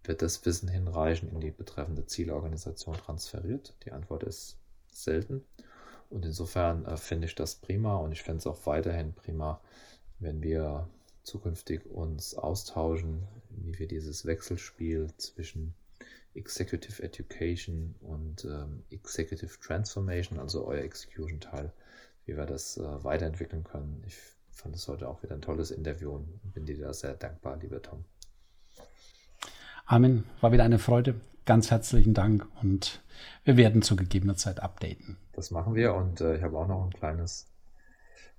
wird 0.04 0.22
das 0.22 0.44
Wissen 0.44 0.68
hinreichend 0.68 1.32
in 1.32 1.40
die 1.40 1.50
betreffende 1.50 2.06
Zielorganisation 2.06 2.96
transferiert? 2.96 3.74
Die 3.84 3.92
Antwort 3.92 4.24
ist 4.24 4.58
selten. 4.90 5.44
Und 6.10 6.26
insofern 6.26 6.84
äh, 6.84 6.96
finde 6.96 7.26
ich 7.26 7.34
das 7.34 7.54
prima 7.54 7.96
und 7.96 8.12
ich 8.12 8.22
fände 8.22 8.38
es 8.38 8.46
auch 8.46 8.66
weiterhin 8.66 9.14
prima, 9.14 9.60
wenn 10.18 10.42
wir 10.42 10.88
zukünftig 11.22 11.86
uns 11.86 12.34
austauschen, 12.34 13.26
wie 13.50 13.78
wir 13.78 13.88
dieses 13.88 14.26
Wechselspiel 14.26 15.08
zwischen 15.16 15.74
Executive 16.34 17.02
Education 17.02 17.94
und 18.00 18.44
ähm, 18.44 18.84
Executive 18.90 19.58
Transformation, 19.60 20.38
also 20.38 20.66
euer 20.66 20.82
Execution-Teil, 20.82 21.72
wie 22.26 22.36
wir 22.36 22.46
das 22.46 22.76
äh, 22.76 23.04
weiterentwickeln 23.04 23.64
können. 23.64 24.02
Ich 24.06 24.16
fand 24.50 24.74
es 24.74 24.88
heute 24.88 25.08
auch 25.08 25.22
wieder 25.22 25.34
ein 25.34 25.42
tolles 25.42 25.70
Interview 25.70 26.12
und 26.12 26.54
bin 26.54 26.66
dir 26.66 26.78
da 26.78 26.92
sehr 26.92 27.14
dankbar, 27.14 27.56
lieber 27.58 27.82
Tom. 27.82 28.04
Amen. 29.86 30.24
War 30.40 30.52
wieder 30.52 30.64
eine 30.64 30.78
Freude. 30.78 31.20
Ganz 31.44 31.70
herzlichen 31.70 32.14
Dank 32.14 32.46
und 32.62 33.02
wir 33.44 33.56
werden 33.56 33.82
zu 33.82 33.96
gegebener 33.96 34.36
Zeit 34.36 34.60
updaten. 34.60 35.16
Das 35.32 35.50
machen 35.50 35.74
wir 35.74 35.94
und 35.94 36.20
äh, 36.20 36.36
ich 36.36 36.42
habe 36.42 36.56
auch 36.56 36.68
noch 36.68 36.84
ein 36.84 36.92
kleines 36.92 37.48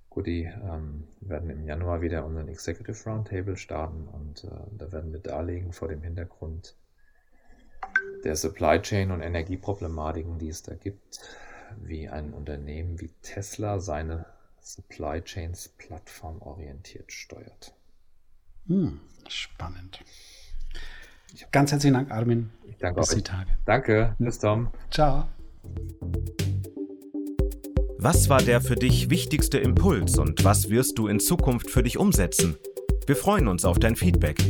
Goodie. 0.09 0.43
Ähm, 0.45 1.03
wir 1.19 1.29
werden 1.29 1.49
im 1.49 1.65
Januar 1.65 2.01
wieder 2.01 2.25
unseren 2.25 2.47
Executive 2.47 2.97
Roundtable 3.09 3.57
starten 3.57 4.07
und 4.07 4.45
äh, 4.45 4.49
da 4.77 4.91
werden 4.91 5.11
wir 5.11 5.19
darlegen 5.19 5.73
vor 5.73 5.89
dem 5.89 6.01
Hintergrund 6.01 6.77
der 8.23 8.35
Supply 8.35 8.81
Chain 8.81 9.11
und 9.11 9.21
Energieproblematiken, 9.21 10.39
die 10.39 10.49
es 10.49 10.63
da 10.63 10.75
gibt, 10.75 11.19
wie 11.81 12.09
ein 12.09 12.33
Unternehmen 12.33 12.99
wie 12.99 13.09
Tesla 13.21 13.79
seine 13.79 14.25
Supply 14.61 15.21
Chains 15.21 15.69
plattformorientiert 15.77 17.11
steuert. 17.11 17.73
Hm, 18.67 19.01
spannend. 19.27 20.03
Ganz 21.51 21.71
herzlichen 21.71 21.95
Dank, 21.95 22.11
Armin. 22.11 22.51
Ich 22.67 22.77
danke 22.77 23.01
bis 23.01 23.09
euch. 23.09 23.17
die 23.17 23.23
Tage. 23.23 23.51
Danke. 23.65 24.15
Bis 24.19 24.39
Tom. 24.39 24.69
Ciao. 24.91 25.27
Was 27.97 28.29
war 28.29 28.41
der 28.41 28.61
für 28.61 28.75
dich 28.75 29.09
wichtigste 29.09 29.57
Impuls 29.57 30.17
und 30.17 30.43
was 30.43 30.69
wirst 30.69 30.97
du 30.97 31.07
in 31.07 31.19
Zukunft 31.19 31.69
für 31.69 31.83
dich 31.83 31.97
umsetzen? 31.97 32.57
Wir 33.07 33.15
freuen 33.15 33.47
uns 33.47 33.65
auf 33.65 33.79
dein 33.79 33.95
Feedback. 33.95 34.43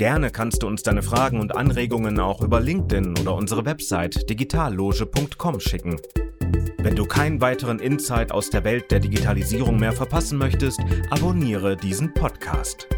Gerne 0.00 0.30
kannst 0.30 0.62
du 0.62 0.66
uns 0.66 0.82
deine 0.82 1.02
Fragen 1.02 1.40
und 1.40 1.54
Anregungen 1.54 2.20
auch 2.20 2.40
über 2.40 2.58
LinkedIn 2.58 3.18
oder 3.18 3.34
unsere 3.34 3.66
Website 3.66 4.30
digitalloge.com 4.30 5.60
schicken. 5.60 6.00
Wenn 6.78 6.96
du 6.96 7.04
keinen 7.04 7.42
weiteren 7.42 7.78
Insight 7.80 8.32
aus 8.32 8.48
der 8.48 8.64
Welt 8.64 8.90
der 8.90 9.00
Digitalisierung 9.00 9.78
mehr 9.78 9.92
verpassen 9.92 10.38
möchtest, 10.38 10.80
abonniere 11.10 11.76
diesen 11.76 12.14
Podcast. 12.14 12.88